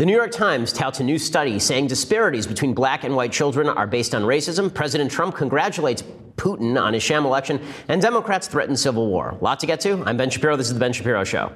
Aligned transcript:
The 0.00 0.06
New 0.06 0.16
York 0.16 0.30
Times 0.30 0.72
touts 0.72 1.00
a 1.00 1.04
new 1.04 1.18
study 1.18 1.58
saying 1.58 1.88
disparities 1.88 2.46
between 2.46 2.72
black 2.72 3.04
and 3.04 3.14
white 3.14 3.32
children 3.32 3.68
are 3.68 3.86
based 3.86 4.14
on 4.14 4.22
racism. 4.22 4.72
President 4.72 5.10
Trump 5.10 5.34
congratulates 5.34 6.00
Putin 6.36 6.80
on 6.80 6.94
his 6.94 7.02
sham 7.02 7.26
election, 7.26 7.60
and 7.86 8.00
Democrats 8.00 8.48
threaten 8.48 8.74
civil 8.74 9.08
war. 9.08 9.36
A 9.38 9.44
lot 9.44 9.60
to 9.60 9.66
get 9.66 9.78
to. 9.80 10.02
I'm 10.06 10.16
Ben 10.16 10.30
Shapiro. 10.30 10.56
This 10.56 10.68
is 10.68 10.72
The 10.72 10.80
Ben 10.80 10.94
Shapiro 10.94 11.22
Show. 11.22 11.52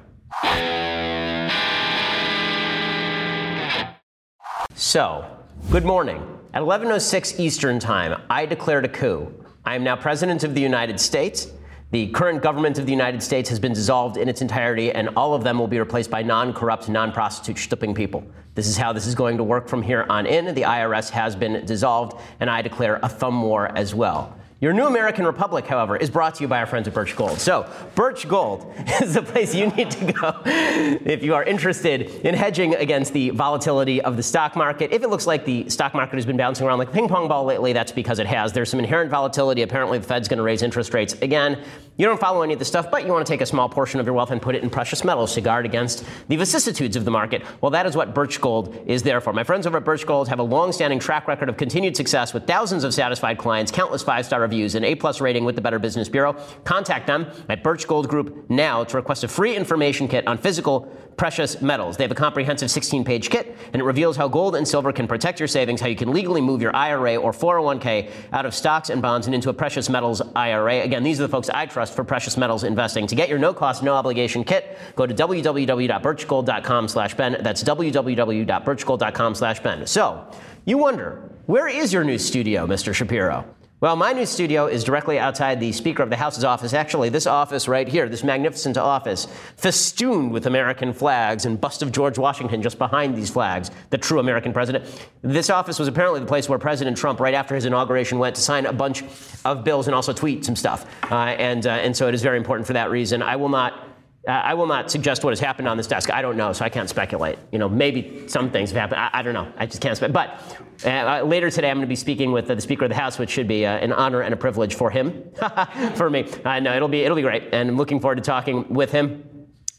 So, 4.75 5.25
good 5.71 5.87
morning. 5.87 6.23
At 6.53 6.61
11:06 6.61 7.41
Eastern 7.41 7.79
Time, 7.79 8.21
I 8.29 8.45
declared 8.45 8.85
a 8.85 8.91
coup. 8.91 9.33
I 9.65 9.75
am 9.75 9.83
now 9.83 9.97
president 9.97 10.45
of 10.45 10.55
the 10.55 10.61
United 10.61 11.01
States. 11.01 11.47
The 11.91 12.09
current 12.09 12.43
government 12.43 12.79
of 12.79 12.87
the 12.87 12.93
United 12.93 13.23
States 13.23 13.49
has 13.51 13.61
been 13.61 13.73
dissolved 13.73 14.17
in 14.17 14.29
its 14.29 14.43
entirety, 14.43 14.91
and 14.91 15.11
all 15.17 15.35
of 15.35 15.45
them 15.45 15.59
will 15.59 15.69
be 15.69 15.79
replaced 15.79 16.11
by 16.11 16.23
non 16.23 16.53
corrupt, 16.53 16.89
non 16.89 17.13
prostitute 17.13 17.59
stripping 17.59 17.95
people. 17.95 18.25
This 18.55 18.67
is 18.67 18.77
how 18.77 18.93
this 18.93 19.07
is 19.07 19.15
going 19.15 19.37
to 19.37 19.45
work 19.45 19.69
from 19.69 19.83
here 19.83 20.07
on 20.09 20.27
in. 20.27 20.55
The 20.55 20.63
IRS 20.63 21.11
has 21.11 21.37
been 21.37 21.65
dissolved, 21.67 22.21
and 22.41 22.51
I 22.51 22.63
declare 22.63 22.99
a 23.03 23.09
thumb 23.09 23.43
war 23.43 23.69
as 23.77 23.95
well. 23.95 24.37
Your 24.65 24.73
new 24.73 24.87
American 24.87 25.27
Republic, 25.27 25.67
however, 25.67 25.95
is 25.95 26.09
brought 26.09 26.37
to 26.37 26.43
you 26.43 26.49
by 26.49 26.59
our 26.59 26.65
friends 26.65 26.89
at 26.89 26.95
Birch 26.95 27.15
Gold. 27.15 27.39
So, 27.39 27.71
Birch 27.95 28.27
Gold 28.27 28.73
is 29.03 29.13
the 29.13 29.21
place 29.21 29.55
you 29.55 29.67
need 29.67 29.91
to 29.91 30.11
go 30.11 30.41
if 30.47 31.23
you 31.23 31.35
are 31.35 31.45
interested 31.45 32.01
in 32.25 32.35
hedging 32.35 32.75
against 32.77 33.13
the 33.13 33.29
volatility 33.29 34.01
of 34.01 34.17
the 34.17 34.23
stock 34.23 34.57
market. 34.57 34.91
If 34.91 35.03
it 35.03 35.11
looks 35.11 35.27
like 35.27 35.45
the 35.45 35.69
stock 35.69 35.93
market 35.93 36.15
has 36.15 36.25
been 36.25 36.39
bouncing 36.39 36.67
around 36.67 36.79
like 36.79 36.89
a 36.89 36.93
ping 36.93 37.09
pong 37.09 37.29
ball 37.29 37.45
lately, 37.45 37.75
that's 37.75 37.93
because 37.93 38.19
it 38.19 38.27
has. 38.27 38.55
There's 38.55 38.71
some 38.71 38.81
inherent 38.81 39.11
volatility. 39.11 39.61
Apparently, 39.61 39.99
the 39.99 40.07
Fed's 40.07 40.29
going 40.29 40.39
to 40.39 40.43
raise 40.43 40.63
interest 40.63 40.95
rates 40.95 41.13
again. 41.21 41.63
You 41.99 42.07
don't 42.07 42.19
follow 42.19 42.41
any 42.41 42.55
of 42.55 42.59
this 42.59 42.67
stuff, 42.67 42.91
but 42.91 43.05
you 43.05 43.13
want 43.13 43.25
to 43.25 43.33
take 43.33 43.43
a 43.43 43.47
small 43.47 43.69
portion 43.69 44.01
of 44.01 44.07
your 44.07 44.15
wealth 44.15 44.31
and 44.31 44.41
put 44.41 44.55
it 44.55 44.63
in 44.65 44.71
precious 44.71 45.05
metals 45.05 45.35
to 45.35 45.43
guard 45.43 45.67
against 45.67 46.05
the 46.27 46.37
vicissitudes 46.37 46.97
of 46.97 47.05
the 47.05 47.11
market. 47.11 47.43
Well, 47.61 47.71
that 47.71 47.85
is 47.87 47.95
what 47.95 48.15
Birch 48.15 48.41
Gold 48.41 48.77
is 48.87 49.03
there 49.03 49.21
for. 49.21 49.33
My 49.35 49.45
friends 49.45 49.67
over 49.67 49.77
at 49.77 49.85
Birch 49.85 50.07
Gold 50.07 50.27
have 50.29 50.39
a 50.39 50.43
long 50.43 50.73
standing 50.73 50.99
track 50.99 51.29
record 51.29 51.49
of 51.51 51.57
continued 51.57 51.97
success 51.97 52.33
with 52.33 52.47
thousands 52.47 52.83
of 52.83 52.95
satisfied 52.95 53.39
clients, 53.39 53.71
countless 53.71 54.03
five 54.03 54.25
star 54.25 54.41
reviews 54.41 54.54
reviews, 54.55 54.75
an 54.77 54.85
A 54.85 54.95
plus 54.95 55.21
rating 55.21 55.45
with 55.45 55.57
the 55.57 55.61
Better 55.61 55.81
Business 55.81 56.09
Bureau. 56.09 56.35
Contact 56.63 57.07
them 57.07 57.27
at 57.49 57.65
Birch 57.65 57.89
Gold 57.89 58.09
Group 58.09 58.49
now 58.49 58.85
to 58.85 58.97
request 58.97 59.25
a 59.25 59.29
free 59.29 59.57
information 59.57 60.07
kit 60.07 60.27
on 60.29 60.39
physical 60.39 60.83
precious 61.17 61.61
metals. 61.61 61.97
They 61.97 62.05
have 62.05 62.11
a 62.11 62.15
comprehensive 62.15 62.71
16 62.71 63.05
page 63.05 63.31
kit, 63.31 63.57
and 63.73 63.83
it 63.83 63.85
reveals 63.85 64.17
how 64.17 64.29
gold 64.29 64.55
and 64.55 64.67
silver 64.67 64.93
can 64.93 65.09
protect 65.09 65.41
your 65.41 65.49
savings, 65.49 65.81
how 65.81 65.89
you 65.89 65.97
can 65.97 66.13
legally 66.13 66.41
move 66.41 66.63
your 66.63 66.75
IRA 66.75 67.17
or 67.17 67.33
401k 67.33 68.11
out 68.33 68.47
of 68.47 68.55
stocks 68.55 68.91
and 68.91 69.03
bonds 69.03 69.27
and 69.27 69.35
into 69.35 69.49
a 69.49 69.53
precious 69.53 69.89
metals 69.89 70.23
IRA. 70.37 70.83
Again, 70.83 71.03
these 71.03 71.21
are 71.21 71.25
the 71.25 71.29
folks 71.29 71.51
I 71.51 71.67
trust 71.67 71.95
for 71.95 72.05
precious 72.05 72.37
metals 72.37 72.63
investing. 72.65 73.07
To 73.09 73.15
get 73.15 73.29
your 73.29 73.39
no 73.39 73.53
cost, 73.53 73.83
no 73.83 73.95
obligation 73.95 74.45
kit, 74.45 74.79
go 74.95 75.07
to 75.07 75.15
www.birchgold.com 75.15 76.89
slash 76.89 77.15
Ben. 77.15 77.37
That's 77.41 77.63
www.birchgold.com 77.65 79.35
slash 79.35 79.61
Ben. 79.61 79.87
So, 79.87 80.31
you 80.65 80.79
wonder, 80.79 81.31
where 81.47 81.69
is 81.69 81.93
your 81.93 82.05
new 82.05 82.19
studio, 82.19 82.67
Mr. 82.67 82.95
Shapiro? 82.95 83.45
Well, 83.85 83.97
my 83.97 84.15
new 84.15 84.25
studio 84.25 84.67
is 84.67 84.83
directly 84.83 85.19
outside 85.19 85.61
the 85.61 85.71
Speaker 85.71 86.03
of 86.03 86.09
the 86.09 86.17
House's 86.17 86.43
office. 86.43 86.73
Actually, 86.73 87.11
this 87.11 87.27
office 87.27 87.69
right 87.69 87.87
here, 87.87 88.09
this 88.09 88.25
magnificent 88.25 88.79
office, 88.79 89.27
festooned 89.59 90.33
with 90.33 90.47
American 90.47 90.95
flags 90.95 91.45
and 91.45 91.61
bust 91.61 91.83
of 91.83 91.93
George 91.93 92.17
Washington 92.17 92.63
just 92.63 92.79
behind 92.79 93.15
these 93.15 93.29
flags, 93.29 93.71
the 93.91 93.99
true 93.99 94.21
American 94.21 94.55
president. 94.55 94.87
This 95.21 95.51
office 95.51 95.79
was 95.79 95.87
apparently 95.87 96.21
the 96.21 96.25
place 96.25 96.49
where 96.49 96.59
President 96.59 96.97
Trump, 96.97 97.21
right 97.21 97.35
after 97.35 97.55
his 97.55 97.67
inauguration, 97.67 98.19
went 98.19 98.37
to 98.37 98.41
sign 98.41 98.65
a 98.65 98.73
bunch 98.73 99.05
of 99.45 99.65
bills 99.65 99.87
and 99.87 99.95
also 99.95 100.15
tweet 100.15 100.47
some 100.47 100.57
stuff. 100.57 100.87
Uh, 101.13 101.17
and, 101.17 101.67
uh, 101.67 101.73
and 101.73 101.95
so 101.95 102.09
it 102.09 102.15
is 102.15 102.23
very 102.23 102.39
important 102.39 102.67
for 102.67 102.73
that 102.73 102.91
reason. 102.91 103.21
I 103.21 103.37
will 103.37 103.51
not 103.51 103.91
uh, 104.27 104.31
I 104.31 104.55
will 104.55 104.67
not 104.67 104.91
suggest 104.91 105.23
what 105.23 105.33
has 105.33 105.41
happened 105.41 105.69
on 105.69 105.77
this 105.77 105.87
desk. 105.87 106.11
I 106.11 106.23
don't 106.23 106.39
know, 106.39 106.55
so 106.55 106.65
I 106.65 106.71
can't 106.71 106.89
speculate. 106.89 107.39
You 107.53 107.59
know, 107.59 107.69
maybe 107.69 108.27
some 108.27 108.51
things 108.51 108.71
have 108.71 108.81
happened. 108.81 109.01
I, 109.01 109.11
I 109.13 109.23
don't 109.23 109.35
know. 109.35 109.53
I 109.59 109.67
just 109.67 109.83
can't 109.83 109.95
speculate. 109.97 110.15
But 110.15 110.64
uh, 110.85 111.23
later 111.23 111.51
today, 111.51 111.71
I'm 111.71 111.77
going 111.77 111.87
to 111.87 111.89
be 111.89 111.97
speaking 111.97 112.33
with 112.33 112.51
uh, 112.51 112.55
the 112.55 112.61
Speaker 112.61 112.85
of 112.85 112.91
the 112.91 112.97
House, 112.97 113.19
which 113.19 113.31
should 113.31 113.49
be 113.49 113.67
uh, 113.67 113.77
an 113.77 113.93
honor 113.93 114.23
and 114.23 114.35
a 114.35 114.37
privilege 114.37 114.75
for 114.75 114.91
him, 114.91 115.31
for 115.95 116.11
me. 116.11 116.27
no, 116.45 116.75
it'll 116.75 116.89
be 116.89 117.03
it'll 117.03 117.17
be 117.17 117.23
great, 117.23 117.45
and 117.53 117.69
I'm 117.71 117.77
looking 117.77 118.01
forward 118.01 118.17
to 118.17 118.23
talking 118.23 118.69
with 118.69 118.91
him. 118.91 119.25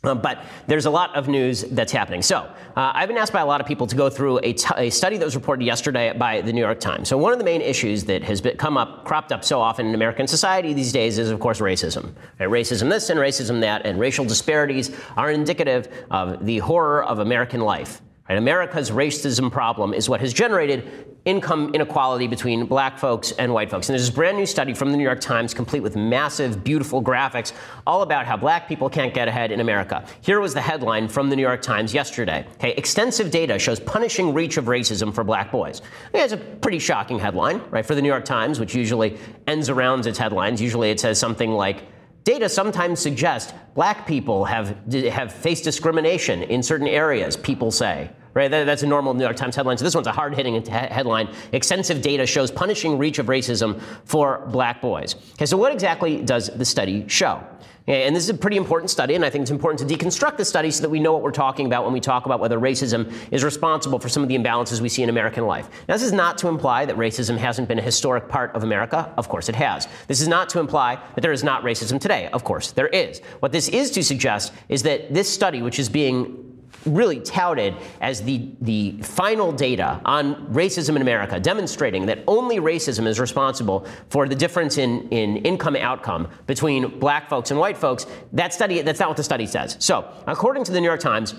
Uh, 0.06 0.16
but 0.16 0.44
there's 0.67 0.85
a 0.85 0.89
lot 0.89 1.16
of 1.16 1.28
news 1.28 1.63
that's 1.63 1.91
happening. 1.91 2.22
So, 2.22 2.38
uh, 2.75 2.91
I've 2.94 3.07
been 3.07 3.17
asked 3.17 3.33
by 3.33 3.41
a 3.41 3.45
lot 3.45 3.61
of 3.61 3.67
people 3.67 3.88
to 3.88 3.95
go 3.95 4.09
through 4.09 4.39
a, 4.44 4.53
t- 4.53 4.67
a 4.78 4.89
study 4.89 5.17
that 5.17 5.25
was 5.25 5.35
reported 5.35 5.66
yesterday 5.66 6.13
by 6.16 6.41
the 6.41 6.53
New 6.53 6.61
York 6.61 6.79
Times. 6.79 7.09
So, 7.09 7.17
one 7.17 7.33
of 7.33 7.39
the 7.39 7.45
main 7.45 7.62
issues 7.62 8.03
that 8.06 8.23
has 8.23 8.41
been, 8.41 8.57
come 8.57 8.77
up, 8.77 9.06
cropped 9.06 9.31
up 9.31 9.44
so 9.44 9.59
often 9.59 9.88
in 9.88 9.95
American 9.95 10.27
society 10.27 10.73
these 10.73 10.91
days 10.91 11.17
is, 11.17 11.29
of 11.29 11.39
course, 11.39 11.59
racism. 11.59 12.13
Right? 12.39 12.50
Racism 12.50 12.89
this 12.89 13.09
and 13.09 13.19
racism 13.19 13.62
that, 13.62 13.85
and 13.85 14.00
racial 14.00 14.25
disparities 14.25 14.95
are 15.17 15.31
indicative 15.31 15.88
of 16.12 16.45
the 16.45 16.59
horror 16.59 17.03
of 17.03 17.19
American 17.19 17.62
life. 17.62 18.01
Right? 18.28 18.40
America's 18.40 18.90
racism 18.90 19.52
problem 19.52 19.94
is 19.94 20.09
what 20.09 20.19
has 20.22 20.34
generated 20.34 21.16
income 21.25 21.72
inequality 21.74 22.28
between 22.28 22.66
black 22.66 22.97
folks 22.97 23.31
and 23.34 23.53
white 23.53 23.69
folks. 23.69 23.88
And 23.88 23.94
there's 23.94 24.08
this 24.08 24.16
brand 24.16 24.38
new 24.38 24.46
study 24.46 24.74
from 24.74 24.91
the 24.91 24.97
New 24.97 25.03
York 25.03 25.19
Times, 25.19 25.53
complete 25.53 25.81
with 25.81 25.96
massive, 25.96 26.63
beautiful 26.63 27.03
graphics, 27.03 27.53
all 27.86 28.02
about 28.02 28.25
how 28.25 28.36
black 28.36 28.68
people 28.68 28.90
can't 28.90 29.13
get 29.13 29.28
ahead 29.28 29.52
in 29.52 29.59
America. 29.59 30.06
Here 30.22 30.40
was 30.40 30.53
the 30.56 30.62
headline 30.62 31.08
from 31.08 31.30
the 31.30 31.36
New 31.36 31.41
York 31.44 31.62
Times 31.62 31.94
yesterday. 31.94 32.47
Okay, 32.56 32.74
extensive 32.74 33.30
data 33.30 33.59
shows 33.59 33.80
punishing 33.80 34.34
reach 34.34 34.57
of 34.57 34.66
racism 34.66 35.13
for 35.13 35.24
black 35.24 35.52
boys. 35.52 35.84
Yeah, 36.13 36.24
it's 36.24 36.34
a 36.34 36.38
pretty 36.38 36.80
shocking 36.80 37.19
headline, 37.19 37.62
right? 37.69 37.86
For 37.86 37.94
the 37.94 38.02
New 38.02 38.09
York 38.09 38.25
Times, 38.25 38.59
which 38.59 38.74
usually 38.75 39.18
ends 39.46 39.69
around 39.69 40.06
its 40.07 40.18
headlines. 40.18 40.62
Usually 40.62 40.90
it 40.90 41.00
says 41.00 41.19
something 41.19 41.52
like, 41.52 41.84
Data 42.25 42.50
sometimes 42.50 43.00
suggest 43.00 43.53
black 43.75 44.08
people 44.08 44.46
have, 44.46 44.75
have 44.91 45.31
faced 45.31 45.63
discrimination 45.63 46.41
in 46.41 46.63
certain 46.63 46.88
areas, 46.88 47.38
people 47.38 47.69
say. 47.69 48.09
Right? 48.35 48.51
That, 48.51 48.66
that's 48.66 48.84
a 48.84 48.88
normal 48.88 49.13
New 49.13 49.23
York 49.23 49.38
Times 49.38 49.56
headline. 49.56 49.78
So 49.78 49.85
this 49.85 49.96
one's 49.96 50.07
a 50.07 50.12
hard 50.12 50.35
hitting 50.35 50.63
headline. 50.66 51.34
Extensive 51.53 52.01
data 52.01 52.25
shows 52.25 52.51
punishing 52.51 52.97
reach 52.97 53.18
of 53.18 53.28
racism 53.28 53.81
for 54.03 54.46
black 54.51 54.81
boys. 54.81 55.16
Okay, 55.34 55.46
so 55.46 55.56
what 55.57 55.72
exactly 55.72 56.22
does 56.22 56.50
the 56.50 56.66
study 56.66 57.06
show? 57.07 57.41
And 57.88 58.16
this 58.16 58.24
is 58.24 58.29
a 58.29 58.34
pretty 58.34 58.57
important 58.57 58.90
study, 58.90 59.13
and 59.13 59.24
I 59.24 59.29
think 59.29 59.44
it's 59.44 59.51
important 59.51 59.88
to 59.88 59.95
deconstruct 59.95 60.38
the 60.38 60.45
study 60.45 60.72
so 60.72 60.81
that 60.81 60.90
we 60.90 61.00
know 61.00 61.13
what 61.13 61.22
we're 61.22 61.29
talking 61.29 61.68
about 61.68 61.84
when 61.84 61.94
we 61.94 62.00
talk 62.00 62.25
about 62.25 62.40
whether 62.40 62.59
racism 62.59 63.13
is 63.31 63.44
responsible 63.44 64.00
for 64.00 64.09
some 64.09 64.24
of 64.24 64.28
the 64.28 64.35
imbalances 64.35 64.81
we 64.81 64.90
see 64.90 65.03
in 65.03 65.09
American 65.09 65.45
life. 65.45 65.69
Now, 65.88 65.94
this 65.94 66.01
is 66.01 66.12
not 66.12 66.40
to 66.40 66.47
imply 66.47 66.85
that 66.85 66.95
racism 66.95 67.38
hasn't 67.38 67.68
been 67.68 67.78
a 67.78 67.84
historic 67.84 68.28
part 68.28 68.56
of 68.56 68.63
America. 68.63 69.13
Of 69.18 69.29
course 69.29 69.50
it 69.50 69.56
has. 69.56 69.88
This 70.07 70.19
is 70.19 70.28
not 70.28 70.50
to 70.50 70.59
imply 70.59 70.95
that 70.95 71.22
there 71.22 71.31
is 71.31 71.44
not 71.44 71.62
racism 71.62 72.01
today. 72.01 72.28
Of 72.34 72.44
course 72.44 72.72
there 72.72 72.88
is. 72.88 73.19
What 73.40 73.51
this 73.51 73.69
is 73.69 73.91
to 73.91 74.03
suggest 74.03 74.51
is 74.68 74.81
that 74.81 75.13
this 75.13 75.31
study, 75.31 75.62
which 75.62 75.78
is 75.78 75.88
being 75.88 76.54
really 76.85 77.19
touted 77.19 77.75
as 78.01 78.22
the, 78.22 78.51
the 78.62 78.91
final 79.01 79.51
data 79.51 80.01
on 80.06 80.35
racism 80.53 80.96
in 80.96 81.01
America, 81.01 81.40
demonstrating 81.40 82.06
that 82.06 82.19
only 82.28 82.59
racism 82.59 83.07
is 83.07 83.19
responsible 83.19 83.85
for 84.09 84.28
the 84.28 84.35
difference 84.35 84.78
in, 84.78 85.07
in 85.09 85.38
income 85.38 85.75
outcome 85.75 86.28
between 86.47 87.00
black 87.00 87.29
folks 87.29 87.51
and 87.51 87.59
white 87.59 87.78
folks. 87.78 88.06
That 88.34 88.53
study, 88.53 88.81
that's 88.81 89.00
not 89.00 89.09
what 89.09 89.18
the 89.18 89.24
study 89.24 89.45
says. 89.45 89.78
So, 89.79 90.07
according 90.28 90.63
to 90.66 90.72
the 90.72 90.79
New 90.79 90.88
York 90.88 91.00
Times, 91.00 91.35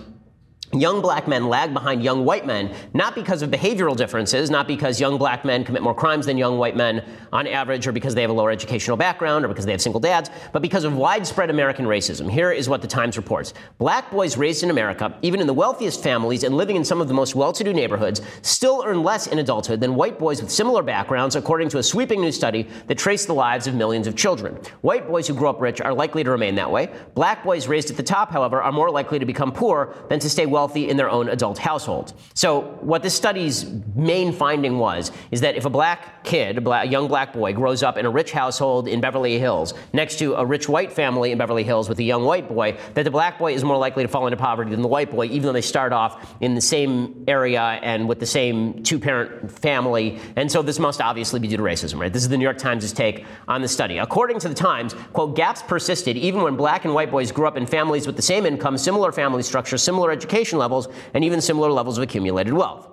Young 0.80 1.00
black 1.00 1.26
men 1.26 1.48
lag 1.48 1.72
behind 1.72 2.02
young 2.02 2.24
white 2.24 2.46
men, 2.46 2.74
not 2.92 3.14
because 3.14 3.42
of 3.42 3.50
behavioral 3.50 3.96
differences, 3.96 4.50
not 4.50 4.66
because 4.68 5.00
young 5.00 5.16
black 5.16 5.44
men 5.44 5.64
commit 5.64 5.82
more 5.82 5.94
crimes 5.94 6.26
than 6.26 6.36
young 6.36 6.58
white 6.58 6.76
men 6.76 7.04
on 7.32 7.46
average, 7.46 7.86
or 7.86 7.92
because 7.92 8.14
they 8.14 8.20
have 8.20 8.30
a 8.30 8.34
lower 8.34 8.50
educational 8.50 8.96
background, 8.96 9.44
or 9.44 9.48
because 9.48 9.64
they 9.64 9.72
have 9.72 9.80
single 9.80 10.00
dads, 10.00 10.30
but 10.52 10.62
because 10.62 10.84
of 10.84 10.96
widespread 10.96 11.50
American 11.50 11.86
racism. 11.86 12.30
Here 12.30 12.50
is 12.52 12.68
what 12.68 12.82
the 12.82 12.88
Times 12.88 13.16
reports 13.16 13.54
Black 13.78 14.10
boys 14.10 14.36
raised 14.36 14.62
in 14.62 14.70
America, 14.70 15.16
even 15.22 15.40
in 15.40 15.46
the 15.46 15.54
wealthiest 15.54 16.02
families 16.02 16.42
and 16.44 16.56
living 16.56 16.76
in 16.76 16.84
some 16.84 17.00
of 17.00 17.08
the 17.08 17.14
most 17.14 17.34
well 17.34 17.52
to 17.52 17.64
do 17.64 17.72
neighborhoods, 17.72 18.20
still 18.42 18.82
earn 18.86 19.02
less 19.02 19.26
in 19.26 19.38
adulthood 19.38 19.80
than 19.80 19.94
white 19.94 20.18
boys 20.18 20.40
with 20.40 20.50
similar 20.50 20.82
backgrounds, 20.82 21.36
according 21.36 21.68
to 21.68 21.78
a 21.78 21.82
sweeping 21.82 22.20
new 22.20 22.32
study 22.32 22.68
that 22.86 22.98
traced 22.98 23.26
the 23.26 23.34
lives 23.34 23.66
of 23.66 23.74
millions 23.74 24.06
of 24.06 24.16
children. 24.16 24.58
White 24.82 25.08
boys 25.08 25.26
who 25.26 25.34
grow 25.34 25.50
up 25.50 25.60
rich 25.60 25.80
are 25.80 25.94
likely 25.94 26.24
to 26.24 26.30
remain 26.30 26.54
that 26.56 26.70
way. 26.70 26.90
Black 27.14 27.44
boys 27.44 27.66
raised 27.68 27.90
at 27.90 27.96
the 27.96 28.02
top, 28.02 28.30
however, 28.30 28.62
are 28.62 28.72
more 28.72 28.90
likely 28.90 29.18
to 29.18 29.26
become 29.26 29.52
poor 29.52 29.94
than 30.08 30.18
to 30.20 30.30
stay 30.30 30.46
wealthy 30.66 30.88
in 30.88 30.96
their 30.96 31.08
own 31.08 31.28
adult 31.28 31.58
household. 31.58 32.12
So, 32.34 32.60
what 32.80 33.04
this 33.04 33.14
study's 33.14 33.66
main 33.94 34.32
finding 34.32 34.78
was 34.78 35.12
is 35.30 35.42
that 35.42 35.54
if 35.54 35.64
a 35.64 35.70
black 35.70 36.24
kid, 36.24 36.58
a, 36.58 36.60
black, 36.60 36.86
a 36.86 36.88
young 36.88 37.06
black 37.06 37.32
boy, 37.32 37.52
grows 37.52 37.84
up 37.84 37.96
in 37.96 38.04
a 38.04 38.10
rich 38.10 38.32
household 38.32 38.88
in 38.88 39.00
Beverly 39.00 39.38
Hills 39.38 39.74
next 39.92 40.18
to 40.18 40.34
a 40.34 40.44
rich 40.44 40.68
white 40.68 40.92
family 40.92 41.30
in 41.30 41.38
Beverly 41.38 41.62
Hills 41.62 41.88
with 41.88 42.00
a 42.00 42.02
young 42.02 42.24
white 42.24 42.48
boy, 42.48 42.76
that 42.94 43.04
the 43.04 43.12
black 43.12 43.38
boy 43.38 43.54
is 43.54 43.62
more 43.62 43.76
likely 43.76 44.02
to 44.02 44.08
fall 44.08 44.26
into 44.26 44.36
poverty 44.36 44.72
than 44.72 44.82
the 44.82 44.88
white 44.88 45.12
boy, 45.12 45.26
even 45.26 45.42
though 45.42 45.52
they 45.52 45.60
start 45.60 45.92
off 45.92 46.34
in 46.40 46.56
the 46.56 46.60
same 46.60 47.24
area 47.28 47.62
and 47.62 48.08
with 48.08 48.18
the 48.18 48.26
same 48.26 48.82
two 48.82 48.98
parent 48.98 49.48
family. 49.52 50.18
And 50.34 50.50
so, 50.50 50.62
this 50.62 50.80
must 50.80 51.00
obviously 51.00 51.38
be 51.38 51.46
due 51.46 51.58
to 51.58 51.62
racism, 51.62 52.00
right? 52.00 52.12
This 52.12 52.22
is 52.24 52.28
the 52.28 52.36
New 52.36 52.48
York 52.50 52.58
Times' 52.58 52.92
take 52.92 53.24
on 53.46 53.62
the 53.62 53.68
study. 53.68 53.98
According 53.98 54.40
to 54.40 54.48
the 54.48 54.54
Times, 54.54 54.94
quote, 55.12 55.36
gaps 55.36 55.62
persisted 55.62 56.16
even 56.16 56.42
when 56.42 56.56
black 56.56 56.84
and 56.84 56.92
white 56.92 57.12
boys 57.12 57.30
grew 57.30 57.46
up 57.46 57.56
in 57.56 57.66
families 57.66 58.04
with 58.04 58.16
the 58.16 58.22
same 58.22 58.46
income, 58.46 58.76
similar 58.76 59.12
family 59.12 59.44
structure, 59.44 59.78
similar 59.78 60.10
education 60.10 60.45
levels, 60.52 60.88
and 61.14 61.24
even 61.24 61.40
similar 61.40 61.70
levels 61.70 61.98
of 61.98 62.02
accumulated 62.02 62.52
wealth. 62.52 62.88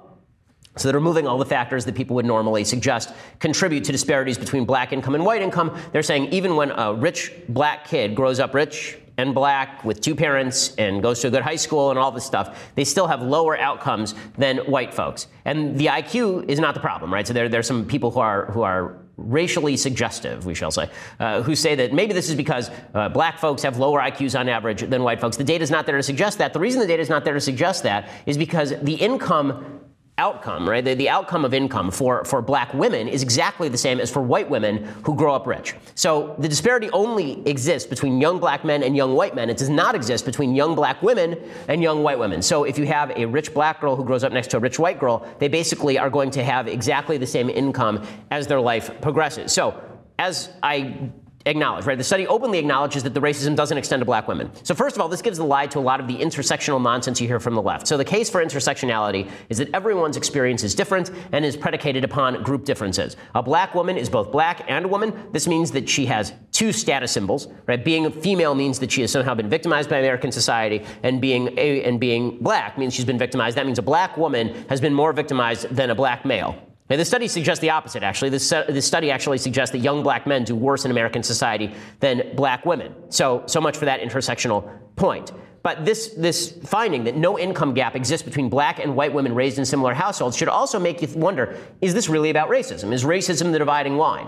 So 0.76 0.88
they're 0.88 1.00
removing 1.00 1.28
all 1.28 1.38
the 1.38 1.46
factors 1.46 1.86
that 1.86 1.94
people 1.94 2.16
would 2.16 2.26
normally 2.26 2.64
suggest 2.64 3.14
contribute 3.40 3.84
to 3.84 3.92
disparities 3.92 4.38
between 4.38 4.66
black 4.66 4.92
income 4.92 5.14
and 5.14 5.24
white 5.24 5.42
income. 5.42 5.78
They're 5.92 6.02
saying 6.02 6.30
even 6.30 6.56
when 6.56 6.72
a 6.72 6.94
rich 6.94 7.32
black 7.48 7.88
kid 7.88 8.16
grows 8.16 8.40
up 8.40 8.56
rich 8.56 8.98
and 9.18 9.36
black 9.36 9.84
with 9.86 10.02
two 10.02 10.16
parents 10.16 10.74
and 10.78 11.04
goes 11.04 11.20
to 11.22 11.28
a 11.28 11.32
good 11.32 11.44
high 11.44 11.58
school 11.58 11.92
and 11.92 12.00
all 12.00 12.12
this 12.12 12.26
stuff, 12.26 12.72
they 12.74 12.84
still 12.84 13.06
have 13.06 13.22
lower 13.22 13.56
outcomes 13.58 14.16
than 14.38 14.58
white 14.60 14.96
folks. 14.96 15.28
And 15.46 15.78
the 15.78 15.88
IQ 15.88 16.50
is 16.50 16.60
not 16.60 16.74
the 16.74 16.80
problem, 16.80 17.14
right? 17.14 17.28
So 17.28 17.34
there, 17.34 17.60
are 17.60 17.64
some 17.64 17.86
people 17.86 18.10
who 18.10 18.20
are 18.20 18.48
who 18.48 18.64
are 18.64 18.98
racially 19.18 19.78
suggestive, 19.78 20.46
we 20.46 20.56
shall 20.56 20.72
say, 20.72 20.90
uh, 21.20 21.42
who 21.44 21.56
say 21.56 21.76
that 21.76 21.94
maybe 21.94 22.14
this 22.14 22.30
is 22.30 22.36
because 22.36 22.72
uh, 22.94 23.10
black 23.10 23.40
folks 23.40 23.62
have 23.64 23.78
lower 23.78 24.00
IQs 24.00 24.40
on 24.40 24.50
average 24.50 24.82
than 24.82 25.04
white 25.04 25.22
folks. 25.22 25.38
The 25.38 25.44
data 25.44 25.64
is 25.64 25.72
not 25.72 25.86
there 25.86 25.98
to 25.98 26.04
suggest 26.04 26.40
that. 26.40 26.54
The 26.54 26.60
reason 26.60 26.82
the 26.82 26.88
data 26.88 27.02
is 27.02 27.10
not 27.10 27.24
there 27.24 27.34
to 27.34 27.42
suggest 27.42 27.84
that 27.84 28.10
is 28.26 28.38
because 28.38 28.74
the 28.82 28.96
income 28.96 29.82
outcome, 30.20 30.70
right? 30.70 30.86
The, 30.86 30.94
the 30.94 31.10
outcome 31.10 31.44
of 31.44 31.54
income 31.54 31.90
for, 31.90 32.24
for 32.24 32.42
black 32.42 32.72
women 32.74 33.08
is 33.08 33.24
exactly 33.24 33.68
the 33.68 33.78
same 33.78 34.00
as 34.00 34.12
for 34.12 34.22
white 34.22 34.48
women 34.48 34.84
who 35.04 35.16
grow 35.16 35.34
up 35.34 35.48
rich. 35.48 35.74
So 35.96 36.36
the 36.38 36.48
disparity 36.48 36.90
only 36.92 37.48
exists 37.48 37.90
between 37.90 38.22
young 38.22 38.40
black 38.40 38.64
men 38.64 38.84
and 38.84 38.96
young 38.96 39.16
white 39.16 39.34
men. 39.34 39.50
It 39.50 39.58
does 39.58 39.70
not 39.70 39.96
exist 39.96 40.26
between 40.26 40.54
young 40.54 40.76
black 40.76 41.02
women 41.02 41.40
and 41.68 41.82
young 41.82 42.04
white 42.04 42.20
women. 42.20 42.44
So 42.44 42.64
if 42.64 42.78
you 42.78 42.86
have 42.86 43.10
a 43.12 43.26
rich 43.26 43.54
black 43.56 43.82
girl 43.82 43.96
who 43.96 44.06
grows 44.06 44.24
up 44.24 44.32
next 44.32 44.50
to 44.52 44.58
a 44.58 44.60
rich 44.60 44.78
white 44.78 45.00
girl, 45.00 45.28
they 45.40 45.48
basically 45.48 45.98
are 45.98 46.12
going 46.12 46.30
to 46.32 46.44
have 46.44 46.68
exactly 46.68 47.18
the 47.18 47.28
same 47.28 47.50
income 47.50 48.06
as 48.30 48.46
their 48.46 48.62
life 48.62 48.92
progresses. 49.02 49.52
So 49.52 49.82
as 50.20 50.50
I 50.62 51.10
acknowledge, 51.46 51.86
right? 51.86 51.98
The 51.98 52.04
study 52.04 52.26
openly 52.28 52.60
acknowledges 52.60 53.04
that 53.04 53.14
the 53.14 53.20
racism 53.20 53.56
doesn't 53.56 53.78
extend 53.78 54.02
to 54.02 54.06
black 54.06 54.28
women. 54.28 54.52
So 54.64 54.74
first 54.74 54.96
of 54.96 55.02
all, 55.02 55.10
this 55.10 55.22
gives 55.22 55.38
the 55.38 55.46
lie 55.46 55.68
to 55.68 55.80
a 55.80 55.82
lot 55.82 56.00
of 56.00 56.08
the 56.08 56.16
intersectional 56.16 56.82
nonsense 56.82 57.20
you 57.20 57.28
hear 57.28 57.40
from 57.40 57.56
the 57.56 57.62
left. 57.62 57.88
So 57.88 57.98
the 57.98 58.06
case 58.06 58.30
for 58.30 58.44
intersectionality 58.44 59.30
is 59.50 59.58
that 59.58 59.74
everyone's 59.74 60.18
experience 60.18 60.64
is 60.64 60.76
different 60.76 61.12
and 61.32 61.44
is 61.44 61.58
predicated 61.58 62.04
upon 62.04 62.44
group 62.44 62.66
differences. 62.66 63.18
A 63.36 63.44
black 63.44 63.76
woman 63.76 63.98
is 63.98 64.10
both 64.10 64.32
black 64.32 64.64
and 64.68 64.86
a 64.86 64.88
woman. 64.88 65.14
This 65.32 65.48
means 65.48 65.72
that 65.72 65.90
she 65.90 66.06
has 66.06 66.34
two 66.52 66.72
status 66.72 67.12
symbols, 67.12 67.48
right? 67.68 67.84
Being 67.84 68.06
a 68.06 68.12
female 68.12 68.56
means 68.56 68.80
that 68.80 68.92
she 68.92 69.02
has 69.02 69.12
somehow 69.12 69.34
been 69.34 69.50
victimized 69.50 69.90
by 69.90 69.98
American 69.98 70.32
society, 70.32 70.86
and 71.02 71.20
being 71.20 71.58
a, 71.58 71.84
and 71.84 72.00
being 72.00 72.38
black 72.40 72.78
means 72.78 72.94
she's 72.94 73.06
been 73.06 73.18
victimized. 73.18 73.58
That 73.58 73.66
means 73.66 73.80
a 73.80 73.84
black 73.84 74.18
woman 74.18 74.66
has 74.70 74.80
been 74.80 74.94
more 74.94 75.14
victimized 75.14 75.68
than 75.70 75.90
a 75.90 75.96
black 75.96 76.26
male. 76.26 76.56
The 76.98 77.06
study 77.06 77.28
suggests 77.28 77.62
the 77.62 77.70
opposite, 77.70 78.04
actually. 78.04 78.30
This, 78.30 78.50
this 78.50 78.86
study 78.86 79.10
actually 79.12 79.38
suggests 79.38 79.72
that 79.72 79.80
young 79.80 80.04
black 80.04 80.28
men 80.28 80.44
do 80.44 80.56
worse 80.56 80.86
in 80.86 80.92
American 80.92 81.24
society 81.24 81.74
than 82.00 82.36
black 82.36 82.66
women. 82.66 82.94
So, 83.10 83.44
so 83.46 83.62
much 83.62 83.78
for 83.78 83.86
that 83.86 84.02
intersectional 84.02 84.70
point. 84.96 85.32
But 85.64 85.86
this, 85.86 86.10
this 86.18 86.52
finding 86.66 87.06
that 87.06 87.16
no 87.16 87.40
income 87.40 87.74
gap 87.74 87.96
exists 87.96 88.26
between 88.26 88.50
black 88.50 88.80
and 88.80 88.98
white 88.98 89.14
women 89.14 89.34
raised 89.34 89.58
in 89.58 89.66
similar 89.66 89.94
households 89.94 90.36
should 90.36 90.50
also 90.50 90.78
make 90.78 91.02
you 91.02 91.08
wonder 91.16 91.58
is 91.80 91.94
this 91.94 92.10
really 92.10 92.30
about 92.30 92.50
racism? 92.50 92.92
Is 92.92 93.06
racism 93.06 93.54
the 93.54 93.60
dividing 93.60 93.98
line? 93.98 94.28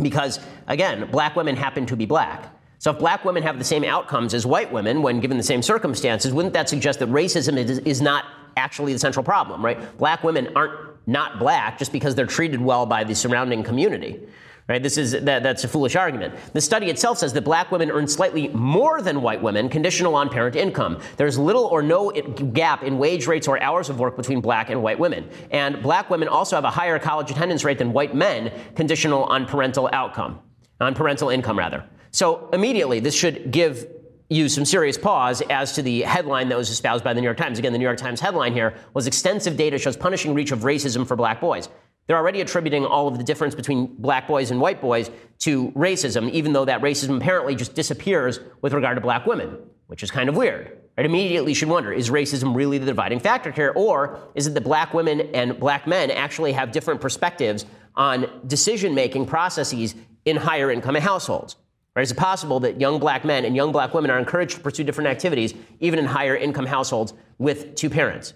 Because, 0.00 0.38
again, 0.68 1.10
black 1.10 1.34
women 1.34 1.56
happen 1.56 1.86
to 1.86 1.96
be 1.96 2.06
black. 2.06 2.52
So 2.78 2.90
if 2.90 2.98
black 2.98 3.24
women 3.24 3.42
have 3.42 3.58
the 3.58 3.64
same 3.64 3.82
outcomes 3.82 4.34
as 4.34 4.46
white 4.46 4.70
women 4.70 5.02
when 5.02 5.18
given 5.18 5.38
the 5.38 5.42
same 5.42 5.62
circumstances, 5.62 6.32
wouldn't 6.32 6.54
that 6.54 6.68
suggest 6.68 6.98
that 7.00 7.08
racism 7.08 7.56
is, 7.56 7.78
is 7.78 8.00
not 8.00 8.24
actually 8.56 8.92
the 8.92 8.98
central 8.98 9.24
problem, 9.24 9.64
right? 9.64 9.96
Black 9.98 10.22
women 10.22 10.52
aren't 10.54 10.83
not 11.06 11.38
black 11.38 11.78
just 11.78 11.92
because 11.92 12.14
they're 12.14 12.26
treated 12.26 12.60
well 12.60 12.86
by 12.86 13.04
the 13.04 13.14
surrounding 13.14 13.62
community. 13.62 14.20
Right? 14.66 14.82
This 14.82 14.96
is 14.96 15.12
that, 15.12 15.42
that's 15.42 15.62
a 15.64 15.68
foolish 15.68 15.94
argument. 15.94 16.34
The 16.54 16.60
study 16.60 16.88
itself 16.88 17.18
says 17.18 17.34
that 17.34 17.42
black 17.42 17.70
women 17.70 17.90
earn 17.90 18.08
slightly 18.08 18.48
more 18.48 19.02
than 19.02 19.20
white 19.20 19.42
women, 19.42 19.68
conditional 19.68 20.14
on 20.14 20.30
parent 20.30 20.56
income. 20.56 21.02
There's 21.18 21.38
little 21.38 21.64
or 21.64 21.82
no 21.82 22.10
gap 22.10 22.82
in 22.82 22.96
wage 22.96 23.26
rates 23.26 23.46
or 23.46 23.62
hours 23.62 23.90
of 23.90 23.98
work 23.98 24.16
between 24.16 24.40
black 24.40 24.70
and 24.70 24.82
white 24.82 24.98
women. 24.98 25.28
And 25.50 25.82
black 25.82 26.08
women 26.08 26.28
also 26.28 26.56
have 26.56 26.64
a 26.64 26.70
higher 26.70 26.98
college 26.98 27.30
attendance 27.30 27.62
rate 27.62 27.76
than 27.76 27.92
white 27.92 28.14
men, 28.14 28.52
conditional 28.74 29.24
on 29.24 29.44
parental 29.44 29.90
outcome, 29.92 30.40
on 30.80 30.94
parental 30.94 31.28
income 31.28 31.58
rather. 31.58 31.84
So 32.10 32.48
immediately, 32.54 33.00
this 33.00 33.14
should 33.14 33.50
give 33.50 33.86
you 34.28 34.48
some 34.48 34.64
serious 34.64 34.96
pause 34.96 35.42
as 35.50 35.72
to 35.72 35.82
the 35.82 36.02
headline 36.02 36.48
that 36.48 36.58
was 36.58 36.70
espoused 36.70 37.04
by 37.04 37.12
the 37.12 37.20
New 37.20 37.26
York 37.26 37.36
Times. 37.36 37.58
Again, 37.58 37.72
the 37.72 37.78
New 37.78 37.84
York 37.84 37.98
Times 37.98 38.20
headline 38.20 38.52
here 38.52 38.74
was 38.94 39.06
extensive 39.06 39.56
data 39.56 39.78
shows 39.78 39.96
punishing 39.96 40.34
reach 40.34 40.50
of 40.50 40.60
racism 40.60 41.06
for 41.06 41.16
black 41.16 41.40
boys. 41.40 41.68
They're 42.06 42.16
already 42.16 42.40
attributing 42.40 42.84
all 42.84 43.08
of 43.08 43.16
the 43.16 43.24
difference 43.24 43.54
between 43.54 43.94
black 43.96 44.26
boys 44.28 44.50
and 44.50 44.60
white 44.60 44.80
boys 44.80 45.10
to 45.40 45.70
racism, 45.72 46.30
even 46.30 46.52
though 46.52 46.64
that 46.64 46.82
racism 46.82 47.16
apparently 47.16 47.54
just 47.54 47.74
disappears 47.74 48.40
with 48.60 48.74
regard 48.74 48.96
to 48.96 49.00
black 49.00 49.26
women, 49.26 49.56
which 49.86 50.02
is 50.02 50.10
kind 50.10 50.28
of 50.28 50.36
weird. 50.36 50.78
Right? 50.96 51.06
Immediately 51.06 51.52
you 51.52 51.54
should 51.56 51.68
wonder, 51.68 51.92
is 51.92 52.10
racism 52.10 52.54
really 52.54 52.78
the 52.78 52.86
dividing 52.86 53.20
factor 53.20 53.50
here? 53.50 53.72
Or 53.74 54.18
is 54.34 54.46
it 54.46 54.54
that 54.54 54.60
black 54.62 54.92
women 54.92 55.22
and 55.34 55.58
black 55.58 55.86
men 55.86 56.10
actually 56.10 56.52
have 56.52 56.72
different 56.72 57.00
perspectives 57.00 57.64
on 57.96 58.26
decision 58.46 58.94
making 58.94 59.26
processes 59.26 59.94
in 60.24 60.36
higher 60.36 60.70
income 60.70 60.94
households? 60.96 61.56
Right? 61.94 62.02
Is 62.02 62.10
it 62.10 62.16
possible 62.16 62.58
that 62.60 62.80
young 62.80 62.98
black 62.98 63.24
men 63.24 63.44
and 63.44 63.54
young 63.54 63.70
black 63.70 63.94
women 63.94 64.10
are 64.10 64.18
encouraged 64.18 64.56
to 64.56 64.60
pursue 64.60 64.82
different 64.82 65.08
activities, 65.08 65.54
even 65.80 65.98
in 65.98 66.06
higher 66.06 66.36
income 66.36 66.66
households 66.66 67.14
with 67.38 67.76
two 67.76 67.88
parents? 67.88 68.34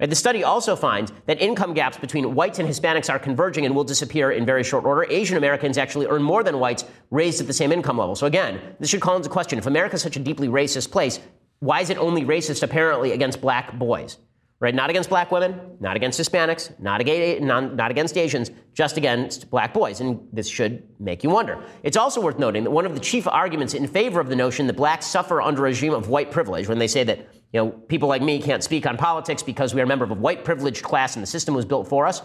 Right? 0.00 0.10
The 0.10 0.16
study 0.16 0.42
also 0.42 0.74
finds 0.74 1.12
that 1.26 1.40
income 1.40 1.72
gaps 1.72 1.98
between 1.98 2.34
whites 2.34 2.58
and 2.58 2.68
Hispanics 2.68 3.08
are 3.08 3.18
converging 3.18 3.64
and 3.64 3.76
will 3.76 3.84
disappear 3.84 4.32
in 4.32 4.44
very 4.44 4.64
short 4.64 4.84
order. 4.84 5.04
Asian 5.08 5.36
Americans 5.36 5.78
actually 5.78 6.06
earn 6.06 6.22
more 6.22 6.42
than 6.42 6.58
whites 6.58 6.84
raised 7.10 7.40
at 7.40 7.46
the 7.46 7.52
same 7.52 7.70
income 7.70 7.98
level. 7.98 8.16
So 8.16 8.26
again, 8.26 8.60
this 8.80 8.90
should 8.90 9.00
call 9.00 9.16
into 9.16 9.28
question 9.28 9.58
if 9.58 9.66
America 9.66 9.94
is 9.94 10.02
such 10.02 10.16
a 10.16 10.20
deeply 10.20 10.48
racist 10.48 10.90
place, 10.90 11.20
why 11.60 11.82
is 11.82 11.90
it 11.90 11.98
only 11.98 12.24
racist 12.24 12.62
apparently 12.62 13.12
against 13.12 13.40
black 13.40 13.78
boys? 13.78 14.16
Right? 14.60 14.74
Not 14.74 14.90
against 14.90 15.08
black 15.08 15.32
women, 15.32 15.58
not 15.80 15.96
against 15.96 16.20
Hispanics, 16.20 16.78
not, 16.78 17.00
against, 17.00 17.42
not, 17.42 17.90
against 17.90 18.16
Asians, 18.18 18.50
just 18.74 18.98
against 18.98 19.50
black 19.50 19.72
boys. 19.72 20.00
And 20.00 20.20
this 20.32 20.48
should 20.48 20.86
make 21.00 21.24
you 21.24 21.30
wonder. 21.30 21.64
It's 21.82 21.96
also 21.96 22.20
worth 22.20 22.38
noting 22.38 22.64
that 22.64 22.70
one 22.70 22.84
of 22.84 22.94
the 22.94 23.00
chief 23.00 23.26
arguments 23.26 23.72
in 23.72 23.86
favor 23.88 24.20
of 24.20 24.28
the 24.28 24.36
notion 24.36 24.66
that 24.66 24.74
blacks 24.74 25.06
suffer 25.06 25.40
under 25.40 25.62
a 25.62 25.70
regime 25.70 25.94
of 25.94 26.10
white 26.10 26.30
privilege, 26.30 26.68
when 26.68 26.78
they 26.78 26.86
say 26.86 27.04
that 27.04 27.18
you 27.52 27.60
know, 27.60 27.70
people 27.70 28.08
like 28.08 28.22
me 28.22 28.40
can't 28.40 28.62
speak 28.62 28.86
on 28.86 28.98
politics 28.98 29.42
because 29.42 29.74
we 29.74 29.80
are 29.80 29.84
a 29.84 29.88
member 29.88 30.04
of 30.04 30.10
a 30.10 30.14
white 30.14 30.44
privileged 30.44 30.82
class 30.82 31.16
and 31.16 31.22
the 31.22 31.26
system 31.26 31.54
was 31.54 31.64
built 31.64 31.88
for 31.88 32.06
us. 32.06 32.22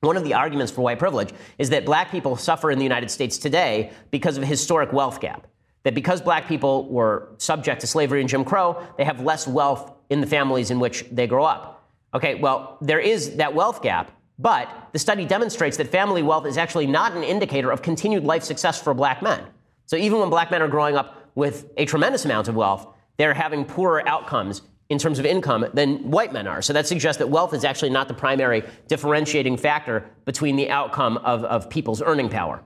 One 0.00 0.18
of 0.18 0.24
the 0.24 0.34
arguments 0.34 0.70
for 0.70 0.82
white 0.82 0.98
privilege 0.98 1.32
is 1.56 1.70
that 1.70 1.86
black 1.86 2.10
people 2.10 2.36
suffer 2.36 2.70
in 2.70 2.78
the 2.78 2.84
United 2.84 3.10
States 3.10 3.38
today 3.38 3.90
because 4.10 4.36
of 4.36 4.42
a 4.42 4.46
historic 4.46 4.92
wealth 4.92 5.18
gap. 5.18 5.46
That 5.84 5.94
because 5.94 6.20
black 6.20 6.48
people 6.48 6.88
were 6.88 7.28
subject 7.38 7.80
to 7.82 7.86
slavery 7.86 8.20
and 8.20 8.28
Jim 8.28 8.44
Crow, 8.44 8.86
they 8.98 9.04
have 9.04 9.20
less 9.20 9.46
wealth 9.46 9.92
in 10.10 10.20
the 10.20 10.26
families 10.26 10.70
in 10.70 10.80
which 10.80 11.04
they 11.10 11.26
grow 11.26 11.44
up. 11.44 11.88
Okay, 12.14 12.36
well, 12.36 12.78
there 12.80 13.00
is 13.00 13.36
that 13.36 13.54
wealth 13.54 13.82
gap, 13.82 14.10
but 14.38 14.68
the 14.92 14.98
study 14.98 15.24
demonstrates 15.24 15.76
that 15.76 15.88
family 15.88 16.22
wealth 16.22 16.46
is 16.46 16.56
actually 16.56 16.86
not 16.86 17.14
an 17.16 17.22
indicator 17.22 17.70
of 17.70 17.82
continued 17.82 18.24
life 18.24 18.44
success 18.44 18.80
for 18.80 18.94
black 18.94 19.22
men. 19.22 19.42
So 19.86 19.96
even 19.96 20.18
when 20.20 20.30
black 20.30 20.50
men 20.50 20.62
are 20.62 20.68
growing 20.68 20.96
up 20.96 21.30
with 21.34 21.70
a 21.76 21.84
tremendous 21.84 22.24
amount 22.24 22.48
of 22.48 22.54
wealth, 22.54 22.86
they're 23.16 23.34
having 23.34 23.64
poorer 23.64 24.06
outcomes 24.08 24.62
in 24.88 24.98
terms 24.98 25.18
of 25.18 25.26
income 25.26 25.66
than 25.74 26.10
white 26.10 26.32
men 26.32 26.46
are. 26.46 26.62
So 26.62 26.72
that 26.72 26.86
suggests 26.86 27.18
that 27.18 27.28
wealth 27.28 27.54
is 27.54 27.64
actually 27.64 27.90
not 27.90 28.08
the 28.08 28.14
primary 28.14 28.62
differentiating 28.86 29.56
factor 29.56 30.04
between 30.24 30.56
the 30.56 30.70
outcome 30.70 31.16
of, 31.18 31.44
of 31.44 31.70
people's 31.70 32.02
earning 32.02 32.28
power. 32.28 32.62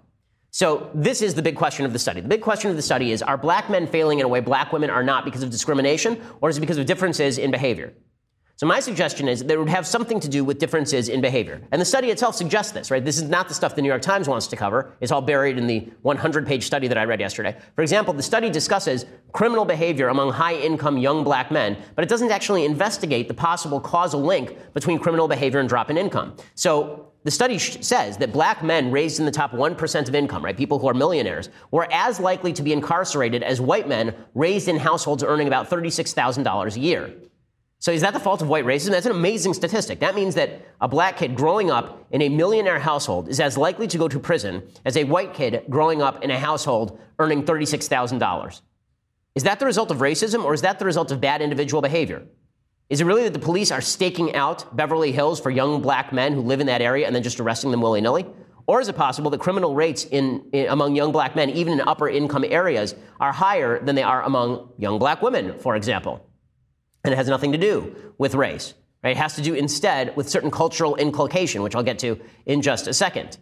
So 0.50 0.90
this 0.94 1.20
is 1.22 1.34
the 1.34 1.42
big 1.42 1.56
question 1.56 1.84
of 1.84 1.92
the 1.92 1.98
study. 1.98 2.20
The 2.20 2.28
big 2.28 2.42
question 2.42 2.70
of 2.70 2.76
the 2.76 2.82
study 2.82 3.12
is, 3.12 3.22
are 3.22 3.36
black 3.36 3.68
men 3.68 3.86
failing 3.86 4.18
in 4.18 4.24
a 4.24 4.28
way 4.28 4.40
black 4.40 4.72
women 4.72 4.90
are 4.90 5.02
not 5.02 5.24
because 5.24 5.42
of 5.42 5.50
discrimination, 5.50 6.20
or 6.40 6.48
is 6.48 6.56
it 6.56 6.60
because 6.60 6.78
of 6.78 6.86
differences 6.86 7.38
in 7.38 7.50
behavior? 7.50 7.92
So 8.56 8.66
my 8.66 8.80
suggestion 8.80 9.28
is 9.28 9.44
that 9.44 9.54
it 9.54 9.56
would 9.56 9.68
have 9.68 9.86
something 9.86 10.18
to 10.18 10.28
do 10.28 10.42
with 10.42 10.58
differences 10.58 11.08
in 11.08 11.20
behavior. 11.20 11.62
And 11.70 11.80
the 11.80 11.84
study 11.84 12.10
itself 12.10 12.34
suggests 12.34 12.72
this, 12.72 12.90
right? 12.90 13.04
This 13.04 13.18
is 13.18 13.28
not 13.28 13.46
the 13.46 13.54
stuff 13.54 13.76
the 13.76 13.82
New 13.82 13.88
York 13.88 14.02
Times 14.02 14.28
wants 14.28 14.48
to 14.48 14.56
cover. 14.56 14.96
It's 15.00 15.12
all 15.12 15.22
buried 15.22 15.58
in 15.58 15.68
the 15.68 15.88
100-page 16.04 16.64
study 16.66 16.88
that 16.88 16.98
I 16.98 17.04
read 17.04 17.20
yesterday. 17.20 17.56
For 17.76 17.82
example, 17.82 18.12
the 18.12 18.22
study 18.22 18.50
discusses 18.50 19.06
criminal 19.30 19.64
behavior 19.64 20.08
among 20.08 20.32
high-income 20.32 20.98
young 20.98 21.22
black 21.22 21.52
men, 21.52 21.76
but 21.94 22.02
it 22.02 22.08
doesn't 22.08 22.32
actually 22.32 22.64
investigate 22.64 23.28
the 23.28 23.34
possible 23.34 23.78
causal 23.78 24.22
link 24.22 24.56
between 24.74 24.98
criminal 24.98 25.28
behavior 25.28 25.60
and 25.60 25.68
drop 25.68 25.88
in 25.88 25.96
income. 25.96 26.36
So 26.56 27.12
the 27.28 27.32
study 27.32 27.58
says 27.58 28.16
that 28.16 28.32
black 28.32 28.64
men 28.64 28.90
raised 28.90 29.18
in 29.20 29.26
the 29.26 29.30
top 29.30 29.52
1% 29.52 30.08
of 30.08 30.14
income, 30.14 30.42
right, 30.42 30.56
people 30.56 30.78
who 30.78 30.88
are 30.88 30.94
millionaires, 30.94 31.50
were 31.70 31.86
as 31.92 32.18
likely 32.18 32.54
to 32.54 32.62
be 32.62 32.72
incarcerated 32.72 33.42
as 33.42 33.60
white 33.60 33.86
men 33.86 34.14
raised 34.34 34.66
in 34.66 34.78
households 34.78 35.22
earning 35.22 35.46
about 35.46 35.68
$36,000 35.68 36.74
a 36.74 36.80
year. 36.80 37.12
So 37.80 37.92
is 37.92 38.00
that 38.00 38.14
the 38.14 38.18
fault 38.18 38.40
of 38.40 38.48
white 38.48 38.64
racism? 38.64 38.92
That's 38.92 39.04
an 39.04 39.12
amazing 39.12 39.52
statistic. 39.52 40.00
That 40.00 40.14
means 40.14 40.36
that 40.36 40.62
a 40.80 40.88
black 40.88 41.18
kid 41.18 41.34
growing 41.34 41.70
up 41.70 42.06
in 42.12 42.22
a 42.22 42.30
millionaire 42.30 42.78
household 42.78 43.28
is 43.28 43.40
as 43.40 43.58
likely 43.58 43.86
to 43.88 43.98
go 43.98 44.08
to 44.08 44.18
prison 44.18 44.62
as 44.86 44.96
a 44.96 45.04
white 45.04 45.34
kid 45.34 45.64
growing 45.68 46.00
up 46.00 46.24
in 46.24 46.30
a 46.30 46.38
household 46.38 46.98
earning 47.18 47.42
$36,000. 47.42 48.62
Is 49.34 49.42
that 49.42 49.58
the 49.58 49.66
result 49.66 49.90
of 49.90 49.98
racism 49.98 50.46
or 50.46 50.54
is 50.54 50.62
that 50.62 50.78
the 50.78 50.86
result 50.86 51.10
of 51.10 51.20
bad 51.20 51.42
individual 51.42 51.82
behavior? 51.82 52.22
Is 52.90 53.00
it 53.00 53.04
really 53.04 53.24
that 53.24 53.32
the 53.32 53.38
police 53.38 53.70
are 53.70 53.80
staking 53.80 54.34
out 54.34 54.74
Beverly 54.74 55.12
Hills 55.12 55.40
for 55.40 55.50
young 55.50 55.82
black 55.82 56.12
men 56.12 56.32
who 56.32 56.40
live 56.40 56.60
in 56.60 56.66
that 56.68 56.80
area 56.80 57.06
and 57.06 57.14
then 57.14 57.22
just 57.22 57.38
arresting 57.38 57.70
them 57.70 57.82
willy 57.82 58.00
nilly? 58.00 58.26
Or 58.66 58.80
is 58.80 58.88
it 58.88 58.96
possible 58.96 59.30
that 59.30 59.40
criminal 59.40 59.74
rates 59.74 60.04
in, 60.04 60.48
in, 60.52 60.68
among 60.68 60.94
young 60.94 61.12
black 61.12 61.34
men, 61.36 61.50
even 61.50 61.74
in 61.74 61.80
upper 61.80 62.08
income 62.08 62.44
areas, 62.46 62.94
are 63.18 63.32
higher 63.32 63.82
than 63.82 63.94
they 63.94 64.02
are 64.02 64.22
among 64.22 64.72
young 64.78 64.98
black 64.98 65.22
women, 65.22 65.58
for 65.58 65.76
example? 65.76 66.28
and 67.04 67.12
it 67.12 67.16
has 67.16 67.28
nothing 67.28 67.52
to 67.52 67.58
do 67.58 67.94
with 68.18 68.34
race. 68.34 68.74
Right? 69.02 69.12
It 69.12 69.16
has 69.16 69.36
to 69.36 69.42
do 69.42 69.54
instead 69.54 70.16
with 70.16 70.28
certain 70.28 70.50
cultural 70.50 70.96
inculcation, 70.96 71.62
which 71.62 71.74
I'll 71.74 71.82
get 71.82 71.98
to 72.00 72.20
in 72.46 72.62
just 72.62 72.86
a 72.86 72.94
second. 72.94 73.38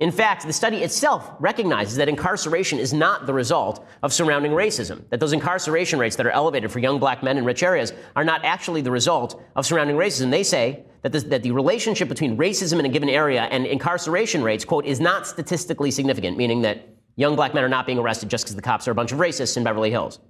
In 0.00 0.12
fact, 0.12 0.46
the 0.46 0.52
study 0.52 0.78
itself 0.78 1.28
recognizes 1.40 1.96
that 1.96 2.08
incarceration 2.08 2.78
is 2.78 2.92
not 2.92 3.26
the 3.26 3.34
result 3.34 3.84
of 4.04 4.12
surrounding 4.12 4.52
racism, 4.52 5.02
that 5.10 5.18
those 5.18 5.32
incarceration 5.32 5.98
rates 5.98 6.14
that 6.14 6.26
are 6.26 6.30
elevated 6.30 6.70
for 6.70 6.78
young 6.78 7.00
black 7.00 7.24
men 7.24 7.36
in 7.36 7.44
rich 7.44 7.64
areas 7.64 7.92
are 8.14 8.22
not 8.22 8.44
actually 8.44 8.80
the 8.80 8.92
result 8.92 9.42
of 9.56 9.66
surrounding 9.66 9.96
racism. 9.96 10.30
They 10.30 10.44
say 10.44 10.84
that, 11.02 11.12
that 11.30 11.42
the 11.42 11.50
relationship 11.50 12.08
between 12.08 12.36
racism 12.36 12.78
in 12.78 12.84
a 12.84 12.88
given 12.88 13.08
area 13.08 13.42
and 13.50 13.66
incarceration 13.66 14.44
rates, 14.44 14.64
quote, 14.64 14.86
is 14.86 15.00
not 15.00 15.26
statistically 15.26 15.90
significant, 15.90 16.36
meaning 16.36 16.62
that 16.62 16.88
young 17.16 17.34
black 17.34 17.52
men 17.52 17.64
are 17.64 17.68
not 17.68 17.84
being 17.84 17.98
arrested 17.98 18.28
just 18.28 18.44
because 18.44 18.54
the 18.54 18.62
cops 18.62 18.86
are 18.86 18.92
a 18.92 18.94
bunch 18.94 19.10
of 19.10 19.18
racists 19.18 19.56
in 19.56 19.64
Beverly 19.64 19.90
Hills. 19.90 20.20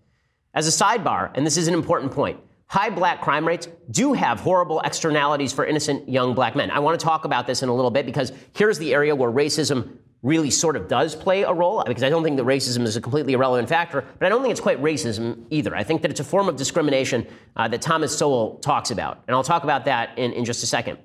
As 0.55 0.67
a 0.67 0.71
sidebar, 0.85 1.31
and 1.35 1.45
this 1.45 1.59
is 1.59 1.69
an 1.69 1.75
important 1.75 2.11
point, 2.11 2.41
high 2.69 2.91
black 2.91 3.21
crime 3.21 3.47
rates 3.47 3.67
do 3.91 4.13
have 4.13 4.41
horrible 4.41 4.81
externalities 4.81 5.53
for 5.53 5.65
innocent 5.65 6.09
young 6.09 6.35
black 6.35 6.55
men. 6.55 6.71
I 6.71 6.79
want 6.79 6.99
to 6.99 7.05
talk 7.05 7.25
about 7.25 7.47
this 7.47 7.63
in 7.63 7.69
a 7.69 7.75
little 7.75 7.91
bit 7.91 8.07
because 8.07 8.33
here's 8.55 8.79
the 8.79 8.95
area 8.95 9.17
where 9.17 9.31
racism 9.31 9.97
really 10.23 10.51
sort 10.51 10.77
of 10.77 10.89
does 10.89 11.15
play 11.15 11.43
a 11.43 11.53
role 11.53 11.83
because 11.87 12.03
I 12.03 12.11
don't 12.11 12.25
think 12.25 12.37
that 12.37 12.47
racism 12.47 12.83
is 12.83 12.97
a 12.97 13.01
completely 13.01 13.35
irrelevant 13.35 13.69
factor, 13.69 14.05
but 14.19 14.27
I 14.27 14.29
don't 14.29 14.43
think 14.43 14.51
it's 14.53 14.61
quite 14.61 14.83
racism 14.83 15.45
either. 15.51 15.75
I 15.75 15.85
think 15.85 16.03
that 16.03 16.11
it's 16.11 16.21
a 16.21 16.25
form 16.25 16.49
of 16.49 16.57
discrimination 16.57 17.27
uh, 17.57 17.69
that 17.69 17.81
Thomas 17.81 18.17
Sowell 18.17 18.57
talks 18.57 18.91
about, 18.91 19.23
and 19.27 19.35
I'll 19.35 19.45
talk 19.45 19.65
about 19.65 19.85
that 19.85 20.19
in, 20.19 20.33
in 20.33 20.45
just 20.45 20.63
a 20.63 20.67
second. 20.67 20.99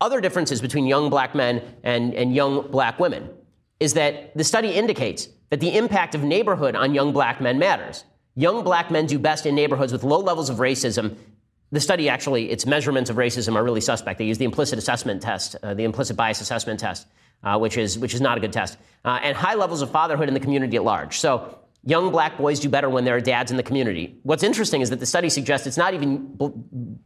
Other 0.00 0.20
differences 0.20 0.60
between 0.60 0.86
young 0.86 1.10
black 1.10 1.34
men 1.34 1.62
and, 1.82 2.14
and 2.14 2.34
young 2.34 2.70
black 2.70 3.00
women 3.00 3.30
is 3.80 3.94
that 3.94 4.36
the 4.36 4.44
study 4.44 4.70
indicates 4.70 5.28
that 5.50 5.60
the 5.60 5.76
impact 5.76 6.14
of 6.14 6.22
neighborhood 6.22 6.76
on 6.76 6.94
young 6.94 7.12
black 7.12 7.40
men 7.40 7.58
matters. 7.58 8.04
Young 8.38 8.62
black 8.62 8.88
men 8.88 9.06
do 9.06 9.18
best 9.18 9.46
in 9.46 9.56
neighborhoods 9.56 9.92
with 9.92 10.04
low 10.04 10.20
levels 10.20 10.48
of 10.48 10.58
racism. 10.58 11.16
The 11.72 11.80
study 11.80 12.08
actually, 12.08 12.52
its 12.52 12.66
measurements 12.66 13.10
of 13.10 13.16
racism 13.16 13.56
are 13.56 13.64
really 13.64 13.80
suspect. 13.80 14.16
They 14.16 14.26
use 14.26 14.38
the 14.38 14.44
implicit 14.44 14.78
assessment 14.78 15.20
test, 15.20 15.56
uh, 15.60 15.74
the 15.74 15.82
implicit 15.82 16.16
bias 16.16 16.40
assessment 16.40 16.78
test, 16.78 17.08
uh, 17.42 17.58
which, 17.58 17.76
is, 17.76 17.98
which 17.98 18.14
is 18.14 18.20
not 18.20 18.38
a 18.38 18.40
good 18.40 18.52
test, 18.52 18.78
uh, 19.04 19.18
and 19.24 19.36
high 19.36 19.56
levels 19.56 19.82
of 19.82 19.90
fatherhood 19.90 20.28
in 20.28 20.34
the 20.34 20.40
community 20.40 20.76
at 20.76 20.84
large. 20.84 21.18
So 21.18 21.58
young 21.82 22.12
black 22.12 22.38
boys 22.38 22.60
do 22.60 22.68
better 22.68 22.88
when 22.88 23.04
there 23.04 23.16
are 23.16 23.20
dads 23.20 23.50
in 23.50 23.56
the 23.56 23.62
community. 23.64 24.20
What's 24.22 24.44
interesting 24.44 24.82
is 24.82 24.90
that 24.90 25.00
the 25.00 25.06
study 25.06 25.30
suggests 25.30 25.66
it's 25.66 25.76
not 25.76 25.94
even 25.94 26.26
bl- 26.36 26.50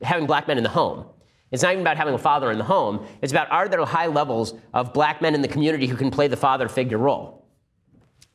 having 0.02 0.26
black 0.26 0.46
men 0.46 0.58
in 0.58 0.64
the 0.64 0.68
home. 0.68 1.06
It's 1.50 1.62
not 1.62 1.72
even 1.72 1.80
about 1.80 1.96
having 1.96 2.12
a 2.12 2.18
father 2.18 2.50
in 2.50 2.58
the 2.58 2.64
home. 2.64 3.06
It's 3.22 3.32
about 3.32 3.50
are 3.50 3.68
there 3.68 3.82
high 3.86 4.08
levels 4.08 4.52
of 4.74 4.92
black 4.92 5.22
men 5.22 5.34
in 5.34 5.40
the 5.40 5.48
community 5.48 5.86
who 5.86 5.96
can 5.96 6.10
play 6.10 6.28
the 6.28 6.36
father 6.36 6.68
figure 6.68 6.98
role. 6.98 7.48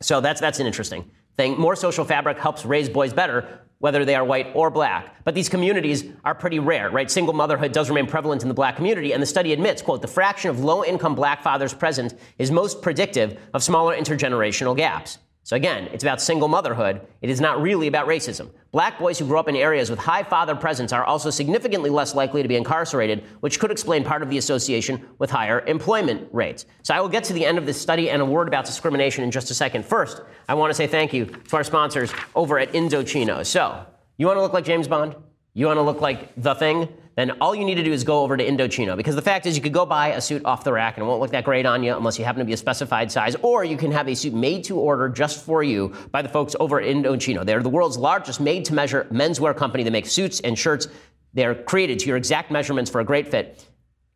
So 0.01 0.19
that's, 0.19 0.41
that's 0.41 0.59
an 0.59 0.65
interesting 0.65 1.11
thing. 1.38 1.58
More 1.60 1.75
social 1.75 2.03
fabric 2.03 2.38
helps 2.39 2.65
raise 2.65 2.89
boys 2.89 3.13
better, 3.13 3.62
whether 3.79 4.03
they 4.03 4.15
are 4.15 4.25
white 4.25 4.48
or 4.56 4.72
black. 4.72 5.24
But 5.24 5.36
these 5.36 5.50
communities 5.50 6.06
are 6.25 6.34
pretty 6.34 6.60
rare, 6.60 6.89
right? 6.89 7.10
Single 7.10 7.34
motherhood 7.34 7.72
does 7.72 7.89
remain 7.89 8.08
prevalent 8.08 8.41
in 8.41 8.48
the 8.48 8.53
black 8.53 8.75
community, 8.75 9.13
and 9.13 9.22
the 9.22 9.27
study 9.27 9.53
admits, 9.53 9.82
quote, 9.82 10.01
the 10.01 10.08
fraction 10.08 10.50
of 10.50 10.60
low 10.60 10.84
income 10.84 11.15
black 11.15 11.44
fathers 11.44 11.74
present 11.74 12.15
is 12.39 12.50
most 12.50 12.82
predictive 12.82 13.39
of 13.53 13.63
smaller 13.63 13.96
intergenerational 13.96 14.75
gaps. 14.75 15.20
So 15.44 15.56
again, 15.56 15.88
it's 15.94 16.03
about 16.03 16.22
single 16.22 16.50
motherhood. 16.50 17.01
It 17.22 17.29
is 17.29 17.39
not 17.39 17.62
really 17.62 17.88
about 17.88 18.08
racism. 18.08 18.50
Black 18.71 19.00
boys 19.00 19.17
who 19.17 19.25
grow 19.25 19.39
up 19.39 19.47
in 19.47 19.55
areas 19.55 19.89
with 19.89 19.97
high 19.97 20.24
father 20.24 20.55
presence 20.55 20.91
are 20.91 21.05
also 21.05 21.29
significantly 21.29 21.89
less 21.89 22.13
likely 22.13 22.41
to 22.41 22.50
be 22.50 22.55
incarcerated, 22.55 23.24
which 23.39 23.59
could 23.59 23.71
explain 23.71 24.03
part 24.03 24.21
of 24.21 24.29
the 24.29 24.38
association 24.38 25.01
with 25.19 25.29
higher 25.29 25.62
employment 25.67 26.27
rates. 26.33 26.65
So 26.83 26.93
I 26.93 27.00
will 27.00 27.09
get 27.09 27.24
to 27.25 27.33
the 27.33 27.45
end 27.45 27.57
of 27.57 27.65
this 27.65 27.79
study 27.79 28.09
and 28.09 28.21
a 28.21 28.25
word 28.25 28.47
about 28.47 28.65
discrimination 28.65 29.24
in 29.24 29.31
just 29.31 29.50
a 29.51 29.53
second. 29.53 29.86
First, 29.86 30.21
I 30.50 30.53
want 30.53 30.69
to 30.69 30.74
say 30.74 30.86
thank 30.86 31.13
you 31.13 31.25
to 31.25 31.55
our 31.55 31.63
sponsors 31.63 32.12
over 32.36 32.59
at 32.59 32.74
Indochino. 32.74 33.45
So, 33.45 33.86
you 34.17 34.27
want 34.27 34.38
to 34.38 34.41
look 34.41 34.53
like 34.53 34.65
James 34.65 34.88
Bond? 34.88 35.15
You 35.53 35.67
want 35.67 35.77
to 35.77 35.83
look 35.83 36.01
like 36.01 36.31
the 36.36 36.53
thing? 36.55 36.89
Then 37.17 37.31
all 37.41 37.55
you 37.55 37.65
need 37.65 37.75
to 37.75 37.83
do 37.83 37.91
is 37.91 38.03
go 38.03 38.21
over 38.21 38.38
to 38.38 38.45
Indochino. 38.45 38.95
Because 38.95 39.15
the 39.15 39.24
fact 39.24 39.47
is, 39.47 39.55
you 39.55 39.62
could 39.62 39.74
go 39.74 39.88
buy 39.88 40.09
a 40.09 40.21
suit 40.21 40.45
off 40.45 40.63
the 40.63 40.71
rack 40.71 40.97
and 40.97 41.03
it 41.03 41.07
won't 41.07 41.19
look 41.19 41.31
that 41.31 41.43
great 41.43 41.65
on 41.65 41.81
you 41.83 41.97
unless 41.97 42.19
you 42.19 42.24
happen 42.24 42.39
to 42.39 42.45
be 42.45 42.53
a 42.53 42.57
specified 42.57 43.12
size, 43.12 43.36
or 43.41 43.63
you 43.63 43.75
can 43.75 43.91
have 43.91 44.07
a 44.07 44.13
suit 44.13 44.36
made 44.36 44.63
to 44.65 44.77
order 44.77 45.09
just 45.09 45.43
for 45.43 45.63
you 45.63 45.91
by 46.12 46.21
the 46.21 46.29
folks 46.29 46.55
over 46.59 46.79
at 46.79 46.88
Indochino. 46.88 47.43
They're 47.43 47.63
the 47.63 47.69
world's 47.69 47.97
largest 47.97 48.39
made 48.39 48.65
to 48.65 48.75
measure 48.75 49.07
menswear 49.12 49.57
company. 49.57 49.83
that 49.83 49.89
makes 49.89 50.12
suits 50.12 50.41
and 50.41 50.57
shirts. 50.57 50.88
They're 51.33 51.55
created 51.55 51.97
to 52.00 52.07
your 52.07 52.17
exact 52.17 52.51
measurements 52.51 52.91
for 52.91 53.01
a 53.01 53.03
great 53.03 53.27
fit. 53.27 53.65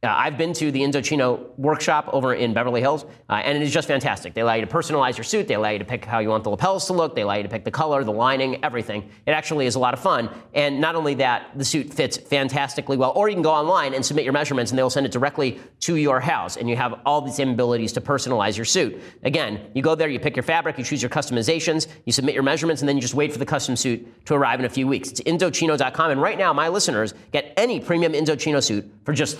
Uh, 0.03 0.15
I've 0.17 0.35
been 0.35 0.51
to 0.53 0.71
the 0.71 0.81
Indochino 0.81 1.55
workshop 1.59 2.09
over 2.11 2.33
in 2.33 2.55
Beverly 2.55 2.81
Hills, 2.81 3.05
uh, 3.29 3.33
and 3.33 3.55
it 3.55 3.61
is 3.61 3.71
just 3.71 3.87
fantastic. 3.87 4.33
They 4.33 4.41
allow 4.41 4.55
you 4.55 4.65
to 4.65 4.71
personalize 4.71 5.15
your 5.15 5.23
suit. 5.23 5.47
They 5.47 5.53
allow 5.53 5.69
you 5.69 5.77
to 5.77 5.85
pick 5.85 6.05
how 6.05 6.17
you 6.17 6.29
want 6.29 6.43
the 6.43 6.49
lapels 6.49 6.87
to 6.87 6.93
look. 6.93 7.13
They 7.13 7.21
allow 7.21 7.35
you 7.35 7.43
to 7.43 7.49
pick 7.49 7.63
the 7.63 7.69
color, 7.69 8.03
the 8.03 8.11
lining, 8.11 8.65
everything. 8.65 9.07
It 9.27 9.31
actually 9.33 9.67
is 9.67 9.75
a 9.75 9.79
lot 9.79 9.93
of 9.93 9.99
fun. 9.99 10.31
And 10.55 10.81
not 10.81 10.95
only 10.95 11.13
that, 11.15 11.51
the 11.55 11.63
suit 11.63 11.93
fits 11.93 12.17
fantastically 12.17 12.97
well. 12.97 13.13
Or 13.15 13.29
you 13.29 13.35
can 13.35 13.43
go 13.43 13.51
online 13.51 13.93
and 13.93 14.03
submit 14.03 14.23
your 14.23 14.33
measurements, 14.33 14.71
and 14.71 14.79
they'll 14.79 14.89
send 14.89 15.05
it 15.05 15.11
directly 15.11 15.59
to 15.81 15.95
your 15.97 16.19
house. 16.19 16.57
And 16.57 16.67
you 16.67 16.75
have 16.77 16.99
all 17.05 17.21
these 17.21 17.37
abilities 17.37 17.93
to 17.93 18.01
personalize 18.01 18.57
your 18.57 18.65
suit. 18.65 18.99
Again, 19.21 19.69
you 19.75 19.83
go 19.83 19.93
there, 19.93 20.09
you 20.09 20.19
pick 20.19 20.35
your 20.35 20.41
fabric, 20.41 20.79
you 20.79 20.83
choose 20.83 21.03
your 21.03 21.11
customizations, 21.11 21.85
you 22.07 22.11
submit 22.11 22.33
your 22.33 22.41
measurements, 22.41 22.81
and 22.81 22.89
then 22.89 22.95
you 22.95 23.03
just 23.03 23.13
wait 23.13 23.31
for 23.31 23.37
the 23.37 23.45
custom 23.45 23.75
suit 23.75 24.25
to 24.25 24.33
arrive 24.33 24.57
in 24.57 24.65
a 24.65 24.69
few 24.69 24.87
weeks. 24.87 25.11
It's 25.11 25.21
Indochino.com. 25.21 26.09
And 26.09 26.19
right 26.19 26.39
now, 26.39 26.53
my 26.53 26.69
listeners 26.69 27.13
get 27.31 27.53
any 27.55 27.79
premium 27.79 28.13
Indochino 28.13 28.63
suit 28.63 28.91
for 29.05 29.13
just 29.13 29.37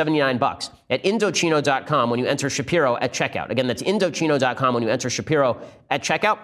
379 0.00 0.38
bucks 0.38 0.70
at 0.88 1.02
Indochino.com 1.04 2.10
when 2.10 2.18
you 2.18 2.26
enter 2.26 2.48
Shapiro 2.48 2.96
at 2.96 3.12
checkout. 3.12 3.50
Again, 3.50 3.66
that's 3.66 3.82
Indochino.com 3.82 4.74
when 4.74 4.82
you 4.82 4.88
enter 4.88 5.10
Shapiro 5.10 5.60
at 5.90 6.02
checkout. 6.02 6.38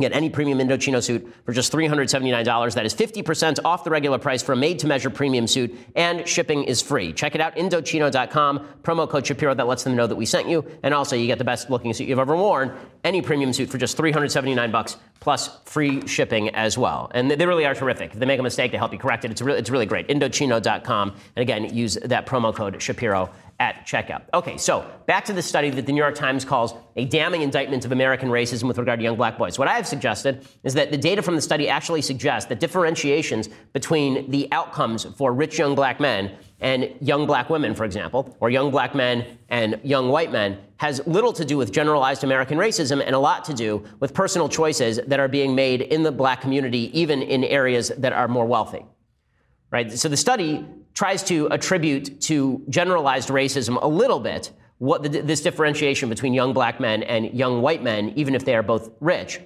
Get 0.00 0.14
any 0.14 0.30
premium 0.30 0.58
Indochino 0.58 1.02
suit 1.02 1.34
for 1.44 1.52
just 1.52 1.70
$379. 1.70 2.74
That 2.74 2.86
is 2.86 2.94
50% 2.94 3.58
off 3.62 3.84
the 3.84 3.90
regular 3.90 4.16
price 4.16 4.42
for 4.42 4.54
a 4.54 4.56
made 4.56 4.78
to 4.78 4.86
measure 4.86 5.10
premium 5.10 5.46
suit, 5.46 5.76
and 5.94 6.26
shipping 6.26 6.64
is 6.64 6.80
free. 6.80 7.12
Check 7.12 7.34
it 7.34 7.42
out, 7.42 7.54
Indochino.com, 7.56 8.68
promo 8.82 9.06
code 9.06 9.26
Shapiro 9.26 9.54
that 9.54 9.66
lets 9.66 9.84
them 9.84 9.94
know 9.94 10.06
that 10.06 10.16
we 10.16 10.24
sent 10.24 10.48
you. 10.48 10.64
And 10.82 10.94
also, 10.94 11.14
you 11.14 11.26
get 11.26 11.36
the 11.36 11.44
best 11.44 11.68
looking 11.68 11.92
suit 11.92 12.08
you've 12.08 12.18
ever 12.18 12.34
worn, 12.34 12.74
any 13.04 13.20
premium 13.20 13.52
suit 13.52 13.68
for 13.68 13.76
just 13.76 13.98
379 13.98 14.70
bucks 14.70 14.96
plus 15.20 15.58
free 15.66 16.06
shipping 16.06 16.48
as 16.54 16.78
well. 16.78 17.10
And 17.14 17.30
they 17.30 17.46
really 17.46 17.66
are 17.66 17.74
terrific. 17.74 18.14
If 18.14 18.18
they 18.18 18.26
make 18.26 18.40
a 18.40 18.42
mistake, 18.42 18.72
they 18.72 18.78
help 18.78 18.94
you 18.94 18.98
correct 18.98 19.26
it. 19.26 19.30
It's 19.30 19.42
really, 19.42 19.58
it's 19.58 19.70
really 19.70 19.86
great. 19.86 20.08
Indochino.com. 20.08 21.10
And 21.36 21.42
again, 21.42 21.72
use 21.74 21.98
that 22.04 22.24
promo 22.24 22.54
code 22.54 22.80
Shapiro 22.80 23.30
at 23.60 23.86
checkout. 23.86 24.22
Okay, 24.34 24.56
so 24.56 24.84
back 25.06 25.24
to 25.26 25.32
the 25.32 25.42
study 25.42 25.70
that 25.70 25.86
the 25.86 25.92
New 25.92 26.00
York 26.00 26.14
Times 26.14 26.44
calls 26.44 26.74
a 26.96 27.04
damning 27.04 27.42
indictment 27.42 27.84
of 27.84 27.92
American 27.92 28.28
racism 28.28 28.64
with 28.64 28.78
regard 28.78 28.98
to 28.98 29.02
young 29.04 29.16
black 29.16 29.38
boys. 29.38 29.58
What 29.58 29.68
I 29.68 29.74
have 29.74 29.86
suggested 29.86 30.46
is 30.64 30.74
that 30.74 30.90
the 30.90 30.96
data 30.96 31.22
from 31.22 31.36
the 31.36 31.40
study 31.40 31.68
actually 31.68 32.02
suggests 32.02 32.48
that 32.48 32.60
differentiations 32.60 33.48
between 33.72 34.30
the 34.30 34.48
outcomes 34.52 35.04
for 35.16 35.32
rich 35.32 35.58
young 35.58 35.74
black 35.74 36.00
men 36.00 36.36
and 36.60 36.94
young 37.00 37.26
black 37.26 37.50
women, 37.50 37.74
for 37.74 37.84
example, 37.84 38.36
or 38.40 38.48
young 38.48 38.70
black 38.70 38.94
men 38.94 39.38
and 39.48 39.80
young 39.82 40.08
white 40.08 40.32
men, 40.32 40.58
has 40.76 41.04
little 41.06 41.32
to 41.32 41.44
do 41.44 41.56
with 41.56 41.72
generalized 41.72 42.24
American 42.24 42.58
racism 42.58 43.02
and 43.04 43.14
a 43.14 43.18
lot 43.18 43.44
to 43.44 43.54
do 43.54 43.84
with 44.00 44.14
personal 44.14 44.48
choices 44.48 45.00
that 45.06 45.20
are 45.20 45.28
being 45.28 45.54
made 45.54 45.80
in 45.80 46.02
the 46.02 46.12
black 46.12 46.40
community, 46.40 46.90
even 46.98 47.20
in 47.22 47.44
areas 47.44 47.90
that 47.98 48.12
are 48.12 48.28
more 48.28 48.46
wealthy. 48.46 48.84
Right? 49.72 49.90
So 49.90 50.08
the 50.08 50.16
study 50.16 50.66
tries 50.94 51.22
to 51.24 51.46
attribute 51.46 52.20
to 52.22 52.62
generalized 52.68 53.30
racism 53.30 53.82
a 53.82 53.88
little 53.88 54.20
bit 54.20 54.52
what 54.78 55.02
the, 55.02 55.08
this 55.08 55.40
differentiation 55.40 56.08
between 56.08 56.34
young 56.34 56.52
black 56.52 56.78
men 56.78 57.02
and 57.04 57.32
young 57.32 57.62
white 57.62 57.82
men, 57.82 58.12
even 58.16 58.34
if 58.34 58.44
they 58.44 58.54
are 58.54 58.62
both 58.62 58.90
rich. 59.00 59.40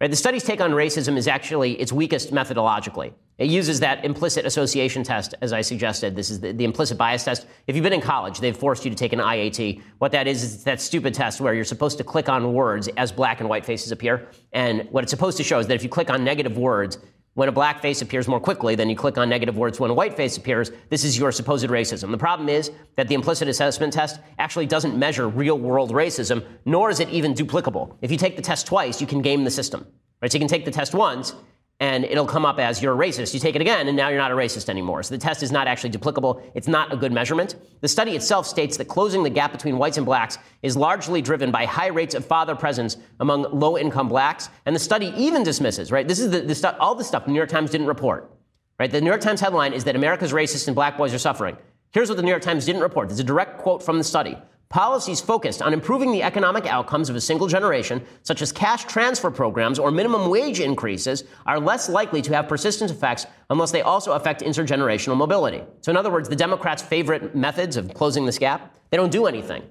Right? 0.00 0.10
The 0.10 0.16
study's 0.16 0.44
take 0.44 0.60
on 0.60 0.72
racism 0.72 1.16
is 1.16 1.26
actually 1.26 1.80
its 1.80 1.92
weakest 1.92 2.32
methodologically. 2.32 3.12
It 3.38 3.48
uses 3.48 3.80
that 3.80 4.04
implicit 4.04 4.44
association 4.44 5.02
test, 5.02 5.34
as 5.40 5.52
I 5.52 5.62
suggested. 5.62 6.14
This 6.14 6.30
is 6.30 6.38
the, 6.38 6.52
the, 6.52 6.64
implicit 6.64 6.98
bias 6.98 7.24
test. 7.24 7.46
If 7.66 7.74
you've 7.74 7.82
been 7.82 7.92
in 7.92 8.00
college, 8.00 8.38
they've 8.38 8.56
forced 8.56 8.84
you 8.84 8.90
to 8.90 8.96
take 8.96 9.12
an 9.12 9.18
IAT. 9.18 9.82
What 9.98 10.12
that 10.12 10.28
is, 10.28 10.44
is 10.44 10.64
that 10.64 10.80
stupid 10.80 11.14
test 11.14 11.40
where 11.40 11.54
you're 11.54 11.64
supposed 11.64 11.98
to 11.98 12.04
click 12.04 12.28
on 12.28 12.52
words 12.52 12.88
as 12.96 13.10
black 13.10 13.40
and 13.40 13.48
white 13.48 13.64
faces 13.64 13.90
appear. 13.90 14.28
And 14.52 14.86
what 14.90 15.02
it's 15.02 15.10
supposed 15.10 15.38
to 15.38 15.44
show 15.44 15.58
is 15.58 15.66
that 15.68 15.74
if 15.74 15.82
you 15.82 15.88
click 15.88 16.10
on 16.10 16.22
negative 16.22 16.58
words, 16.58 16.98
when 17.34 17.48
a 17.48 17.52
black 17.52 17.80
face 17.80 18.02
appears 18.02 18.28
more 18.28 18.40
quickly 18.40 18.74
than 18.74 18.90
you 18.90 18.96
click 18.96 19.16
on 19.16 19.28
negative 19.28 19.56
words 19.56 19.80
when 19.80 19.90
a 19.90 19.94
white 19.94 20.16
face 20.16 20.36
appears, 20.36 20.70
this 20.90 21.02
is 21.02 21.18
your 21.18 21.32
supposed 21.32 21.66
racism. 21.66 22.10
The 22.10 22.18
problem 22.18 22.48
is 22.48 22.70
that 22.96 23.08
the 23.08 23.14
implicit 23.14 23.48
assessment 23.48 23.92
test 23.92 24.20
actually 24.38 24.66
doesn't 24.66 24.98
measure 24.98 25.28
real 25.28 25.58
world 25.58 25.92
racism, 25.92 26.44
nor 26.66 26.90
is 26.90 27.00
it 27.00 27.08
even 27.08 27.32
duplicable. 27.32 27.96
If 28.02 28.10
you 28.10 28.18
take 28.18 28.36
the 28.36 28.42
test 28.42 28.66
twice, 28.66 29.00
you 29.00 29.06
can 29.06 29.22
game 29.22 29.44
the 29.44 29.50
system. 29.50 29.86
Right? 30.20 30.30
So 30.30 30.36
you 30.36 30.40
can 30.40 30.48
take 30.48 30.64
the 30.64 30.70
test 30.70 30.94
once 30.94 31.34
and 31.82 32.04
it'll 32.04 32.26
come 32.26 32.46
up 32.46 32.60
as 32.60 32.80
you're 32.80 32.94
a 32.94 32.96
racist. 32.96 33.34
You 33.34 33.40
take 33.40 33.56
it 33.56 33.60
again, 33.60 33.88
and 33.88 33.96
now 33.96 34.08
you're 34.08 34.16
not 34.16 34.30
a 34.30 34.36
racist 34.36 34.68
anymore. 34.68 35.02
So 35.02 35.16
the 35.16 35.20
test 35.20 35.42
is 35.42 35.50
not 35.50 35.66
actually 35.66 35.90
duplicable. 35.90 36.40
It's 36.54 36.68
not 36.68 36.92
a 36.92 36.96
good 36.96 37.10
measurement. 37.10 37.56
The 37.80 37.88
study 37.88 38.12
itself 38.12 38.46
states 38.46 38.76
that 38.76 38.84
closing 38.84 39.24
the 39.24 39.30
gap 39.30 39.50
between 39.50 39.78
whites 39.78 39.96
and 39.96 40.06
blacks 40.06 40.38
is 40.62 40.76
largely 40.76 41.20
driven 41.20 41.50
by 41.50 41.64
high 41.64 41.88
rates 41.88 42.14
of 42.14 42.24
father 42.24 42.54
presence 42.54 42.98
among 43.18 43.42
low 43.58 43.76
income 43.76 44.08
blacks. 44.08 44.48
And 44.64 44.76
the 44.76 44.80
study 44.80 45.12
even 45.16 45.42
dismisses, 45.42 45.90
right? 45.90 46.06
This 46.06 46.20
is 46.20 46.30
the, 46.30 46.42
the 46.42 46.78
all 46.78 46.94
the 46.94 47.02
stuff 47.02 47.24
the 47.24 47.32
New 47.32 47.36
York 47.36 47.50
Times 47.50 47.72
didn't 47.72 47.88
report. 47.88 48.30
Right? 48.78 48.88
The 48.88 49.00
New 49.00 49.10
York 49.10 49.20
Times 49.20 49.40
headline 49.40 49.72
is 49.72 49.82
that 49.82 49.96
America's 49.96 50.32
racist 50.32 50.68
and 50.68 50.76
black 50.76 50.96
boys 50.96 51.12
are 51.12 51.18
suffering. 51.18 51.56
Here's 51.90 52.08
what 52.08 52.14
the 52.14 52.22
New 52.22 52.30
York 52.30 52.42
Times 52.42 52.64
didn't 52.64 52.82
report. 52.82 53.08
There's 53.08 53.18
a 53.18 53.24
direct 53.24 53.58
quote 53.58 53.82
from 53.82 53.98
the 53.98 54.04
study. 54.04 54.38
Policies 54.72 55.20
focused 55.20 55.60
on 55.60 55.74
improving 55.74 56.12
the 56.12 56.22
economic 56.22 56.64
outcomes 56.64 57.10
of 57.10 57.16
a 57.16 57.20
single 57.20 57.46
generation, 57.46 58.02
such 58.22 58.40
as 58.40 58.52
cash 58.52 58.84
transfer 58.86 59.30
programs 59.30 59.78
or 59.78 59.90
minimum 59.90 60.30
wage 60.30 60.60
increases, 60.60 61.24
are 61.44 61.60
less 61.60 61.90
likely 61.90 62.22
to 62.22 62.32
have 62.32 62.48
persistent 62.48 62.90
effects 62.90 63.26
unless 63.50 63.70
they 63.70 63.82
also 63.82 64.12
affect 64.12 64.40
intergenerational 64.40 65.14
mobility. 65.14 65.62
So, 65.82 65.90
in 65.90 65.98
other 65.98 66.10
words, 66.10 66.26
the 66.26 66.36
Democrats' 66.36 66.80
favorite 66.80 67.36
methods 67.36 67.76
of 67.76 67.92
closing 67.92 68.24
this 68.24 68.38
gap, 68.38 68.74
they 68.88 68.96
don't 68.96 69.12
do 69.12 69.26
anything. 69.26 69.62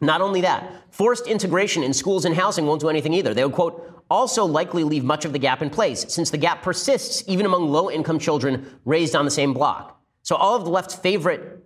Not 0.00 0.20
only 0.20 0.40
that, 0.40 0.82
forced 0.90 1.28
integration 1.28 1.84
in 1.84 1.92
schools 1.92 2.24
and 2.24 2.34
housing 2.34 2.66
won't 2.66 2.80
do 2.80 2.88
anything 2.88 3.14
either. 3.14 3.34
They 3.34 3.44
would, 3.44 3.54
quote, 3.54 4.02
also 4.10 4.44
likely 4.44 4.82
leave 4.82 5.04
much 5.04 5.24
of 5.24 5.32
the 5.32 5.38
gap 5.38 5.62
in 5.62 5.70
place, 5.70 6.12
since 6.12 6.30
the 6.30 6.38
gap 6.38 6.60
persists 6.60 7.22
even 7.28 7.46
among 7.46 7.68
low 7.68 7.88
income 7.88 8.18
children 8.18 8.80
raised 8.84 9.14
on 9.14 9.24
the 9.26 9.30
same 9.30 9.54
block. 9.54 10.02
So, 10.24 10.34
all 10.34 10.56
of 10.56 10.64
the 10.64 10.70
left's 10.70 10.96
favorite 10.96 11.63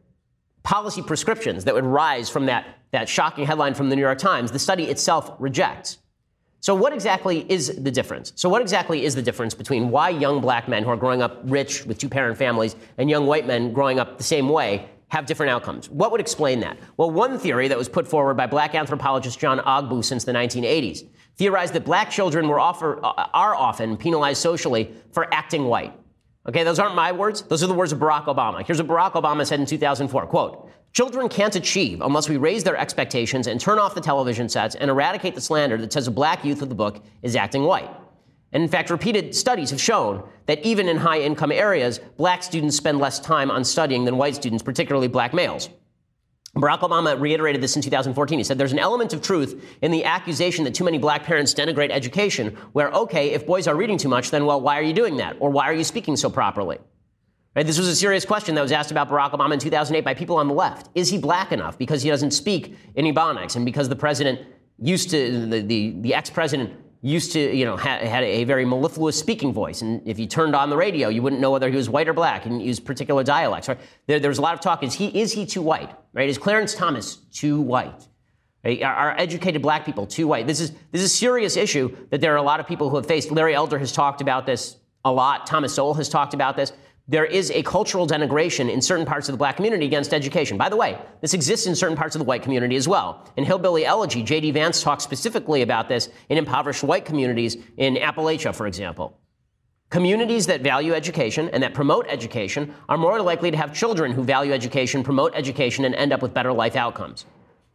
policy 0.68 1.00
prescriptions 1.00 1.64
that 1.64 1.74
would 1.74 1.86
rise 1.86 2.28
from 2.28 2.44
that, 2.44 2.66
that 2.90 3.08
shocking 3.08 3.46
headline 3.46 3.72
from 3.72 3.88
the 3.88 3.96
New 3.96 4.02
York 4.02 4.18
Times, 4.18 4.52
the 4.52 4.58
study 4.58 4.84
itself 4.84 5.32
rejects. 5.38 5.96
So, 6.60 6.74
what 6.74 6.92
exactly 6.92 7.50
is 7.50 7.74
the 7.82 7.90
difference? 7.90 8.34
So, 8.36 8.50
what 8.50 8.60
exactly 8.60 9.06
is 9.06 9.14
the 9.14 9.22
difference 9.22 9.54
between 9.54 9.88
why 9.88 10.10
young 10.10 10.42
black 10.42 10.68
men 10.68 10.82
who 10.82 10.90
are 10.90 10.96
growing 10.96 11.22
up 11.22 11.40
rich 11.44 11.86
with 11.86 11.96
two 11.96 12.10
parent 12.10 12.36
families 12.36 12.76
and 12.98 13.08
young 13.08 13.24
white 13.24 13.46
men 13.46 13.72
growing 13.72 13.98
up 13.98 14.18
the 14.18 14.24
same 14.24 14.50
way 14.50 14.86
have 15.08 15.24
different 15.24 15.48
outcomes? 15.48 15.88
What 15.88 16.12
would 16.12 16.20
explain 16.20 16.60
that? 16.60 16.76
Well, 16.98 17.10
one 17.10 17.38
theory 17.38 17.68
that 17.68 17.78
was 17.78 17.88
put 17.88 18.06
forward 18.06 18.36
by 18.36 18.46
black 18.46 18.74
anthropologist 18.74 19.38
John 19.38 19.60
Ogbu 19.60 20.04
since 20.04 20.24
the 20.24 20.32
1980s 20.32 21.08
theorized 21.36 21.72
that 21.72 21.86
black 21.86 22.10
children 22.10 22.46
were 22.46 22.60
offer, 22.60 23.02
uh, 23.02 23.28
are 23.32 23.54
often 23.54 23.96
penalized 23.96 24.42
socially 24.42 24.92
for 25.12 25.32
acting 25.32 25.64
white. 25.64 25.94
Okay, 26.46 26.64
those 26.64 26.78
aren't 26.78 26.94
my 26.94 27.12
words. 27.12 27.42
Those 27.42 27.62
are 27.62 27.66
the 27.66 27.74
words 27.74 27.92
of 27.92 27.98
Barack 27.98 28.24
Obama. 28.24 28.64
Here's 28.64 28.82
what 28.82 28.88
Barack 28.88 29.12
Obama 29.12 29.46
said 29.46 29.60
in 29.60 29.66
2004, 29.66 30.26
quote, 30.26 30.70
Children 30.92 31.28
can't 31.28 31.54
achieve 31.54 32.00
unless 32.00 32.28
we 32.28 32.38
raise 32.38 32.64
their 32.64 32.76
expectations 32.76 33.46
and 33.46 33.60
turn 33.60 33.78
off 33.78 33.94
the 33.94 34.00
television 34.00 34.48
sets 34.48 34.74
and 34.74 34.90
eradicate 34.90 35.34
the 35.34 35.40
slander 35.40 35.76
that 35.76 35.92
says 35.92 36.06
a 36.06 36.10
black 36.10 36.44
youth 36.44 36.62
of 36.62 36.68
the 36.68 36.74
book 36.74 37.02
is 37.22 37.36
acting 37.36 37.64
white. 37.64 37.90
And 38.52 38.62
in 38.62 38.68
fact, 38.68 38.88
repeated 38.88 39.34
studies 39.34 39.70
have 39.70 39.80
shown 39.80 40.26
that 40.46 40.64
even 40.64 40.88
in 40.88 40.96
high 40.96 41.20
income 41.20 41.52
areas, 41.52 42.00
black 42.16 42.42
students 42.42 42.76
spend 42.76 42.98
less 42.98 43.20
time 43.20 43.50
on 43.50 43.62
studying 43.62 44.06
than 44.06 44.16
white 44.16 44.34
students, 44.34 44.62
particularly 44.62 45.08
black 45.08 45.34
males. 45.34 45.68
Barack 46.56 46.80
Obama 46.80 47.18
reiterated 47.20 47.62
this 47.62 47.76
in 47.76 47.82
2014. 47.82 48.38
He 48.38 48.44
said 48.44 48.58
there's 48.58 48.72
an 48.72 48.78
element 48.78 49.12
of 49.12 49.22
truth 49.22 49.64
in 49.82 49.90
the 49.90 50.04
accusation 50.04 50.64
that 50.64 50.74
too 50.74 50.84
many 50.84 50.98
black 50.98 51.24
parents 51.24 51.54
denigrate 51.54 51.90
education, 51.90 52.56
where, 52.72 52.90
okay, 52.90 53.30
if 53.30 53.46
boys 53.46 53.68
are 53.68 53.76
reading 53.76 53.98
too 53.98 54.08
much, 54.08 54.30
then, 54.30 54.46
well, 54.46 54.60
why 54.60 54.78
are 54.78 54.82
you 54.82 54.94
doing 54.94 55.18
that? 55.18 55.36
Or 55.40 55.50
why 55.50 55.66
are 55.66 55.74
you 55.74 55.84
speaking 55.84 56.16
so 56.16 56.30
properly? 56.30 56.78
Right? 57.54 57.66
This 57.66 57.78
was 57.78 57.88
a 57.88 57.96
serious 57.96 58.24
question 58.24 58.54
that 58.54 58.62
was 58.62 58.72
asked 58.72 58.90
about 58.90 59.08
Barack 59.08 59.32
Obama 59.32 59.52
in 59.52 59.58
2008 59.58 60.04
by 60.04 60.14
people 60.14 60.36
on 60.36 60.48
the 60.48 60.54
left. 60.54 60.88
Is 60.94 61.10
he 61.10 61.18
black 61.18 61.52
enough 61.52 61.76
because 61.76 62.02
he 62.02 62.10
doesn't 62.10 62.30
speak 62.30 62.76
in 62.94 63.04
Ebonics 63.04 63.56
and 63.56 63.64
because 63.64 63.88
the 63.88 63.96
president 63.96 64.40
used 64.78 65.10
to, 65.10 65.46
the, 65.46 65.60
the, 65.60 65.94
the 66.00 66.14
ex 66.14 66.30
president 66.30 66.72
used 67.00 67.32
to, 67.32 67.56
you 67.56 67.64
know, 67.64 67.76
ha- 67.76 67.98
had 67.98 68.24
a 68.24 68.44
very 68.44 68.64
mellifluous 68.64 69.18
speaking 69.18 69.52
voice. 69.52 69.82
And 69.82 70.06
if 70.06 70.18
you 70.18 70.26
turned 70.26 70.54
on 70.54 70.70
the 70.70 70.76
radio, 70.76 71.08
you 71.08 71.22
wouldn't 71.22 71.40
know 71.40 71.50
whether 71.50 71.70
he 71.70 71.76
was 71.76 71.88
white 71.88 72.08
or 72.08 72.12
black 72.12 72.46
and 72.46 72.60
use 72.60 72.80
particular 72.80 73.22
dialects. 73.22 73.68
Right? 73.68 73.78
There, 74.06 74.18
there's 74.18 74.38
a 74.38 74.42
lot 74.42 74.54
of 74.54 74.60
talk. 74.60 74.82
Is 74.82 74.94
he, 74.94 75.06
is 75.18 75.32
he 75.32 75.46
too 75.46 75.62
white? 75.62 75.90
Right? 76.12 76.28
Is 76.28 76.38
Clarence 76.38 76.74
Thomas 76.74 77.16
too 77.32 77.60
white? 77.60 78.08
Right? 78.64 78.82
Are, 78.82 78.94
are 78.94 79.18
educated 79.18 79.62
black 79.62 79.84
people 79.86 80.06
too 80.06 80.26
white? 80.26 80.46
This 80.46 80.60
is, 80.60 80.72
this 80.90 81.02
is 81.02 81.04
a 81.04 81.16
serious 81.16 81.56
issue 81.56 81.96
that 82.10 82.20
there 82.20 82.32
are 82.34 82.38
a 82.38 82.42
lot 82.42 82.58
of 82.58 82.66
people 82.66 82.90
who 82.90 82.96
have 82.96 83.06
faced. 83.06 83.30
Larry 83.30 83.54
Elder 83.54 83.78
has 83.78 83.92
talked 83.92 84.20
about 84.20 84.46
this 84.46 84.76
a 85.04 85.12
lot. 85.12 85.46
Thomas 85.46 85.74
Sowell 85.74 85.94
has 85.94 86.08
talked 86.08 86.34
about 86.34 86.56
this 86.56 86.72
there 87.08 87.24
is 87.24 87.50
a 87.52 87.62
cultural 87.62 88.06
denigration 88.06 88.70
in 88.70 88.82
certain 88.82 89.06
parts 89.06 89.28
of 89.28 89.32
the 89.32 89.38
black 89.38 89.56
community 89.56 89.86
against 89.86 90.12
education. 90.12 90.58
By 90.58 90.68
the 90.68 90.76
way, 90.76 90.98
this 91.22 91.32
exists 91.32 91.66
in 91.66 91.74
certain 91.74 91.96
parts 91.96 92.14
of 92.14 92.18
the 92.18 92.24
white 92.26 92.42
community 92.42 92.76
as 92.76 92.86
well. 92.86 93.26
In 93.38 93.44
Hillbilly 93.44 93.86
Elegy, 93.86 94.22
J.D. 94.22 94.50
Vance 94.50 94.82
talks 94.82 95.04
specifically 95.04 95.62
about 95.62 95.88
this 95.88 96.10
in 96.28 96.36
impoverished 96.36 96.84
white 96.84 97.06
communities 97.06 97.56
in 97.78 97.96
Appalachia, 97.96 98.54
for 98.54 98.66
example. 98.66 99.18
Communities 99.88 100.46
that 100.46 100.60
value 100.60 100.92
education 100.92 101.48
and 101.48 101.62
that 101.62 101.72
promote 101.72 102.06
education 102.08 102.74
are 102.90 102.98
more 102.98 103.22
likely 103.22 103.50
to 103.50 103.56
have 103.56 103.74
children 103.74 104.12
who 104.12 104.22
value 104.22 104.52
education, 104.52 105.02
promote 105.02 105.32
education, 105.34 105.86
and 105.86 105.94
end 105.94 106.12
up 106.12 106.20
with 106.20 106.34
better 106.34 106.52
life 106.52 106.76
outcomes. 106.76 107.24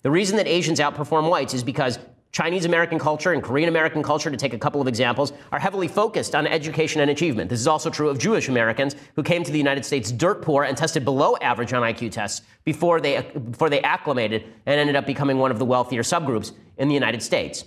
The 0.03 0.11
reason 0.11 0.37
that 0.37 0.47
Asians 0.47 0.79
outperform 0.79 1.27
whites 1.27 1.55
is 1.55 1.63
because 1.63 1.97
Chinese 2.33 2.65
American 2.65 2.97
culture 2.97 3.31
and 3.31 3.43
Korean 3.43 3.69
American 3.69 4.01
culture, 4.01 4.31
to 4.31 4.37
take 4.37 4.55
a 4.55 4.57
couple 4.57 4.81
of 4.81 4.87
examples, 4.87 5.33
are 5.51 5.59
heavily 5.59 5.87
focused 5.87 6.33
on 6.33 6.47
education 6.47 6.99
and 6.99 7.11
achievement. 7.11 7.47
This 7.47 7.59
is 7.59 7.67
also 7.67 7.91
true 7.91 8.09
of 8.09 8.17
Jewish 8.17 8.49
Americans 8.49 8.95
who 9.15 9.21
came 9.21 9.43
to 9.43 9.51
the 9.51 9.57
United 9.57 9.85
States 9.85 10.11
dirt 10.11 10.41
poor 10.41 10.63
and 10.63 10.75
tested 10.75 11.05
below 11.05 11.37
average 11.41 11.73
on 11.73 11.83
IQ 11.83 12.11
tests 12.11 12.41
before 12.63 12.99
they, 12.99 13.21
before 13.51 13.69
they 13.69 13.83
acclimated 13.83 14.45
and 14.65 14.79
ended 14.79 14.95
up 14.95 15.05
becoming 15.05 15.37
one 15.37 15.51
of 15.51 15.59
the 15.59 15.65
wealthier 15.65 16.01
subgroups 16.01 16.53
in 16.77 16.87
the 16.87 16.93
United 16.95 17.21
States. 17.21 17.65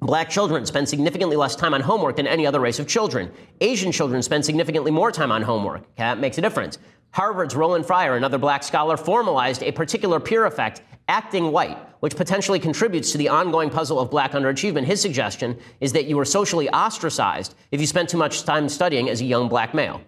Black 0.00 0.28
children 0.28 0.66
spend 0.66 0.86
significantly 0.86 1.34
less 1.34 1.56
time 1.56 1.72
on 1.72 1.80
homework 1.80 2.16
than 2.16 2.26
any 2.26 2.46
other 2.46 2.60
race 2.60 2.78
of 2.78 2.86
children. 2.86 3.32
Asian 3.62 3.90
children 3.90 4.22
spend 4.22 4.44
significantly 4.44 4.90
more 4.90 5.10
time 5.10 5.32
on 5.32 5.40
homework. 5.40 5.82
That 5.96 6.18
makes 6.18 6.36
a 6.36 6.42
difference. 6.42 6.76
Harvard's 7.12 7.56
Roland 7.56 7.86
Fryer, 7.86 8.16
another 8.16 8.36
black 8.36 8.62
scholar, 8.62 8.98
formalized 8.98 9.62
a 9.62 9.72
particular 9.72 10.20
peer 10.20 10.44
effect 10.44 10.82
acting 11.08 11.50
white, 11.52 11.78
which 12.00 12.16
potentially 12.16 12.58
contributes 12.58 13.12
to 13.12 13.18
the 13.18 13.28
ongoing 13.28 13.70
puzzle 13.70 13.98
of 13.98 14.10
black 14.10 14.32
underachievement. 14.32 14.84
His 14.84 15.00
suggestion 15.00 15.58
is 15.80 15.92
that 15.92 16.06
you 16.06 16.16
were 16.16 16.24
socially 16.24 16.68
ostracized 16.70 17.54
if 17.70 17.80
you 17.80 17.86
spent 17.86 18.08
too 18.08 18.18
much 18.18 18.44
time 18.44 18.68
studying 18.68 19.08
as 19.08 19.20
a 19.20 19.24
young 19.24 19.48
black 19.48 19.74
male. 19.74 20.00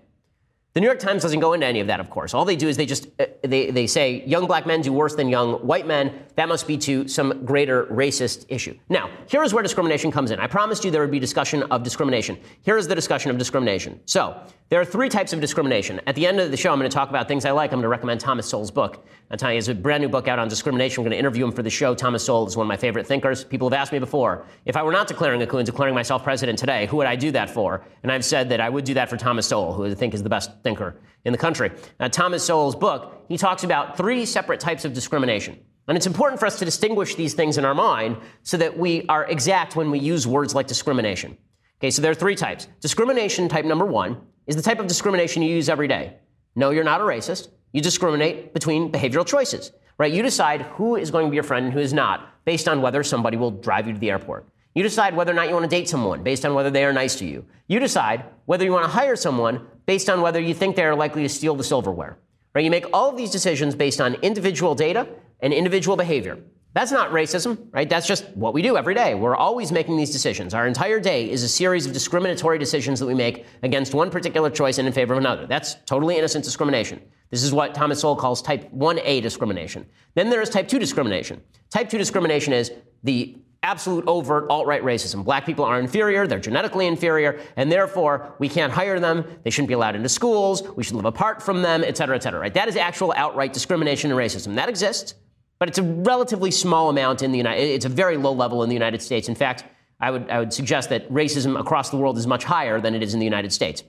The 0.72 0.80
New 0.80 0.87
York 0.87 1.00
Times 1.00 1.22
doesn't 1.22 1.40
go 1.40 1.52
into 1.52 1.66
any 1.66 1.80
of 1.80 1.88
that, 1.88 1.98
of 1.98 2.11
course. 2.11 2.33
All 2.33 2.44
they 2.44 2.54
do 2.54 2.68
is 2.68 2.76
they 2.76 2.87
just 2.87 3.09
uh, 3.18 3.26
they, 3.42 3.72
they 3.72 3.88
say 3.88 4.24
young 4.24 4.46
black 4.46 4.66
men 4.66 4.83
do 4.83 4.92
worse 4.92 5.16
than 5.16 5.28
young 5.28 5.54
white 5.66 5.85
men. 5.85 6.22
That 6.37 6.48
must 6.48 6.68
be 6.68 6.78
to 6.78 7.09
some 7.09 7.44
greater 7.44 7.87
racist 7.87 8.46
issue. 8.48 8.78
Now, 8.88 9.11
here 9.26 9.42
is 9.42 9.52
where 9.52 9.64
discrimination 9.64 10.12
comes 10.12 10.30
in. 10.30 10.38
I 10.38 10.46
promised 10.46 10.85
you 10.85 10.92
there 10.92 11.00
would 11.00 11.11
be 11.11 11.18
discussion 11.18 11.64
of 11.64 11.83
discrimination. 11.83 12.38
Here 12.62 12.76
is 12.76 12.87
the 12.87 12.94
discussion 12.94 13.33
of 13.33 13.38
discrimination. 13.38 13.98
So, 14.06 14.40
there 14.70 14.80
are 14.80 14.85
three 14.85 15.09
types 15.09 15.33
of 15.33 15.40
discrimination. 15.40 16.00
At 16.06 16.14
the 16.14 16.24
end 16.24 16.38
of 16.38 16.52
the 16.52 16.56
show, 16.56 16.70
I'm 16.70 16.78
going 16.78 16.88
to 16.88 16.94
talk 16.94 17.11
about 17.11 17.26
things 17.26 17.44
I 17.44 17.50
like. 17.50 17.72
I'm 17.72 17.78
going 17.78 17.83
to 17.83 17.88
recommend 17.88 18.20
Thomas 18.20 18.48
Sowell's 18.48 18.70
book. 18.70 19.04
i 19.33 19.35
tell 19.35 19.50
you, 19.50 19.56
has 19.56 19.66
a 19.66 19.74
brand 19.74 20.00
new 20.00 20.09
book 20.09 20.28
out 20.28 20.38
on 20.38 20.46
discrimination. 20.46 21.02
We're 21.02 21.11
going 21.11 21.16
to 21.16 21.18
interview 21.18 21.44
him 21.44 21.50
for 21.50 21.64
the 21.64 21.70
show. 21.70 21.92
Thomas 21.96 22.24
Sowell 22.24 22.46
is 22.46 22.56
one 22.56 22.66
of 22.66 22.68
my 22.68 22.76
favorite 22.76 23.04
thinkers. 23.04 23.42
People 23.42 23.68
have 23.68 23.76
asked 23.76 23.90
me 23.90 23.98
before, 23.98 24.46
if 24.66 24.76
I 24.76 24.85
were 24.85 24.92
not 24.92 25.09
declaring 25.09 25.42
a 25.42 25.46
coup 25.48 25.56
and 25.56 25.66
declaring 25.66 25.96
myself 25.96 26.22
president 26.22 26.56
today, 26.56 26.87
who 26.87 26.98
would 26.98 27.09
I 27.09 27.16
do 27.16 27.33
that 27.33 27.50
for? 27.50 27.85
And 28.04 28.12
I've 28.12 28.24
said 28.24 28.48
that 28.50 28.61
I 28.61 28.68
would 28.68 28.85
do 28.85 28.94
that 28.94 29.11
for 29.11 29.16
Thomas 29.16 29.48
Sowell, 29.48 29.72
who 29.72 29.87
I 29.87 29.94
think 29.94 30.14
is 30.14 30.22
the 30.22 30.28
best 30.28 30.60
thinker 30.62 30.96
in 31.25 31.33
the 31.33 31.38
country. 31.38 31.70
Thomas 32.11 32.44
Sowell's 32.44 32.77
book, 32.77 33.25
he 33.29 33.37
talks 33.37 33.64
about 33.64 33.96
three 33.96 34.25
separate 34.25 34.61
types 34.61 34.85
of 34.85 34.92
discrimination. 34.92 35.59
And 35.88 35.96
it's 35.96 36.07
important 36.07 36.38
for 36.38 36.46
us 36.46 36.59
to 36.61 36.64
distinguish 36.64 37.16
these 37.16 37.35
things 37.35 37.59
in 37.59 37.64
our 37.64 37.75
mind 37.75 38.16
so 38.42 38.57
that 38.59 38.79
we 38.79 39.05
are 39.09 39.25
exact 39.27 39.75
when 39.75 39.90
we 39.90 39.99
use 39.99 40.27
words 40.27 40.55
like 40.55 40.68
discrimination. 40.68 41.37
Okay, 41.81 41.90
so 41.90 42.01
there 42.01 42.12
are 42.12 42.14
three 42.14 42.37
types. 42.37 42.68
Discrimination 42.81 43.49
type 43.49 43.64
number 43.64 43.87
one 43.87 44.18
is 44.46 44.55
the 44.55 44.62
type 44.62 44.79
of 44.79 44.87
discrimination 44.87 45.42
you 45.42 45.55
use 45.55 45.68
every 45.68 45.88
day. 45.88 46.16
No, 46.55 46.70
you're 46.70 46.85
not 46.85 47.01
a 47.01 47.05
racist. 47.05 47.49
You 47.73 47.81
discriminate 47.81 48.55
between 48.55 48.92
behavioral 48.92 49.27
choices, 49.27 49.73
right? 49.99 50.12
You 50.12 50.23
decide 50.23 50.62
who 50.62 50.96
is 50.96 51.11
going 51.11 51.27
to 51.27 51.31
be 51.31 51.37
your 51.37 51.44
friend 51.44 51.66
and 51.66 51.73
who 51.73 51.81
is 51.81 51.92
not 51.92 52.44
based 52.44 52.68
on 52.68 52.83
whether 52.83 53.03
somebody 53.03 53.37
will 53.37 53.51
drive 53.51 53.87
you 53.87 53.94
to 53.94 53.99
the 53.99 54.11
airport. 54.11 54.49
You 54.75 54.85
decide 54.85 55.16
whether 55.16 55.33
or 55.33 55.35
not 55.35 55.49
you 55.49 55.55
want 55.55 55.68
to 55.68 55.77
date 55.77 55.88
someone 55.88 56.23
based 56.23 56.44
on 56.44 56.55
whether 56.55 56.70
they 56.70 56.85
are 56.85 56.92
nice 56.92 57.16
to 57.16 57.25
you. 57.25 57.44
You 57.66 57.81
decide 57.81 58.25
whether 58.44 58.64
you 58.64 58.73
want 58.73 58.85
to 58.85 58.90
hire 58.90 59.16
someone 59.16 59.66
based 59.90 60.09
on 60.09 60.20
whether 60.20 60.38
you 60.38 60.55
think 60.55 60.76
they 60.76 60.85
are 60.85 60.94
likely 60.94 61.22
to 61.24 61.29
steal 61.29 61.57
the 61.57 61.64
silverware. 61.64 62.16
Right? 62.55 62.64
You 62.64 62.70
make 62.70 62.87
all 62.92 63.11
of 63.11 63.16
these 63.16 63.33
decisions 63.33 63.74
based 63.74 64.00
on 64.00 64.14
individual 64.22 64.76
data 64.76 65.09
and 65.40 65.53
individual 65.53 65.96
behavior. 65.96 66.38
That's 66.74 66.92
not 66.92 67.11
racism, 67.11 67.66
right? 67.72 67.90
That's 67.90 68.07
just 68.07 68.29
what 68.37 68.55
we 68.55 68.62
do 68.62 68.76
every 68.76 68.94
day. 68.94 69.16
We're 69.16 69.35
always 69.35 69.72
making 69.72 69.96
these 69.96 70.12
decisions. 70.12 70.55
Our 70.55 70.68
entire 70.68 71.00
day 71.00 71.29
is 71.29 71.42
a 71.42 71.48
series 71.48 71.87
of 71.87 71.92
discriminatory 71.92 72.57
decisions 72.57 73.00
that 73.00 73.07
we 73.07 73.14
make 73.14 73.46
against 73.64 73.92
one 73.92 74.11
particular 74.12 74.48
choice 74.48 74.79
and 74.79 74.87
in 74.87 74.94
favor 74.94 75.14
of 75.14 75.18
another. 75.18 75.48
That's 75.48 75.74
totally 75.87 76.16
innocent 76.16 76.44
discrimination. 76.44 77.03
This 77.31 77.42
is 77.42 77.53
what 77.53 77.74
Thomas 77.74 77.98
Sowell 77.98 78.14
calls 78.14 78.40
type 78.42 78.70
1A 78.72 79.22
discrimination. 79.22 79.85
Then 80.14 80.31
there 80.31 80.40
is 80.40 80.50
type 80.50 80.68
2 80.68 80.79
discrimination. 80.79 81.42
Type 81.68 81.90
2 81.90 81.98
discrimination 81.98 82.53
is 82.53 82.70
the 83.03 83.37
absolute 83.62 84.07
overt 84.07 84.46
alt-right 84.49 84.83
racism. 84.83 85.25
Black 85.25 85.44
people 85.44 85.64
are 85.64 85.79
inferior, 85.79 86.27
they're 86.27 86.38
genetically 86.38 86.87
inferior, 86.87 87.38
and 87.57 87.70
therefore 87.70 88.35
we 88.38 88.49
can't 88.49 88.73
hire 88.73 88.99
them, 88.99 89.25
they 89.44 89.51
shouldn't 89.51 89.68
be 89.68 89.75
allowed 89.75 89.96
into 89.96 90.09
schools, 90.09 90.62
we 90.77 90.83
should 90.83 90.96
live 90.96 91.05
apart 91.05 91.42
from 91.42 91.62
them, 91.62 91.85
et 91.85 91.96
cetera, 91.96 92.16
et 92.16 92.23
cetera, 92.23 92.40
right? 92.40 92.55
That 92.55 92.68
is 92.68 92.77
actual 92.77 93.12
outright 93.16 93.53
discrimination 93.53 94.11
and 94.11 94.18
racism. 94.18 94.55
That 94.55 94.68
exists 94.68 95.14
but 95.61 95.68
it's 95.68 95.79
a 95.79 95.83
relatively 95.83 96.51
small 96.51 96.88
amount 96.88 97.23
in 97.23 97.31
the 97.31 97.38
United. 97.38 97.62
It's 97.62 97.85
a 97.85 97.90
very 97.90 98.16
low 98.16 98.33
level 98.33 98.64
in 98.64 98.68
the 98.68 98.75
United 98.75 99.03
States. 99.03 99.29
In 99.29 99.35
fact, 99.37 99.62
I 100.01 100.11
would 100.11 100.29
I 100.31 100.40
would 100.40 100.53
suggest 100.53 100.88
that 100.88 101.09
racism 101.12 101.61
across 101.61 101.90
the 101.90 101.99
world 101.99 102.16
is 102.18 102.27
much 102.27 102.44
higher 102.44 102.81
than 102.81 102.94
it 102.94 103.03
is 103.03 103.12
in 103.12 103.20
the 103.20 103.27
United 103.27 103.53
States. 103.53 103.85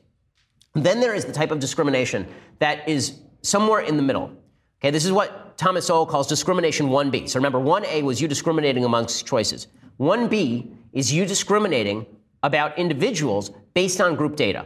Then 0.73 0.99
there 0.99 1.15
is 1.15 1.25
the 1.25 1.31
type 1.31 1.49
of 1.49 1.59
discrimination 1.59 2.27
that 2.59 2.87
is 2.87 3.19
somewhere 3.41 3.79
in 3.79 3.95
the 3.95 4.03
middle. 4.03 4.31
Okay, 4.79 4.91
this 4.91 5.05
is 5.05 5.13
what 5.13 5.50
Thomas 5.61 5.85
Sowell 5.85 6.07
calls 6.07 6.25
discrimination 6.25 6.87
1B. 6.87 7.29
So 7.29 7.37
remember, 7.37 7.59
1A 7.59 8.01
was 8.01 8.19
you 8.19 8.27
discriminating 8.27 8.83
amongst 8.83 9.27
choices. 9.27 9.67
1B 9.99 10.73
is 10.91 11.13
you 11.13 11.23
discriminating 11.23 12.07
about 12.41 12.75
individuals 12.79 13.51
based 13.75 14.01
on 14.01 14.15
group 14.15 14.35
data. 14.35 14.65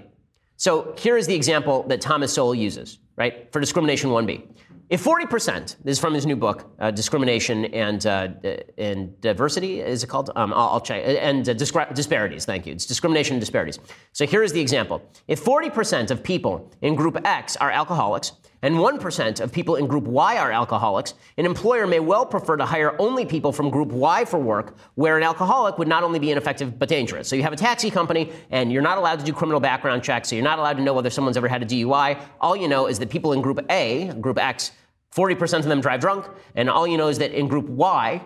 So 0.55 0.95
here 0.97 1.17
is 1.17 1.27
the 1.27 1.35
example 1.35 1.83
that 1.89 1.99
Thomas 1.99 2.31
Sowell 2.31 2.55
uses, 2.55 2.99
right, 3.17 3.51
for 3.51 3.59
discrimination 3.59 4.09
1B. 4.09 4.47
if 4.89 5.03
40%, 5.03 5.75
this 5.83 5.97
is 5.97 5.99
from 5.99 6.13
his 6.13 6.25
new 6.25 6.37
book, 6.37 6.71
uh, 6.79 6.91
Discrimination 6.91 7.65
and, 7.65 8.05
uh, 8.05 8.29
and 8.77 9.19
Diversity, 9.19 9.81
is 9.81 10.01
it 10.01 10.07
called? 10.07 10.29
Um, 10.37 10.53
I'll, 10.53 10.69
I'll, 10.69 10.79
check. 10.79 11.03
And 11.05 11.49
uh, 11.49 11.53
Disparities, 11.53 12.45
thank 12.45 12.65
you. 12.65 12.71
It's 12.71 12.85
discrimination 12.85 13.33
and 13.33 13.41
disparities. 13.41 13.79
So 14.13 14.25
here 14.25 14.43
is 14.43 14.53
the 14.53 14.61
example. 14.61 15.01
If 15.27 15.43
40% 15.43 16.09
of 16.09 16.23
people 16.23 16.71
in 16.81 16.95
group 16.95 17.17
X 17.25 17.57
are 17.57 17.69
alcoholics, 17.69 18.31
and 18.65 18.77
1% 18.77 19.41
of 19.41 19.51
people 19.51 19.75
in 19.75 19.85
group 19.85 20.05
Y 20.05 20.37
are 20.37 20.51
alcoholics, 20.51 21.13
an 21.37 21.45
employer 21.45 21.85
may 21.85 21.99
well 21.99 22.25
prefer 22.25 22.57
to 22.57 22.65
hire 22.65 22.99
only 22.99 23.23
people 23.23 23.51
from 23.51 23.69
group 23.69 23.89
Y 23.89 24.25
for 24.25 24.39
work, 24.39 24.75
where 24.95 25.17
an 25.17 25.21
alcoholic 25.21 25.77
would 25.77 25.87
not 25.87 26.01
only 26.03 26.17
be 26.17 26.31
ineffective 26.31 26.79
but 26.79 26.89
dangerous. 26.89 27.29
So 27.29 27.35
you 27.35 27.43
have 27.43 27.53
a 27.53 27.57
taxi 27.57 27.91
company, 27.91 28.31
and 28.49 28.71
you're 28.71 28.81
not 28.81 28.97
allowed 28.97 29.19
to 29.19 29.25
do 29.25 29.33
criminal 29.33 29.59
background 29.59 30.01
checks, 30.01 30.29
so 30.29 30.35
you're 30.35 30.43
not 30.43 30.57
allowed 30.57 30.77
to 30.77 30.81
know 30.81 30.93
whether 30.93 31.11
someone's 31.11 31.37
ever 31.37 31.47
had 31.47 31.61
a 31.61 31.65
DUI. 31.67 32.19
All 32.41 32.55
you 32.55 32.67
know 32.67 32.87
is 32.87 32.97
that 32.97 33.11
people 33.11 33.33
in 33.33 33.41
group 33.43 33.63
A, 33.69 34.11
group 34.19 34.39
X, 34.39 34.71
40% 35.15 35.59
of 35.59 35.65
them 35.65 35.79
drive 35.79 35.99
drunk, 35.99 36.25
and 36.55 36.67
all 36.67 36.87
you 36.87 36.97
know 36.97 37.07
is 37.07 37.19
that 37.19 37.33
in 37.33 37.47
group 37.47 37.69
Y, 37.69 38.19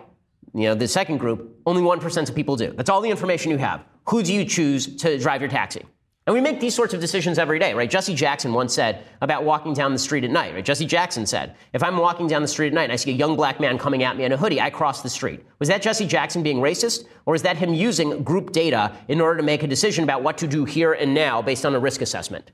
you 0.54 0.62
know, 0.62 0.74
the 0.74 0.88
second 0.88 1.18
group, 1.18 1.54
only 1.66 1.82
1% 1.82 2.28
of 2.30 2.34
people 2.34 2.56
do. 2.56 2.72
That's 2.72 2.88
all 2.88 3.02
the 3.02 3.10
information 3.10 3.50
you 3.50 3.58
have. 3.58 3.84
Who 4.08 4.22
do 4.22 4.32
you 4.32 4.46
choose 4.46 4.96
to 4.96 5.18
drive 5.18 5.42
your 5.42 5.50
taxi? 5.50 5.84
And 6.30 6.34
we 6.36 6.40
make 6.40 6.60
these 6.60 6.76
sorts 6.76 6.94
of 6.94 7.00
decisions 7.00 7.40
every 7.40 7.58
day, 7.58 7.74
right? 7.74 7.90
Jesse 7.90 8.14
Jackson 8.14 8.52
once 8.52 8.72
said 8.72 9.02
about 9.20 9.42
walking 9.42 9.74
down 9.74 9.92
the 9.92 9.98
street 9.98 10.22
at 10.22 10.30
night, 10.30 10.54
right? 10.54 10.64
Jesse 10.64 10.86
Jackson 10.86 11.26
said, 11.26 11.56
if 11.72 11.82
I'm 11.82 11.96
walking 11.96 12.28
down 12.28 12.40
the 12.40 12.46
street 12.46 12.68
at 12.68 12.72
night 12.72 12.84
and 12.84 12.92
I 12.92 12.96
see 12.96 13.10
a 13.10 13.14
young 13.14 13.34
black 13.34 13.58
man 13.58 13.76
coming 13.78 14.04
at 14.04 14.16
me 14.16 14.22
in 14.22 14.30
a 14.30 14.36
hoodie, 14.36 14.60
I 14.60 14.70
cross 14.70 15.02
the 15.02 15.10
street. 15.10 15.44
Was 15.58 15.68
that 15.70 15.82
Jesse 15.82 16.06
Jackson 16.06 16.44
being 16.44 16.58
racist? 16.58 17.08
Or 17.26 17.34
is 17.34 17.42
that 17.42 17.56
him 17.56 17.74
using 17.74 18.22
group 18.22 18.52
data 18.52 18.92
in 19.08 19.20
order 19.20 19.38
to 19.38 19.42
make 19.42 19.64
a 19.64 19.66
decision 19.66 20.04
about 20.04 20.22
what 20.22 20.38
to 20.38 20.46
do 20.46 20.64
here 20.64 20.92
and 20.92 21.14
now 21.14 21.42
based 21.42 21.66
on 21.66 21.74
a 21.74 21.80
risk 21.80 22.00
assessment? 22.00 22.52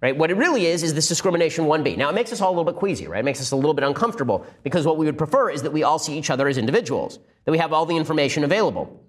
Right? 0.00 0.16
What 0.16 0.30
it 0.30 0.36
really 0.36 0.66
is 0.66 0.84
is 0.84 0.94
this 0.94 1.08
discrimination 1.08 1.64
1B. 1.64 1.96
Now 1.96 2.08
it 2.08 2.14
makes 2.14 2.32
us 2.32 2.40
all 2.40 2.50
a 2.50 2.54
little 2.56 2.72
bit 2.72 2.78
queasy, 2.78 3.08
right? 3.08 3.18
It 3.18 3.24
makes 3.24 3.40
us 3.40 3.50
a 3.50 3.56
little 3.56 3.74
bit 3.74 3.82
uncomfortable 3.82 4.46
because 4.62 4.86
what 4.86 4.96
we 4.96 5.06
would 5.06 5.18
prefer 5.18 5.50
is 5.50 5.62
that 5.62 5.72
we 5.72 5.82
all 5.82 5.98
see 5.98 6.16
each 6.16 6.30
other 6.30 6.46
as 6.46 6.56
individuals, 6.56 7.18
that 7.46 7.50
we 7.50 7.58
have 7.58 7.72
all 7.72 7.84
the 7.84 7.96
information 7.96 8.44
available. 8.44 9.04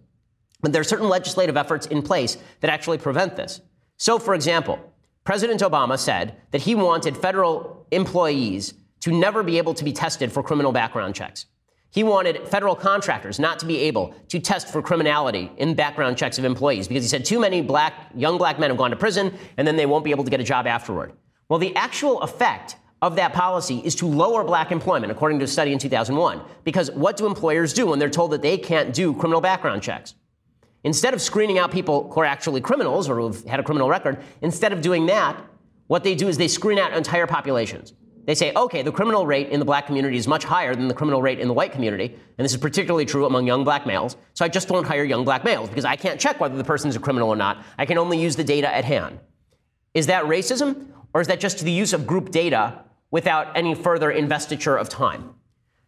But 0.61 0.73
there 0.73 0.81
are 0.81 0.83
certain 0.83 1.09
legislative 1.09 1.57
efforts 1.57 1.85
in 1.85 2.01
place 2.01 2.39
that 2.61 2.71
actually 2.71 2.97
prevent 2.97 3.35
this. 3.35 3.61
So, 3.97 4.19
for 4.19 4.33
example, 4.33 4.79
President 5.23 5.61
Obama 5.61 5.97
said 5.97 6.35
that 6.51 6.61
he 6.61 6.75
wanted 6.75 7.15
federal 7.15 7.85
employees 7.91 8.73
to 9.01 9.11
never 9.11 9.43
be 9.43 9.57
able 9.57 9.73
to 9.73 9.83
be 9.83 9.93
tested 9.93 10.31
for 10.31 10.43
criminal 10.43 10.71
background 10.71 11.15
checks. 11.15 11.45
He 11.91 12.03
wanted 12.03 12.47
federal 12.47 12.75
contractors 12.75 13.39
not 13.39 13.59
to 13.59 13.67
be 13.67 13.77
able 13.81 14.15
to 14.29 14.39
test 14.39 14.69
for 14.69 14.81
criminality 14.81 15.51
in 15.57 15.75
background 15.75 16.17
checks 16.17 16.39
of 16.39 16.45
employees 16.45 16.87
because 16.87 17.03
he 17.03 17.07
said 17.07 17.23
too 17.23 17.39
many 17.39 17.61
black, 17.61 17.93
young 18.15 18.39
black 18.39 18.59
men 18.59 18.71
have 18.71 18.77
gone 18.77 18.89
to 18.89 18.95
prison 18.95 19.31
and 19.57 19.67
then 19.67 19.75
they 19.75 19.85
won't 19.85 20.03
be 20.03 20.09
able 20.09 20.23
to 20.23 20.31
get 20.31 20.39
a 20.39 20.43
job 20.43 20.65
afterward. 20.65 21.13
Well, 21.49 21.59
the 21.59 21.75
actual 21.75 22.21
effect 22.21 22.77
of 23.03 23.15
that 23.17 23.33
policy 23.33 23.79
is 23.79 23.93
to 23.95 24.07
lower 24.07 24.43
black 24.43 24.71
employment, 24.71 25.11
according 25.11 25.37
to 25.39 25.45
a 25.45 25.47
study 25.47 25.71
in 25.71 25.77
2001. 25.77 26.41
Because 26.63 26.89
what 26.91 27.15
do 27.15 27.27
employers 27.27 27.73
do 27.73 27.87
when 27.87 27.99
they're 27.99 28.09
told 28.09 28.31
that 28.31 28.41
they 28.41 28.57
can't 28.57 28.93
do 28.93 29.13
criminal 29.13 29.41
background 29.41 29.83
checks? 29.83 30.15
Instead 30.83 31.13
of 31.13 31.21
screening 31.21 31.57
out 31.57 31.71
people 31.71 32.11
who 32.11 32.19
are 32.21 32.25
actually 32.25 32.59
criminals 32.59 33.09
or 33.09 33.15
who've 33.17 33.43
had 33.45 33.59
a 33.59 33.63
criminal 33.63 33.89
record, 33.89 34.21
instead 34.41 34.73
of 34.73 34.81
doing 34.81 35.05
that, 35.05 35.41
what 35.87 36.03
they 36.03 36.15
do 36.15 36.27
is 36.27 36.37
they 36.37 36.47
screen 36.47 36.77
out 36.77 36.93
entire 36.93 37.27
populations. 37.27 37.93
They 38.25 38.35
say, 38.35 38.53
okay, 38.55 38.83
the 38.83 38.91
criminal 38.91 39.25
rate 39.25 39.49
in 39.49 39.59
the 39.59 39.65
black 39.65 39.85
community 39.85 40.17
is 40.17 40.27
much 40.27 40.45
higher 40.45 40.75
than 40.75 40.87
the 40.87 40.93
criminal 40.93 41.21
rate 41.21 41.39
in 41.39 41.47
the 41.47 41.53
white 41.53 41.73
community, 41.73 42.05
and 42.05 42.45
this 42.45 42.53
is 42.53 42.57
particularly 42.57 43.05
true 43.05 43.25
among 43.25 43.45
young 43.45 43.65
black 43.65 43.85
males, 43.85 44.15
so 44.33 44.45
I 44.45 44.47
just 44.47 44.69
won't 44.69 44.87
hire 44.87 45.03
young 45.03 45.25
black 45.25 45.43
males 45.43 45.67
because 45.67 45.83
I 45.83 45.97
can't 45.97 46.19
check 46.19 46.39
whether 46.39 46.55
the 46.55 46.63
person 46.63 46.89
is 46.89 46.95
a 46.95 46.99
criminal 46.99 47.29
or 47.29 47.35
not. 47.35 47.65
I 47.77 47.85
can 47.85 47.97
only 47.97 48.17
use 48.17 48.37
the 48.37 48.43
data 48.43 48.73
at 48.73 48.85
hand. 48.85 49.19
Is 49.93 50.07
that 50.07 50.23
racism, 50.23 50.87
or 51.13 51.19
is 51.19 51.27
that 51.27 51.41
just 51.41 51.59
the 51.59 51.71
use 51.71 51.91
of 51.91 52.07
group 52.07 52.31
data 52.31 52.85
without 53.11 53.55
any 53.57 53.75
further 53.75 54.09
investiture 54.09 54.77
of 54.77 54.87
time? 54.87 55.35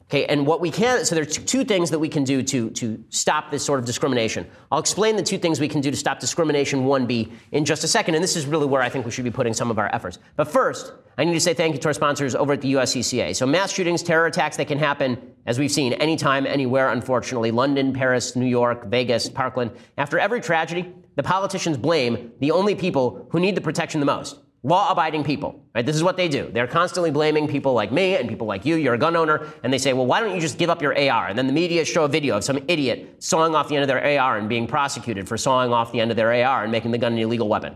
Okay, 0.07 0.25
and 0.27 0.45
what 0.45 0.61
we 0.61 0.69
can, 0.69 1.03
so 1.03 1.15
there's 1.15 1.35
two 1.35 1.63
things 1.63 1.89
that 1.89 1.97
we 1.97 2.07
can 2.07 2.23
do 2.23 2.43
to, 2.43 2.69
to 2.71 3.03
stop 3.09 3.49
this 3.49 3.65
sort 3.65 3.79
of 3.79 3.85
discrimination. 3.85 4.45
I'll 4.71 4.79
explain 4.79 5.15
the 5.15 5.23
two 5.23 5.39
things 5.39 5.59
we 5.59 5.67
can 5.67 5.81
do 5.81 5.89
to 5.89 5.97
stop 5.97 6.19
discrimination 6.19 6.85
1B 6.85 7.31
in 7.53 7.65
just 7.65 7.83
a 7.83 7.87
second, 7.87 8.13
and 8.13 8.23
this 8.23 8.35
is 8.35 8.45
really 8.45 8.67
where 8.67 8.83
I 8.83 8.89
think 8.89 9.05
we 9.05 9.11
should 9.11 9.23
be 9.23 9.31
putting 9.31 9.55
some 9.55 9.71
of 9.71 9.79
our 9.79 9.93
efforts. 9.95 10.19
But 10.35 10.47
first, 10.47 10.93
I 11.17 11.23
need 11.23 11.33
to 11.33 11.39
say 11.39 11.55
thank 11.55 11.73
you 11.73 11.81
to 11.81 11.87
our 11.87 11.93
sponsors 11.93 12.35
over 12.35 12.53
at 12.53 12.61
the 12.61 12.73
USCCA. 12.73 13.35
So 13.35 13.47
mass 13.47 13.73
shootings, 13.73 14.03
terror 14.03 14.27
attacks 14.27 14.57
that 14.57 14.67
can 14.67 14.77
happen, 14.77 15.17
as 15.47 15.57
we've 15.57 15.71
seen, 15.71 15.93
anytime, 15.93 16.45
anywhere, 16.45 16.89
unfortunately. 16.89 17.49
London, 17.49 17.91
Paris, 17.91 18.35
New 18.35 18.45
York, 18.45 18.85
Vegas, 18.85 19.27
Parkland. 19.27 19.71
After 19.97 20.19
every 20.19 20.39
tragedy, 20.39 20.93
the 21.15 21.23
politicians 21.23 21.77
blame 21.77 22.31
the 22.41 22.51
only 22.51 22.75
people 22.75 23.27
who 23.31 23.39
need 23.39 23.55
the 23.55 23.61
protection 23.61 24.01
the 24.01 24.05
most 24.05 24.37
law 24.65 24.91
abiding 24.91 25.23
people. 25.23 25.63
Right? 25.75 25.85
This 25.85 25.95
is 25.95 26.03
what 26.03 26.17
they 26.17 26.27
do. 26.27 26.49
They're 26.51 26.67
constantly 26.67 27.11
blaming 27.11 27.47
people 27.47 27.73
like 27.73 27.91
me 27.91 28.15
and 28.15 28.27
people 28.27 28.47
like 28.47 28.65
you. 28.65 28.75
You're 28.75 28.95
a 28.95 28.97
gun 28.97 29.15
owner. 29.15 29.47
And 29.63 29.71
they 29.71 29.77
say, 29.77 29.93
well, 29.93 30.07
why 30.07 30.19
don't 30.19 30.33
you 30.33 30.41
just 30.41 30.57
give 30.57 30.71
up 30.71 30.81
your 30.81 30.97
AR? 30.97 31.27
And 31.27 31.37
then 31.37 31.45
the 31.45 31.53
media 31.53 31.85
show 31.85 32.03
a 32.03 32.07
video 32.07 32.35
of 32.35 32.43
some 32.43 32.59
idiot 32.67 33.23
sawing 33.23 33.53
off 33.53 33.69
the 33.69 33.75
end 33.75 33.83
of 33.83 33.87
their 33.87 34.19
AR 34.19 34.37
and 34.37 34.49
being 34.49 34.65
prosecuted 34.65 35.27
for 35.27 35.37
sawing 35.37 35.71
off 35.71 35.91
the 35.91 36.01
end 36.01 36.09
of 36.09 36.17
their 36.17 36.33
AR 36.33 36.63
and 36.63 36.71
making 36.71 36.91
the 36.91 36.97
gun 36.97 37.13
an 37.13 37.19
illegal 37.19 37.47
weapon. 37.47 37.75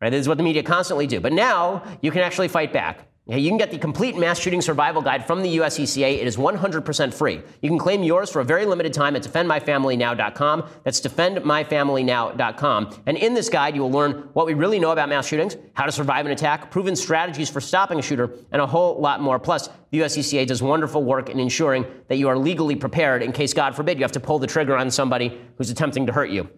Right? 0.00 0.10
This 0.10 0.20
is 0.20 0.28
what 0.28 0.38
the 0.38 0.44
media 0.44 0.62
constantly 0.62 1.06
do. 1.06 1.20
But 1.20 1.34
now 1.34 1.82
you 2.00 2.10
can 2.10 2.22
actually 2.22 2.48
fight 2.48 2.72
back. 2.72 3.06
You 3.36 3.50
can 3.50 3.58
get 3.58 3.70
the 3.70 3.76
complete 3.76 4.16
mass 4.16 4.38
shooting 4.38 4.62
survival 4.62 5.02
guide 5.02 5.26
from 5.26 5.42
the 5.42 5.58
USCCA. 5.58 6.18
It 6.18 6.26
is 6.26 6.38
100% 6.38 7.12
free. 7.12 7.42
You 7.60 7.68
can 7.68 7.78
claim 7.78 8.02
yours 8.02 8.30
for 8.30 8.40
a 8.40 8.44
very 8.44 8.64
limited 8.64 8.94
time 8.94 9.14
at 9.16 9.22
defendmyfamilynow.com. 9.22 10.66
That's 10.82 10.98
defendmyfamilynow.com. 11.02 13.02
And 13.04 13.18
in 13.18 13.34
this 13.34 13.50
guide, 13.50 13.74
you 13.74 13.82
will 13.82 13.90
learn 13.90 14.30
what 14.32 14.46
we 14.46 14.54
really 14.54 14.78
know 14.78 14.92
about 14.92 15.10
mass 15.10 15.26
shootings, 15.26 15.58
how 15.74 15.84
to 15.84 15.92
survive 15.92 16.24
an 16.24 16.32
attack, 16.32 16.70
proven 16.70 16.96
strategies 16.96 17.50
for 17.50 17.60
stopping 17.60 17.98
a 17.98 18.02
shooter, 18.02 18.30
and 18.50 18.62
a 18.62 18.66
whole 18.66 18.98
lot 18.98 19.20
more. 19.20 19.38
Plus, 19.38 19.68
the 19.90 19.98
USCCA 19.98 20.46
does 20.46 20.62
wonderful 20.62 21.04
work 21.04 21.28
in 21.28 21.38
ensuring 21.38 21.84
that 22.08 22.16
you 22.16 22.28
are 22.28 22.38
legally 22.38 22.76
prepared 22.76 23.22
in 23.22 23.32
case, 23.32 23.52
God 23.52 23.76
forbid, 23.76 23.98
you 23.98 24.04
have 24.04 24.12
to 24.12 24.20
pull 24.20 24.38
the 24.38 24.46
trigger 24.46 24.74
on 24.74 24.90
somebody 24.90 25.38
who's 25.58 25.68
attempting 25.68 26.06
to 26.06 26.12
hurt 26.12 26.30
you. 26.30 26.48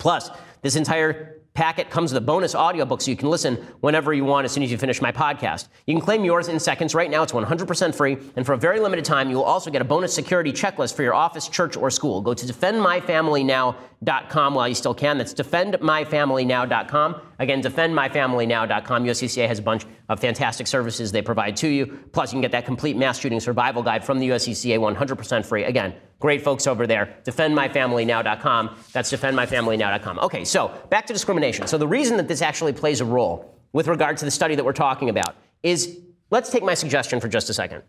Plus, 0.00 0.28
this 0.62 0.74
entire 0.74 1.33
packet 1.54 1.88
comes 1.88 2.12
with 2.12 2.20
a 2.20 2.26
bonus 2.26 2.54
audiobook 2.54 3.00
so 3.00 3.10
you 3.10 3.16
can 3.16 3.30
listen 3.30 3.54
whenever 3.80 4.12
you 4.12 4.24
want 4.24 4.44
as 4.44 4.50
soon 4.50 4.64
as 4.64 4.72
you 4.72 4.78
finish 4.78 5.00
my 5.00 5.12
podcast. 5.12 5.68
You 5.86 5.94
can 5.94 6.00
claim 6.00 6.24
yours 6.24 6.48
in 6.48 6.58
seconds. 6.58 6.96
Right 6.96 7.08
now, 7.08 7.22
it's 7.22 7.32
100% 7.32 7.94
free. 7.94 8.18
And 8.34 8.44
for 8.44 8.54
a 8.54 8.58
very 8.58 8.80
limited 8.80 9.04
time, 9.04 9.30
you 9.30 9.36
will 9.36 9.44
also 9.44 9.70
get 9.70 9.80
a 9.80 9.84
bonus 9.84 10.12
security 10.12 10.52
checklist 10.52 10.96
for 10.96 11.04
your 11.04 11.14
office, 11.14 11.46
church, 11.46 11.76
or 11.76 11.90
school. 11.90 12.20
Go 12.20 12.34
to 12.34 12.44
defendmyfamilynow.com 12.44 14.54
while 14.54 14.68
you 14.68 14.74
still 14.74 14.94
can. 14.94 15.16
That's 15.16 15.32
defendmyfamilynow.com. 15.32 17.20
Again, 17.38 17.62
defendmyfamilynow.com. 17.62 19.04
USCCA 19.04 19.48
has 19.48 19.58
a 19.58 19.62
bunch 19.62 19.84
of 20.08 20.20
fantastic 20.20 20.66
services 20.66 21.12
they 21.12 21.22
provide 21.22 21.56
to 21.56 21.68
you. 21.68 21.86
Plus, 22.12 22.32
you 22.32 22.36
can 22.36 22.42
get 22.42 22.52
that 22.52 22.64
complete 22.64 22.96
mass 22.96 23.18
shooting 23.18 23.40
survival 23.40 23.82
guide 23.82 24.04
from 24.04 24.18
the 24.18 24.28
USCCA 24.28 24.78
100% 24.78 25.44
free. 25.46 25.64
Again, 25.64 25.94
great 26.20 26.42
folks 26.42 26.66
over 26.66 26.86
there. 26.86 27.16
Defendmyfamilynow.com. 27.24 28.76
That's 28.92 29.12
defendmyfamilynow.com. 29.12 30.18
Okay, 30.20 30.44
so 30.44 30.68
back 30.90 31.06
to 31.06 31.12
discrimination. 31.12 31.66
So 31.66 31.78
the 31.78 31.88
reason 31.88 32.16
that 32.18 32.28
this 32.28 32.42
actually 32.42 32.72
plays 32.72 33.00
a 33.00 33.04
role 33.04 33.58
with 33.72 33.88
regard 33.88 34.16
to 34.18 34.24
the 34.24 34.30
study 34.30 34.54
that 34.54 34.64
we're 34.64 34.72
talking 34.72 35.08
about 35.10 35.36
is 35.62 35.98
let's 36.30 36.50
take 36.50 36.62
my 36.62 36.74
suggestion 36.74 37.20
for 37.20 37.28
just 37.28 37.50
a 37.50 37.54
second. 37.54 37.82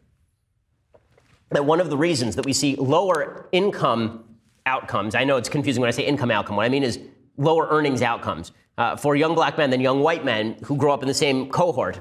That 1.51 1.65
one 1.65 1.79
of 1.79 1.89
the 1.89 1.97
reasons 1.97 2.35
that 2.35 2.45
we 2.45 2.53
see 2.53 2.75
lower 2.75 3.47
income 3.51 4.23
outcomes, 4.65 5.13
I 5.13 5.23
know 5.23 5.37
it's 5.37 5.49
confusing 5.49 5.81
when 5.81 5.87
I 5.87 5.91
say 5.91 6.03
income 6.03 6.31
outcome, 6.31 6.55
what 6.55 6.65
I 6.65 6.69
mean 6.69 6.83
is 6.83 6.99
lower 7.37 7.67
earnings 7.69 8.01
outcomes 8.01 8.51
uh, 8.77 8.95
for 8.95 9.15
young 9.15 9.35
black 9.35 9.57
men 9.57 9.69
than 9.69 9.81
young 9.81 10.01
white 10.01 10.25
men 10.25 10.57
who 10.63 10.75
grow 10.75 10.93
up 10.93 11.01
in 11.01 11.07
the 11.07 11.13
same 11.13 11.49
cohort. 11.49 11.99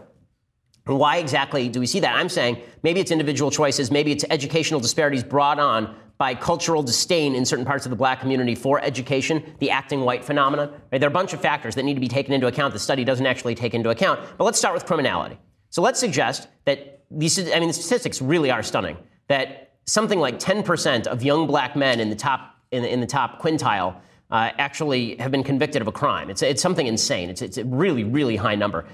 And 0.86 0.98
why 0.98 1.16
exactly 1.16 1.68
do 1.68 1.80
we 1.80 1.86
see 1.86 2.00
that? 2.00 2.14
I'm 2.14 2.28
saying 2.28 2.58
maybe 2.82 3.00
it's 3.00 3.10
individual 3.10 3.50
choices, 3.50 3.90
maybe 3.90 4.12
it's 4.12 4.24
educational 4.28 4.80
disparities 4.80 5.24
brought 5.24 5.58
on 5.58 5.94
by 6.18 6.34
cultural 6.34 6.82
disdain 6.82 7.34
in 7.34 7.44
certain 7.44 7.64
parts 7.64 7.86
of 7.86 7.90
the 7.90 7.96
black 7.96 8.20
community 8.20 8.54
for 8.54 8.80
education, 8.80 9.42
the 9.58 9.70
acting 9.70 10.02
white 10.02 10.24
phenomenon. 10.24 10.70
Right? 10.92 11.00
There 11.00 11.08
are 11.08 11.10
a 11.10 11.14
bunch 11.14 11.32
of 11.32 11.40
factors 11.40 11.74
that 11.74 11.84
need 11.84 11.94
to 11.94 12.00
be 12.00 12.08
taken 12.08 12.32
into 12.32 12.46
account 12.46 12.72
the 12.72 12.78
study 12.78 13.02
doesn't 13.02 13.26
actually 13.26 13.54
take 13.54 13.74
into 13.74 13.90
account. 13.90 14.20
But 14.38 14.44
let's 14.44 14.58
start 14.58 14.74
with 14.74 14.86
criminality. 14.86 15.38
So 15.70 15.82
let's 15.82 15.98
suggest 15.98 16.48
that 16.66 17.02
these, 17.10 17.38
I 17.38 17.58
mean, 17.58 17.68
the 17.68 17.74
statistics 17.74 18.22
really 18.22 18.50
are 18.50 18.62
stunning, 18.62 18.96
that 19.28 19.72
something 19.86 20.20
like 20.20 20.38
10% 20.38 21.06
of 21.06 21.22
young 21.22 21.46
black 21.46 21.74
men 21.74 21.98
in 21.98 22.10
the 22.10 22.16
top, 22.16 22.54
in, 22.70 22.84
in 22.84 23.00
the 23.00 23.06
top 23.06 23.40
quintile 23.42 23.96
uh, 24.30 24.50
actually 24.58 25.16
have 25.16 25.30
been 25.30 25.44
convicted 25.44 25.82
of 25.82 25.88
a 25.88 25.92
crime. 25.92 26.30
It's, 26.30 26.42
it's 26.42 26.62
something 26.62 26.86
insane. 26.86 27.30
It's, 27.30 27.42
it's 27.42 27.58
a 27.58 27.64
really, 27.64 28.04
really 28.04 28.36
high 28.36 28.54
number. 28.54 28.86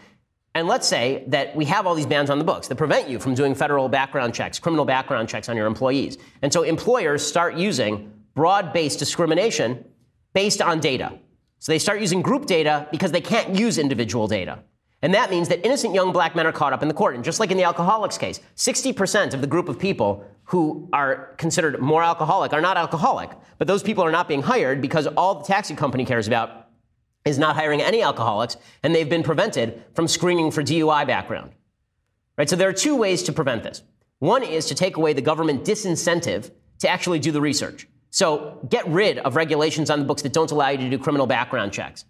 And 0.55 0.66
let's 0.66 0.87
say 0.87 1.25
that 1.29 1.55
we 1.55 1.64
have 1.66 1.87
all 1.87 1.95
these 1.95 2.07
bans 2.07 2.29
on 2.29 2.38
the 2.38 2.45
books 2.45 2.69
that 2.69 2.75
prevent 2.75 3.09
you 3.09 3.19
from 3.21 3.35
doing 3.35 3.55
federal 3.55 3.88
background 3.88 4.35
checks, 4.35 4.59
criminal 4.59 4.85
background 4.85 5.29
checks 5.29 5.49
on 5.49 5.57
your 5.57 5.66
employees. 5.66 6.19
And 6.43 6.53
so 6.53 6.62
employers 6.62 7.25
start 7.25 7.55
using 7.55 8.12
broad 8.35 8.73
based 8.73 8.99
discrimination 8.99 9.85
based 10.33 10.61
on 10.61 10.81
data. 10.81 11.19
So 11.59 11.73
they 11.73 11.79
start 11.79 12.01
using 12.01 12.23
group 12.23 12.47
data 12.47 12.88
because 12.90 13.12
they 13.12 13.21
can't 13.21 13.55
use 13.55 13.79
individual 13.79 14.27
data. 14.27 14.61
And 15.02 15.14
that 15.14 15.30
means 15.30 15.48
that 15.48 15.64
innocent 15.64 15.94
young 15.94 16.12
black 16.12 16.36
men 16.36 16.46
are 16.46 16.52
caught 16.52 16.72
up 16.72 16.82
in 16.82 16.88
the 16.88 16.94
court. 16.94 17.14
And 17.14 17.24
just 17.24 17.40
like 17.40 17.50
in 17.50 17.56
the 17.56 17.64
alcoholics 17.64 18.18
case, 18.18 18.40
60% 18.56 19.32
of 19.32 19.40
the 19.40 19.46
group 19.46 19.68
of 19.68 19.78
people 19.78 20.24
who 20.44 20.88
are 20.92 21.34
considered 21.38 21.80
more 21.80 22.02
alcoholic 22.02 22.52
are 22.52 22.60
not 22.60 22.76
alcoholic. 22.76 23.30
But 23.56 23.66
those 23.66 23.82
people 23.82 24.04
are 24.04 24.10
not 24.10 24.28
being 24.28 24.42
hired 24.42 24.82
because 24.82 25.06
all 25.06 25.36
the 25.36 25.44
taxi 25.44 25.74
company 25.74 26.04
cares 26.04 26.26
about 26.26 26.68
is 27.24 27.38
not 27.38 27.54
hiring 27.54 27.82
any 27.82 28.02
alcoholics, 28.02 28.56
and 28.82 28.94
they've 28.94 29.08
been 29.08 29.22
prevented 29.22 29.82
from 29.94 30.08
screening 30.08 30.50
for 30.50 30.62
DUI 30.62 31.06
background. 31.06 31.52
Right? 32.36 32.48
So 32.48 32.56
there 32.56 32.68
are 32.68 32.72
two 32.72 32.96
ways 32.96 33.22
to 33.24 33.32
prevent 33.32 33.62
this. 33.62 33.82
One 34.18 34.42
is 34.42 34.66
to 34.66 34.74
take 34.74 34.96
away 34.96 35.12
the 35.12 35.22
government 35.22 35.64
disincentive 35.64 36.50
to 36.78 36.88
actually 36.88 37.18
do 37.18 37.30
the 37.30 37.40
research. 37.40 37.86
So 38.10 38.58
get 38.68 38.86
rid 38.88 39.18
of 39.18 39.36
regulations 39.36 39.90
on 39.90 39.98
the 39.98 40.04
books 40.04 40.22
that 40.22 40.32
don't 40.32 40.50
allow 40.50 40.70
you 40.70 40.78
to 40.78 40.90
do 40.90 40.98
criminal 40.98 41.26
background 41.26 41.72
checks. 41.72 42.04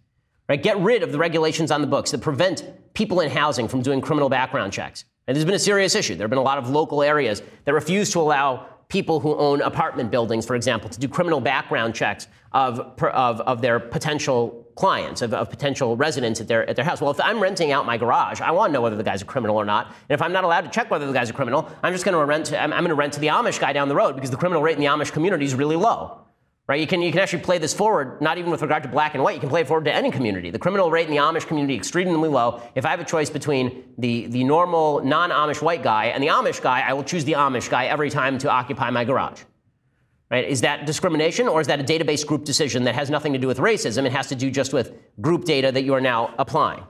Right? 0.50 0.60
Get 0.60 0.80
rid 0.80 1.04
of 1.04 1.12
the 1.12 1.18
regulations 1.18 1.70
on 1.70 1.80
the 1.80 1.86
books 1.86 2.10
that 2.10 2.22
prevent 2.22 2.64
people 2.92 3.20
in 3.20 3.30
housing 3.30 3.68
from 3.68 3.82
doing 3.82 4.00
criminal 4.00 4.28
background 4.28 4.72
checks. 4.72 5.04
And 5.28 5.36
there's 5.36 5.44
been 5.44 5.54
a 5.54 5.60
serious 5.60 5.94
issue. 5.94 6.16
There 6.16 6.24
have 6.24 6.30
been 6.30 6.40
a 6.40 6.42
lot 6.42 6.58
of 6.58 6.68
local 6.68 7.04
areas 7.04 7.40
that 7.66 7.72
refuse 7.72 8.10
to 8.14 8.18
allow 8.18 8.66
people 8.88 9.20
who 9.20 9.36
own 9.36 9.62
apartment 9.62 10.10
buildings, 10.10 10.44
for 10.44 10.56
example, 10.56 10.90
to 10.90 10.98
do 10.98 11.06
criminal 11.06 11.40
background 11.40 11.94
checks 11.94 12.26
of, 12.50 12.80
of, 13.00 13.40
of 13.42 13.62
their 13.62 13.78
potential 13.78 14.66
clients, 14.74 15.22
of, 15.22 15.32
of, 15.34 15.50
potential 15.50 15.96
residents 15.96 16.40
at 16.40 16.48
their, 16.48 16.68
at 16.68 16.74
their 16.74 16.84
house. 16.84 17.00
Well, 17.00 17.12
if 17.12 17.20
I'm 17.20 17.38
renting 17.38 17.70
out 17.70 17.86
my 17.86 17.96
garage, 17.96 18.40
I 18.40 18.50
want 18.50 18.70
to 18.70 18.72
know 18.72 18.80
whether 18.80 18.96
the 18.96 19.04
guy's 19.04 19.22
a 19.22 19.26
criminal 19.26 19.56
or 19.56 19.64
not. 19.64 19.86
And 19.86 19.94
if 20.10 20.20
I'm 20.20 20.32
not 20.32 20.42
allowed 20.42 20.62
to 20.62 20.70
check 20.70 20.90
whether 20.90 21.06
the 21.06 21.12
guy's 21.12 21.30
a 21.30 21.32
criminal, 21.32 21.70
I'm 21.84 21.92
just 21.92 22.04
going 22.04 22.18
to 22.18 22.24
rent, 22.24 22.52
I'm, 22.52 22.72
I'm 22.72 22.80
going 22.80 22.88
to 22.88 22.96
rent 22.96 23.12
to 23.12 23.20
the 23.20 23.28
Amish 23.28 23.60
guy 23.60 23.72
down 23.72 23.88
the 23.88 23.94
road 23.94 24.16
because 24.16 24.30
the 24.30 24.36
criminal 24.36 24.62
rate 24.62 24.74
in 24.74 24.80
the 24.80 24.88
Amish 24.88 25.12
community 25.12 25.44
is 25.44 25.54
really 25.54 25.76
low. 25.76 26.22
Right? 26.70 26.80
You 26.80 26.86
can, 26.86 27.02
you 27.02 27.10
can 27.10 27.20
actually 27.20 27.42
play 27.42 27.58
this 27.58 27.74
forward, 27.74 28.22
not 28.22 28.38
even 28.38 28.48
with 28.48 28.62
regard 28.62 28.84
to 28.84 28.88
black 28.88 29.14
and 29.14 29.24
white, 29.24 29.34
you 29.34 29.40
can 29.40 29.48
play 29.48 29.62
it 29.62 29.66
forward 29.66 29.86
to 29.86 29.92
any 29.92 30.08
community. 30.08 30.50
The 30.50 30.58
criminal 30.60 30.88
rate 30.88 31.08
in 31.08 31.10
the 31.10 31.16
Amish 31.16 31.44
community 31.44 31.74
is 31.74 31.78
extremely 31.78 32.28
low. 32.28 32.62
If 32.76 32.86
I 32.86 32.90
have 32.90 33.00
a 33.00 33.04
choice 33.04 33.28
between 33.28 33.92
the, 33.98 34.26
the 34.26 34.44
normal 34.44 35.04
non-Amish 35.04 35.62
white 35.62 35.82
guy 35.82 36.04
and 36.14 36.22
the 36.22 36.28
Amish 36.28 36.62
guy, 36.62 36.82
I 36.86 36.92
will 36.92 37.02
choose 37.02 37.24
the 37.24 37.32
Amish 37.32 37.68
guy 37.68 37.86
every 37.86 38.08
time 38.08 38.38
to 38.38 38.48
occupy 38.48 38.88
my 38.90 39.04
garage. 39.04 39.42
Right? 40.30 40.48
Is 40.48 40.60
that 40.60 40.86
discrimination 40.86 41.48
or 41.48 41.60
is 41.60 41.66
that 41.66 41.80
a 41.80 41.82
database 41.82 42.24
group 42.24 42.44
decision 42.44 42.84
that 42.84 42.94
has 42.94 43.10
nothing 43.10 43.32
to 43.32 43.38
do 43.40 43.48
with 43.48 43.58
racism? 43.58 44.06
It 44.06 44.12
has 44.12 44.28
to 44.28 44.36
do 44.36 44.48
just 44.48 44.72
with 44.72 44.92
group 45.20 45.46
data 45.46 45.72
that 45.72 45.82
you 45.82 45.92
are 45.94 46.00
now 46.00 46.32
applying. 46.38 46.84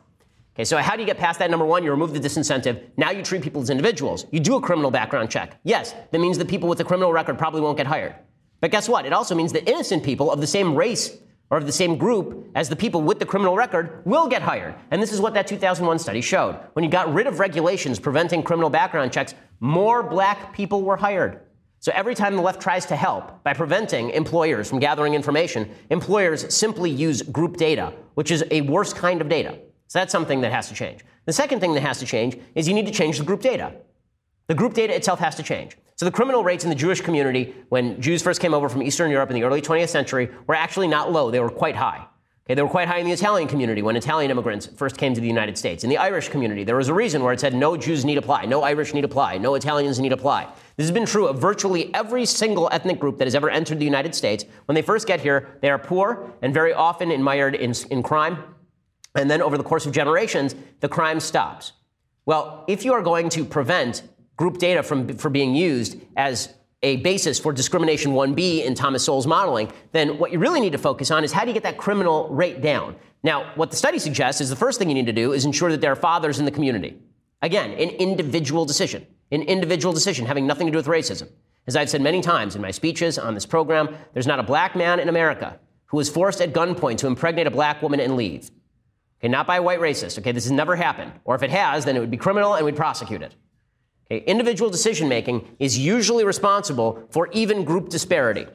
Okay, 0.55 0.65
so 0.65 0.77
how 0.77 0.95
do 0.95 1.01
you 1.01 1.07
get 1.07 1.17
past 1.17 1.39
that? 1.39 1.51
Number 1.51 1.65
one, 1.65 1.85
you 1.85 1.91
remove 1.91 2.13
the 2.13 2.21
disincentive. 2.21 2.83
Now 2.99 3.13
you 3.13 3.23
treat 3.23 3.41
people 3.41 3.63
as 3.63 3.71
individuals. 3.71 4.27
You 4.31 4.41
do 4.41 4.57
a 4.57 4.61
criminal 4.61 4.91
background 4.91 5.31
check. 5.31 5.59
Yes, 5.65 5.95
that 6.11 6.19
means 6.19 6.37
that 6.37 6.49
people 6.49 6.69
with 6.69 6.81
a 6.81 6.85
criminal 6.85 7.15
record 7.15 7.39
probably 7.39 7.63
won't 7.63 7.79
get 7.79 7.87
hired. 7.87 8.15
But 8.61 8.71
guess 8.71 8.89
what? 8.89 9.07
It 9.07 9.13
also 9.13 9.35
means 9.35 9.53
that 9.53 9.69
innocent 9.69 10.03
people 10.03 10.31
of 10.31 10.41
the 10.41 10.47
same 10.47 10.75
race 10.75 11.17
or 11.51 11.59
of 11.59 11.67
the 11.67 11.73
same 11.73 11.97
group 11.97 12.49
as 12.55 12.69
the 12.69 12.77
people 12.77 13.03
with 13.03 13.19
the 13.19 13.27
criminal 13.27 13.57
record 13.57 14.03
will 14.05 14.29
get 14.29 14.43
hired. 14.43 14.75
And 14.91 15.03
this 15.03 15.13
is 15.13 15.21
what 15.21 15.35
that 15.35 15.47
2001 15.47 15.99
study 15.99 16.21
showed. 16.21 16.59
When 16.75 16.85
you 16.85 16.91
got 16.91 17.13
rid 17.13 17.27
of 17.27 17.41
regulations 17.41 17.99
preventing 17.99 18.43
criminal 18.43 18.71
background 18.71 19.13
checks, 19.13 19.35
more 19.59 20.03
black 20.03 20.53
people 20.53 20.83
were 20.83 20.97
hired. 20.97 21.41
So 21.81 21.93
every 21.95 22.15
time 22.15 22.37
the 22.37 22.43
left 22.43 22.61
tries 22.61 22.85
to 22.87 22.97
help 22.97 23.43
by 23.43 23.55
preventing 23.55 24.11
employers 24.11 24.69
from 24.69 24.81
gathering 24.81 25.15
information, 25.15 25.71
employers 25.89 26.55
simply 26.55 26.91
use 26.91 27.23
group 27.23 27.57
data, 27.57 27.95
which 28.15 28.31
is 28.31 28.45
a 28.51 28.61
worse 28.61 28.93
kind 28.93 29.21
of 29.21 29.29
data. 29.29 29.59
So 29.87 29.99
that's 29.99 30.13
something 30.13 30.43
that 30.43 30.53
has 30.53 30.69
to 30.69 30.75
change. 30.75 31.01
The 31.25 31.33
second 31.33 31.61
thing 31.61 31.75
that 31.75 31.81
has 31.81 31.99
to 31.99 32.07
change 32.07 32.37
is 32.55 32.69
you 32.69 32.75
need 32.75 32.87
to 32.87 32.93
change 32.93 33.19
the 33.19 33.25
group 33.25 33.41
data. 33.41 33.73
The 34.47 34.55
group 34.55 34.75
data 34.75 34.95
itself 34.95 35.21
has 35.21 35.35
to 35.37 35.43
change. 35.43 35.77
So 36.01 36.07
the 36.07 36.13
criminal 36.13 36.43
rates 36.43 36.65
in 36.65 36.71
the 36.71 36.77
Jewish 36.77 37.03
community 37.03 37.55
when 37.69 38.01
Jews 38.01 38.23
first 38.23 38.41
came 38.41 38.55
over 38.55 38.71
from 38.71 38.83
Eastern 38.83 39.11
Europe 39.11 39.29
in 39.29 39.35
the 39.35 39.45
early 39.45 39.61
20th 39.61 39.91
century 39.91 40.31
were 40.47 40.55
actually 40.55 40.89
not 40.89 41.13
low, 41.13 41.31
they 41.31 41.41
were 41.41 41.51
quite 41.51 41.77
high. 41.77 42.07
Okay, 42.47 42.55
they 42.55 42.63
were 42.63 42.71
quite 42.71 42.89
high 42.89 43.01
in 43.01 43.05
the 43.05 43.13
Italian 43.13 43.47
community 43.47 43.83
when 43.83 43.97
Italian 43.97 44.31
immigrants 44.31 44.65
first 44.65 44.97
came 44.97 45.13
to 45.13 45.21
the 45.21 45.27
United 45.27 45.59
States. 45.59 45.85
In 45.85 45.91
the 45.91 45.99
Irish 45.99 46.31
community, 46.31 46.65
there 46.65 46.77
was 46.77 46.89
a 46.89 46.95
reason 46.95 47.23
where 47.23 47.35
it 47.35 47.41
said 47.41 47.53
no 47.53 47.77
Jews 47.77 48.07
need 48.07 48.17
apply, 48.17 48.47
no 48.47 48.63
Irish 48.63 48.95
need 48.95 49.05
apply, 49.05 49.37
no 49.37 49.57
Italians 49.57 50.01
need 50.01 50.15
apply. 50.15 50.45
This 50.79 50.87
has 50.87 50.91
been 50.91 51.05
true 51.05 51.27
of 51.27 51.39
virtually 51.39 51.95
every 51.95 52.25
single 52.25 52.71
ethnic 52.73 52.99
group 52.99 53.19
that 53.19 53.27
has 53.27 53.35
ever 53.35 53.51
entered 53.51 53.79
the 53.79 53.85
United 53.85 54.15
States. 54.15 54.47
When 54.65 54.75
they 54.75 54.81
first 54.81 55.07
get 55.07 55.21
here, 55.21 55.59
they 55.61 55.69
are 55.69 55.79
poor 55.79 56.33
and 56.41 56.55
very 56.55 56.73
often 56.73 57.23
mired 57.23 57.55
in, 57.55 57.75
in 57.91 58.03
crime. 58.03 58.43
And 59.17 59.31
then 59.31 59.43
over 59.43 59.59
the 59.59 59.65
course 59.65 59.85
of 59.85 59.93
generations, 59.93 60.55
the 60.81 60.89
crime 60.89 61.21
stops. 61.21 61.73
Well, 62.25 62.65
if 62.69 62.87
you 62.87 62.95
are 62.95 63.03
going 63.03 63.29
to 63.29 63.45
prevent 63.45 64.03
group 64.41 64.57
data 64.57 64.83
from, 64.83 65.07
from 65.19 65.35
being 65.35 65.55
used 65.55 66.01
as 66.17 66.55
a 66.83 66.97
basis 66.97 67.39
for 67.39 67.53
discrimination 67.53 68.13
1B 68.13 68.65
in 68.65 68.75
Thomas 68.75 69.05
Sowell's 69.05 69.27
modeling, 69.27 69.71
then 69.93 70.19
what 70.19 70.33
you 70.33 70.39
really 70.39 70.63
need 70.63 70.73
to 70.73 70.79
focus 70.79 71.11
on 71.11 71.25
is 71.25 71.31
how 71.31 71.43
do 71.43 71.49
you 71.49 71.53
get 71.53 71.63
that 71.65 71.77
criminal 71.77 72.27
rate 72.31 72.63
down? 72.63 72.97
Now, 73.23 73.53
what 73.55 73.71
the 73.71 73.77
study 73.77 73.99
suggests 73.99 74.41
is 74.41 74.49
the 74.49 74.57
first 74.57 74.79
thing 74.79 74.89
you 74.89 74.95
need 74.95 75.05
to 75.05 75.13
do 75.13 75.35
is 75.35 75.45
ensure 75.45 75.71
that 75.71 75.83
there 75.83 75.93
are 75.93 75.97
fathers 75.97 76.39
in 76.39 76.47
the 76.47 76.51
community. 76.51 76.97
Again, 77.43 77.73
an 77.73 77.91
individual 77.91 78.65
decision, 78.65 79.07
an 79.31 79.43
individual 79.43 79.93
decision 79.93 80.25
having 80.25 80.47
nothing 80.47 80.67
to 80.67 80.73
do 80.73 80.79
with 80.79 80.87
racism. 80.87 81.29
As 81.67 81.77
I've 81.77 81.91
said 81.91 82.01
many 82.01 82.23
times 82.23 82.57
in 82.57 82.63
my 82.63 82.71
speeches 82.71 83.19
on 83.19 83.35
this 83.35 83.45
program, 83.45 83.95
there's 84.15 84.27
not 84.27 84.39
a 84.39 84.43
black 84.43 84.75
man 84.75 85.01
in 85.01 85.11
America 85.11 85.61
who 85.85 85.99
was 85.99 86.09
forced 86.09 86.41
at 86.41 86.55
gunpoint 86.55 86.97
to 86.97 87.07
impregnate 87.07 87.47
a 87.47 87.51
black 87.51 87.83
woman 87.83 88.01
and 88.01 88.17
leave. 88.17 88.51
Okay, 89.21 89.29
not 89.29 89.47
by 89.47 89.57
a 89.57 89.63
white 89.63 89.81
racist. 89.81 90.19
Okay, 90.19 90.33
this 90.33 90.45
has 90.45 90.53
never 90.53 90.77
happened. 90.77 91.13
Or 91.27 91.35
if 91.35 91.43
it 91.43 91.51
has, 91.51 91.85
then 91.85 91.95
it 91.95 92.01
would 92.01 92.11
be 92.11 92.17
criminal 92.17 92.55
and 92.55 92.65
we'd 92.65 92.75
prosecute 92.75 93.21
it. 93.21 93.35
Individual 94.11 94.71
decision 94.71 95.09
making 95.09 95.47
is 95.61 95.79
usually 95.79 96.25
responsible 96.25 97.07
for 97.11 97.29
even 97.33 97.65
group 97.65 97.89
disparity. 97.89 98.47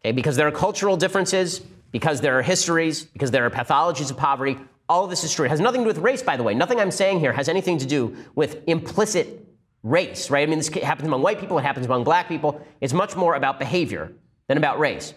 Okay, 0.00 0.12
because 0.12 0.36
there 0.36 0.46
are 0.46 0.52
cultural 0.52 0.96
differences, 0.96 1.60
because 1.90 2.20
there 2.20 2.38
are 2.38 2.42
histories, 2.42 3.04
because 3.04 3.32
there 3.32 3.44
are 3.44 3.50
pathologies 3.50 4.10
of 4.10 4.16
poverty. 4.16 4.56
All 4.88 5.04
of 5.04 5.10
this 5.10 5.24
is 5.24 5.34
true. 5.34 5.44
It 5.46 5.48
has 5.48 5.60
nothing 5.60 5.80
to 5.80 5.84
do 5.84 5.88
with 5.88 5.98
race, 5.98 6.22
by 6.22 6.36
the 6.36 6.44
way. 6.44 6.54
Nothing 6.54 6.78
I'm 6.78 6.92
saying 6.92 7.18
here 7.18 7.32
has 7.32 7.48
anything 7.48 7.78
to 7.78 7.86
do 7.86 8.16
with 8.36 8.62
implicit 8.68 9.44
race, 9.82 10.30
right? 10.30 10.46
I 10.46 10.50
mean, 10.50 10.58
this 10.58 10.68
happens 10.68 11.06
among 11.06 11.22
white 11.22 11.40
people, 11.40 11.58
it 11.58 11.62
happens 11.62 11.86
among 11.86 12.04
black 12.04 12.28
people. 12.28 12.64
It's 12.80 12.92
much 12.92 13.16
more 13.16 13.34
about 13.34 13.58
behavior 13.58 14.12
than 14.46 14.58
about 14.58 14.78
race. 14.78 15.12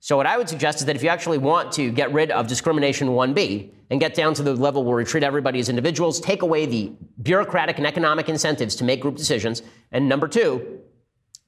So, 0.00 0.16
what 0.16 0.26
I 0.26 0.36
would 0.36 0.48
suggest 0.48 0.78
is 0.78 0.86
that 0.86 0.96
if 0.96 1.02
you 1.02 1.08
actually 1.08 1.38
want 1.38 1.72
to 1.72 1.90
get 1.90 2.12
rid 2.12 2.30
of 2.30 2.46
discrimination 2.46 3.08
1B 3.08 3.70
and 3.90 3.98
get 3.98 4.14
down 4.14 4.34
to 4.34 4.42
the 4.42 4.54
level 4.54 4.84
where 4.84 4.96
we 4.96 5.04
treat 5.04 5.22
everybody 5.22 5.58
as 5.58 5.68
individuals, 5.68 6.20
take 6.20 6.42
away 6.42 6.66
the 6.66 6.92
bureaucratic 7.22 7.78
and 7.78 7.86
economic 7.86 8.28
incentives 8.28 8.76
to 8.76 8.84
make 8.84 9.00
group 9.00 9.16
decisions, 9.16 9.62
and 9.92 10.08
number 10.08 10.28
two, 10.28 10.80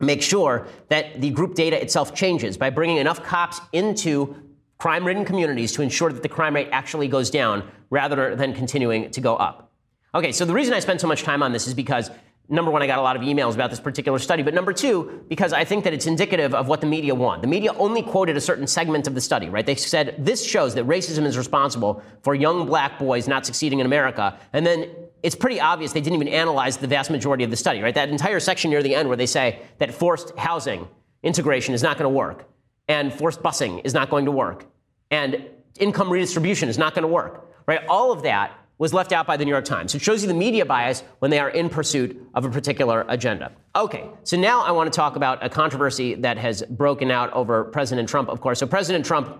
make 0.00 0.22
sure 0.22 0.66
that 0.88 1.20
the 1.20 1.30
group 1.30 1.54
data 1.54 1.80
itself 1.80 2.14
changes 2.14 2.56
by 2.56 2.70
bringing 2.70 2.98
enough 2.98 3.22
cops 3.22 3.60
into 3.72 4.34
crime 4.78 5.04
ridden 5.04 5.24
communities 5.24 5.72
to 5.72 5.82
ensure 5.82 6.12
that 6.12 6.22
the 6.22 6.28
crime 6.28 6.54
rate 6.54 6.68
actually 6.70 7.08
goes 7.08 7.30
down 7.30 7.68
rather 7.90 8.36
than 8.36 8.54
continuing 8.54 9.10
to 9.10 9.20
go 9.20 9.36
up. 9.36 9.72
Okay, 10.14 10.32
so 10.32 10.44
the 10.44 10.54
reason 10.54 10.72
I 10.72 10.80
spend 10.80 11.00
so 11.00 11.06
much 11.06 11.22
time 11.22 11.42
on 11.42 11.52
this 11.52 11.66
is 11.66 11.74
because 11.74 12.10
number 12.48 12.70
one, 12.70 12.82
I 12.82 12.86
got 12.86 12.98
a 12.98 13.02
lot 13.02 13.16
of 13.16 13.22
emails 13.22 13.54
about 13.54 13.70
this 13.70 13.80
particular 13.80 14.18
study, 14.18 14.42
but 14.42 14.54
number 14.54 14.72
two, 14.72 15.24
because 15.28 15.52
I 15.52 15.64
think 15.64 15.84
that 15.84 15.92
it's 15.92 16.06
indicative 16.06 16.54
of 16.54 16.66
what 16.66 16.80
the 16.80 16.86
media 16.86 17.14
want. 17.14 17.42
The 17.42 17.48
media 17.48 17.74
only 17.74 18.02
quoted 18.02 18.36
a 18.36 18.40
certain 18.40 18.66
segment 18.66 19.06
of 19.06 19.14
the 19.14 19.20
study, 19.20 19.48
right? 19.48 19.66
They 19.66 19.74
said 19.74 20.14
this 20.18 20.44
shows 20.44 20.74
that 20.74 20.86
racism 20.86 21.26
is 21.26 21.36
responsible 21.36 22.02
for 22.22 22.34
young 22.34 22.66
black 22.66 22.98
boys 22.98 23.28
not 23.28 23.44
succeeding 23.44 23.80
in 23.80 23.86
America. 23.86 24.38
And 24.52 24.66
then 24.66 24.90
it's 25.22 25.34
pretty 25.34 25.60
obvious 25.60 25.92
they 25.92 26.00
didn't 26.00 26.16
even 26.16 26.28
analyze 26.28 26.76
the 26.76 26.86
vast 26.86 27.10
majority 27.10 27.44
of 27.44 27.50
the 27.50 27.56
study, 27.56 27.80
right? 27.80 27.94
That 27.94 28.08
entire 28.08 28.40
section 28.40 28.70
near 28.70 28.82
the 28.82 28.94
end 28.94 29.08
where 29.08 29.16
they 29.16 29.26
say 29.26 29.60
that 29.78 29.92
forced 29.92 30.36
housing 30.38 30.88
integration 31.22 31.74
is 31.74 31.82
not 31.82 31.98
going 31.98 32.04
to 32.04 32.16
work, 32.16 32.48
and 32.86 33.12
forced 33.12 33.42
busing 33.42 33.82
is 33.84 33.92
not 33.92 34.08
going 34.08 34.24
to 34.24 34.30
work, 34.30 34.64
and 35.10 35.44
income 35.78 36.10
redistribution 36.10 36.68
is 36.68 36.78
not 36.78 36.94
going 36.94 37.02
to 37.02 37.08
work, 37.08 37.50
right? 37.66 37.80
All 37.88 38.12
of 38.12 38.22
that 38.22 38.52
was 38.78 38.94
left 38.94 39.12
out 39.12 39.26
by 39.26 39.36
the 39.36 39.44
New 39.44 39.50
York 39.50 39.64
Times. 39.64 39.94
It 39.94 40.00
shows 40.00 40.22
you 40.22 40.28
the 40.28 40.34
media 40.34 40.64
bias 40.64 41.02
when 41.18 41.30
they 41.30 41.38
are 41.38 41.50
in 41.50 41.68
pursuit 41.68 42.20
of 42.34 42.44
a 42.44 42.50
particular 42.50 43.04
agenda. 43.08 43.52
Okay, 43.74 44.08
so 44.22 44.36
now 44.36 44.62
I 44.62 44.70
want 44.70 44.90
to 44.92 44.96
talk 44.96 45.16
about 45.16 45.44
a 45.44 45.48
controversy 45.48 46.14
that 46.16 46.38
has 46.38 46.62
broken 46.62 47.10
out 47.10 47.32
over 47.32 47.64
President 47.64 48.08
Trump, 48.08 48.28
of 48.28 48.40
course. 48.40 48.60
So 48.60 48.66
President 48.66 49.04
Trump 49.04 49.36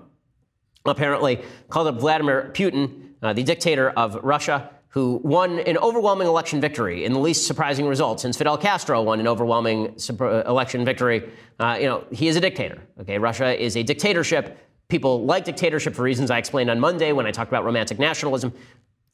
apparently 0.84 1.40
called 1.68 1.86
up 1.86 2.00
Vladimir 2.00 2.50
Putin, 2.52 3.10
uh, 3.22 3.32
the 3.32 3.42
dictator 3.42 3.90
of 3.90 4.16
Russia, 4.22 4.70
who 4.90 5.20
won 5.22 5.60
an 5.60 5.76
overwhelming 5.78 6.26
election 6.26 6.60
victory 6.60 7.04
in 7.04 7.12
the 7.12 7.18
least 7.18 7.46
surprising 7.46 7.86
result 7.86 8.20
since 8.20 8.36
Fidel 8.36 8.56
Castro 8.56 9.02
won 9.02 9.20
an 9.20 9.28
overwhelming 9.28 9.94
uh, 10.20 10.42
election 10.46 10.84
victory. 10.84 11.30
Uh, 11.60 11.76
you 11.78 11.86
know, 11.86 12.04
he 12.10 12.26
is 12.26 12.36
a 12.36 12.40
dictator. 12.40 12.82
Okay, 13.00 13.18
Russia 13.18 13.54
is 13.62 13.76
a 13.76 13.82
dictatorship. 13.82 14.58
People 14.88 15.26
like 15.26 15.44
dictatorship 15.44 15.94
for 15.94 16.02
reasons 16.02 16.30
I 16.30 16.38
explained 16.38 16.70
on 16.70 16.80
Monday 16.80 17.12
when 17.12 17.26
I 17.26 17.30
talked 17.30 17.50
about 17.50 17.64
romantic 17.64 17.98
nationalism. 17.98 18.52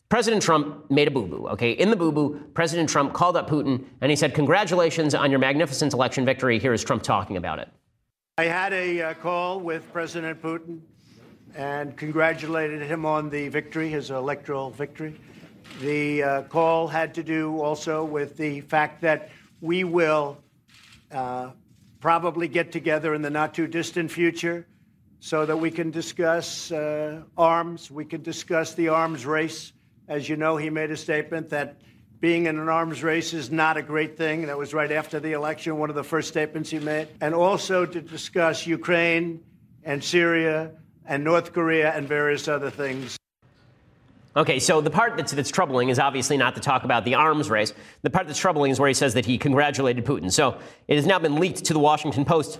President 0.08 0.42
Trump 0.42 0.90
made 0.90 1.08
a 1.08 1.10
boo 1.10 1.26
boo, 1.26 1.48
okay? 1.48 1.72
In 1.72 1.90
the 1.90 1.96
boo 1.96 2.12
boo, 2.12 2.40
President 2.54 2.88
Trump 2.88 3.12
called 3.14 3.36
up 3.36 3.48
Putin 3.48 3.84
and 4.00 4.10
he 4.10 4.16
said, 4.16 4.34
Congratulations 4.34 5.14
on 5.14 5.30
your 5.30 5.40
magnificent 5.40 5.92
election 5.92 6.24
victory. 6.24 6.58
Here 6.58 6.72
is 6.72 6.84
Trump 6.84 7.02
talking 7.02 7.36
about 7.36 7.58
it. 7.58 7.68
I 8.38 8.44
had 8.44 8.72
a 8.72 9.00
uh, 9.00 9.14
call 9.14 9.60
with 9.60 9.90
President 9.92 10.40
Putin 10.42 10.80
and 11.54 11.96
congratulated 11.96 12.82
him 12.82 13.06
on 13.06 13.30
the 13.30 13.48
victory, 13.48 13.88
his 13.88 14.10
electoral 14.10 14.70
victory. 14.70 15.18
The 15.80 16.22
uh, 16.22 16.42
call 16.42 16.86
had 16.86 17.14
to 17.14 17.22
do 17.22 17.60
also 17.60 18.04
with 18.04 18.36
the 18.36 18.60
fact 18.62 19.00
that 19.02 19.30
we 19.60 19.84
will 19.84 20.36
uh, 21.10 21.50
probably 22.00 22.48
get 22.48 22.70
together 22.70 23.14
in 23.14 23.22
the 23.22 23.30
not 23.30 23.54
too 23.54 23.66
distant 23.66 24.10
future 24.10 24.66
so 25.20 25.46
that 25.46 25.56
we 25.56 25.70
can 25.70 25.90
discuss 25.90 26.70
uh, 26.70 27.22
arms, 27.38 27.90
we 27.90 28.04
can 28.04 28.22
discuss 28.22 28.74
the 28.74 28.88
arms 28.88 29.24
race 29.24 29.72
as 30.08 30.28
you 30.28 30.36
know, 30.36 30.56
he 30.56 30.70
made 30.70 30.90
a 30.90 30.96
statement 30.96 31.50
that 31.50 31.76
being 32.20 32.46
in 32.46 32.58
an 32.58 32.68
arms 32.68 33.02
race 33.02 33.34
is 33.34 33.50
not 33.50 33.76
a 33.76 33.82
great 33.82 34.16
thing. 34.16 34.46
That 34.46 34.56
was 34.56 34.72
right 34.72 34.90
after 34.90 35.20
the 35.20 35.32
election, 35.32 35.78
one 35.78 35.90
of 35.90 35.96
the 35.96 36.04
first 36.04 36.28
statements 36.28 36.70
he 36.70 36.78
made. 36.78 37.08
And 37.20 37.34
also 37.34 37.84
to 37.84 38.00
discuss 38.00 38.66
Ukraine 38.66 39.42
and 39.82 40.02
Syria 40.02 40.72
and 41.06 41.22
North 41.22 41.52
Korea 41.52 41.92
and 41.94 42.08
various 42.08 42.48
other 42.48 42.70
things. 42.70 43.18
Okay, 44.36 44.58
so 44.58 44.80
the 44.80 44.90
part 44.90 45.16
that's, 45.16 45.32
that's 45.32 45.50
troubling 45.50 45.90
is 45.90 45.98
obviously 45.98 46.36
not 46.36 46.56
to 46.56 46.60
talk 46.60 46.82
about 46.82 47.04
the 47.04 47.14
arms 47.14 47.48
race. 47.48 47.72
The 48.02 48.10
part 48.10 48.26
that's 48.26 48.38
troubling 48.38 48.72
is 48.72 48.80
where 48.80 48.88
he 48.88 48.94
says 48.94 49.14
that 49.14 49.24
he 49.24 49.38
congratulated 49.38 50.04
Putin. 50.04 50.32
So 50.32 50.58
it 50.88 50.96
has 50.96 51.06
now 51.06 51.20
been 51.20 51.36
leaked 51.36 51.64
to 51.66 51.72
the 51.72 51.78
Washington 51.78 52.24
Post 52.24 52.58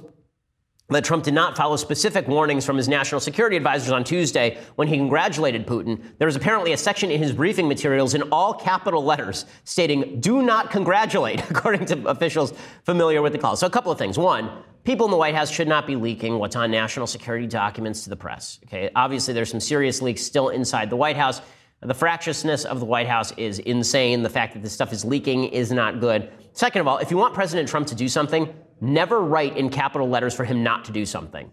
that 0.91 1.05
Trump 1.05 1.25
did 1.25 1.33
not 1.33 1.57
follow 1.57 1.77
specific 1.77 2.29
warnings 2.29 2.67
from 2.67 2.77
his 2.77 2.89
national 2.89 3.21
security 3.21 3.57
advisors 3.57 3.91
on 3.91 4.05
Tuesday 4.05 4.59
when 4.75 4.87
he 4.87 4.97
congratulated 4.97 5.67
Putin. 5.67 6.03
There 6.19 6.27
was 6.27 6.37
apparently 6.37 6.73
a 6.73 6.77
section 6.77 7.11
in 7.11 7.23
his 7.23 7.33
briefing 7.33 7.67
materials 7.67 8.13
in 8.13 8.23
all 8.31 8.53
capital 8.53 9.03
letters 9.03 9.47
stating, 9.65 10.21
do 10.21 10.43
not 10.43 10.71
congratulate, 10.71 11.41
according 11.51 11.87
to 11.87 12.07
officials 12.09 12.53
familiar 12.85 13.23
with 13.23 13.33
the 13.33 13.39
call. 13.39 13.57
So 13.57 13.67
a 13.67 13.71
couple 13.71 13.91
of 13.91 13.99
things. 13.99 14.19
One, 14.19 14.51
people 14.85 15.07
in 15.07 15.11
the 15.11 15.17
White 15.17 15.35
House 15.35 15.51
should 15.51 15.69
not 15.69 15.87
be 15.87 15.97
leaking 15.97 16.39
what's 16.39 16.55
on 16.55 16.71
national 16.71 17.07
security 17.07 17.47
documents 17.47 18.05
to 18.05 18.11
the 18.11 18.17
press. 18.17 18.61
Okay, 18.67 18.91
obviously 18.95 19.33
there's 19.33 19.51
some 19.51 19.61
serious 19.61 20.03
leaks 20.03 20.23
still 20.23 20.51
inside 20.51 20.91
the 20.91 20.97
White 20.97 21.17
House. 21.17 21.41
The 21.81 21.95
fractiousness 21.95 22.65
of 22.65 22.81
the 22.81 22.87
White 22.87 23.09
House 23.09 23.33
is 23.37 23.59
insane. 23.61 24.23
The 24.23 24.31
fact 24.31 24.55
that 24.55 24.63
this 24.63 24.73
stuff 24.73 24.93
is 24.93 25.05
leaking 25.05 25.45
is 25.45 25.73
not 25.73 26.01
good. 26.01 26.31
Second 26.53 26.81
of 26.81 26.89
all, 26.89 26.99
if 26.99 27.11
you 27.11 27.17
want 27.17 27.35
President 27.35 27.69
Trump 27.69 27.87
to 27.89 27.95
do 27.95 28.09
something, 28.09 28.55
never 28.81 29.21
write 29.21 29.57
in 29.57 29.71
capital 29.71 30.09
letters 30.09 30.35
for 30.35 30.45
him 30.45 30.63
not 30.63 30.85
to 30.87 30.93
do 30.93 31.07
something. 31.07 31.51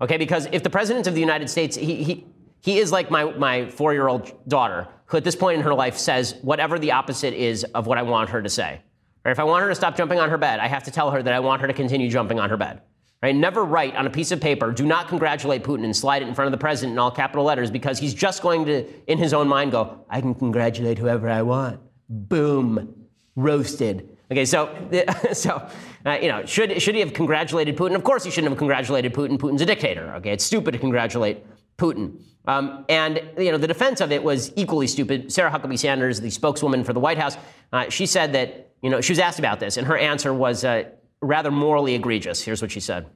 Okay, 0.00 0.16
because 0.16 0.46
if 0.52 0.62
the 0.62 0.70
President 0.70 1.06
of 1.06 1.14
the 1.14 1.20
United 1.20 1.50
States, 1.50 1.76
he, 1.76 2.02
he, 2.02 2.26
he 2.62 2.78
is 2.78 2.90
like 2.90 3.10
my, 3.10 3.24
my 3.24 3.68
four 3.68 3.92
year 3.92 4.08
old 4.08 4.32
daughter, 4.48 4.88
who 5.06 5.16
at 5.16 5.24
this 5.24 5.36
point 5.36 5.58
in 5.58 5.64
her 5.64 5.74
life 5.74 5.96
says 5.96 6.36
whatever 6.42 6.78
the 6.78 6.92
opposite 6.92 7.34
is 7.34 7.64
of 7.64 7.86
what 7.86 7.98
I 7.98 8.02
want 8.02 8.30
her 8.30 8.40
to 8.40 8.48
say. 8.48 8.80
Or 9.24 9.30
if 9.30 9.38
I 9.38 9.44
want 9.44 9.62
her 9.62 9.68
to 9.68 9.74
stop 9.74 9.96
jumping 9.96 10.18
on 10.18 10.30
her 10.30 10.38
bed, 10.38 10.60
I 10.60 10.68
have 10.68 10.84
to 10.84 10.90
tell 10.90 11.10
her 11.10 11.22
that 11.22 11.34
I 11.34 11.40
want 11.40 11.60
her 11.60 11.66
to 11.66 11.74
continue 11.74 12.08
jumping 12.08 12.40
on 12.40 12.48
her 12.48 12.56
bed. 12.56 12.80
Right? 13.22 13.34
Never 13.34 13.64
write 13.66 13.94
on 13.96 14.06
a 14.06 14.10
piece 14.10 14.32
of 14.32 14.40
paper, 14.40 14.72
do 14.72 14.86
not 14.86 15.08
congratulate 15.08 15.62
Putin 15.62 15.84
and 15.84 15.94
slide 15.94 16.22
it 16.22 16.28
in 16.28 16.34
front 16.34 16.46
of 16.46 16.52
the 16.52 16.62
president 16.62 16.94
in 16.94 16.98
all 16.98 17.10
capital 17.10 17.44
letters 17.44 17.70
because 17.70 17.98
he's 17.98 18.14
just 18.14 18.40
going 18.40 18.64
to, 18.64 18.86
in 19.10 19.18
his 19.18 19.34
own 19.34 19.46
mind, 19.46 19.72
go, 19.72 20.06
I 20.08 20.22
can 20.22 20.34
congratulate 20.34 20.96
whoever 20.96 21.28
I 21.28 21.42
want. 21.42 21.80
Boom. 22.08 23.06
Roasted. 23.36 24.16
Okay, 24.30 24.44
so, 24.44 24.74
so 25.32 25.66
uh, 26.06 26.18
you 26.22 26.28
know, 26.28 26.44
should, 26.46 26.80
should 26.80 26.94
he 26.94 27.00
have 27.00 27.12
congratulated 27.12 27.76
Putin? 27.76 27.94
Of 27.94 28.04
course 28.04 28.24
he 28.24 28.30
shouldn't 28.30 28.50
have 28.50 28.58
congratulated 28.58 29.12
Putin. 29.12 29.38
Putin's 29.38 29.62
a 29.62 29.66
dictator. 29.66 30.14
Okay, 30.16 30.30
it's 30.30 30.44
stupid 30.44 30.72
to 30.72 30.78
congratulate 30.78 31.44
Putin. 31.76 32.20
Um, 32.46 32.84
and 32.88 33.22
you 33.38 33.50
know, 33.52 33.58
the 33.58 33.66
defense 33.66 34.00
of 34.00 34.12
it 34.12 34.22
was 34.22 34.52
equally 34.56 34.86
stupid. 34.86 35.32
Sarah 35.32 35.50
Huckabee 35.50 35.78
Sanders, 35.78 36.20
the 36.20 36.30
spokeswoman 36.30 36.84
for 36.84 36.92
the 36.92 37.00
White 37.00 37.18
House, 37.18 37.36
uh, 37.72 37.88
she 37.88 38.06
said 38.06 38.32
that 38.32 38.72
you 38.82 38.90
know 38.90 39.00
she 39.00 39.12
was 39.12 39.18
asked 39.18 39.38
about 39.38 39.60
this, 39.60 39.76
and 39.76 39.86
her 39.86 39.96
answer 39.96 40.32
was 40.32 40.64
uh, 40.64 40.84
rather 41.20 41.50
morally 41.50 41.94
egregious. 41.94 42.42
Here's 42.42 42.62
what 42.62 42.70
she 42.70 42.80
said. 42.80 43.06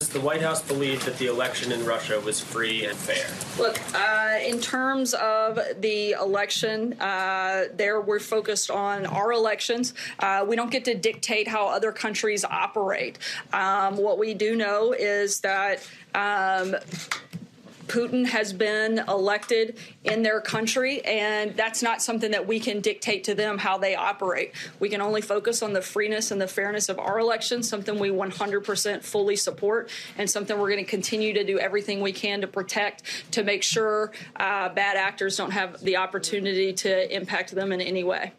Does 0.00 0.10
the 0.10 0.20
White 0.20 0.42
House 0.42 0.60
believe 0.60 1.02
that 1.06 1.16
the 1.16 1.26
election 1.26 1.72
in 1.72 1.82
Russia 1.86 2.20
was 2.20 2.38
free 2.38 2.84
and 2.84 2.94
fair? 2.98 3.26
Look, 3.58 3.80
uh, 3.94 4.38
in 4.46 4.60
terms 4.60 5.14
of 5.14 5.58
the 5.80 6.12
election, 6.12 6.92
uh, 7.00 7.64
there 7.72 8.02
we're 8.02 8.20
focused 8.20 8.70
on 8.70 9.06
our 9.06 9.32
elections. 9.32 9.94
Uh, 10.18 10.44
we 10.46 10.54
don't 10.54 10.70
get 10.70 10.84
to 10.84 10.94
dictate 10.94 11.48
how 11.48 11.68
other 11.68 11.92
countries 11.92 12.44
operate. 12.44 13.18
Um, 13.54 13.96
what 13.96 14.18
we 14.18 14.34
do 14.34 14.54
know 14.54 14.92
is 14.92 15.40
that. 15.40 15.80
Um, 16.14 16.76
Putin 17.88 18.26
has 18.26 18.52
been 18.52 18.98
elected 19.08 19.78
in 20.04 20.22
their 20.22 20.40
country, 20.40 21.04
and 21.04 21.56
that's 21.56 21.82
not 21.82 22.02
something 22.02 22.30
that 22.30 22.46
we 22.46 22.60
can 22.60 22.80
dictate 22.80 23.24
to 23.24 23.34
them 23.34 23.58
how 23.58 23.78
they 23.78 23.94
operate. 23.94 24.52
We 24.80 24.88
can 24.88 25.00
only 25.00 25.20
focus 25.20 25.62
on 25.62 25.72
the 25.72 25.82
freeness 25.82 26.30
and 26.30 26.40
the 26.40 26.48
fairness 26.48 26.88
of 26.88 26.98
our 26.98 27.18
elections, 27.18 27.68
something 27.68 27.98
we 27.98 28.10
100% 28.10 29.02
fully 29.02 29.36
support, 29.36 29.90
and 30.18 30.28
something 30.28 30.58
we're 30.58 30.70
going 30.70 30.84
to 30.84 30.90
continue 30.90 31.32
to 31.32 31.44
do 31.44 31.58
everything 31.58 32.00
we 32.00 32.12
can 32.12 32.40
to 32.40 32.46
protect 32.46 33.02
to 33.32 33.42
make 33.42 33.62
sure 33.62 34.12
uh, 34.36 34.68
bad 34.70 34.96
actors 34.96 35.36
don't 35.36 35.52
have 35.52 35.80
the 35.80 35.96
opportunity 35.96 36.72
to 36.72 37.14
impact 37.14 37.54
them 37.54 37.72
in 37.72 37.80
any 37.80 38.04
way. 38.04 38.32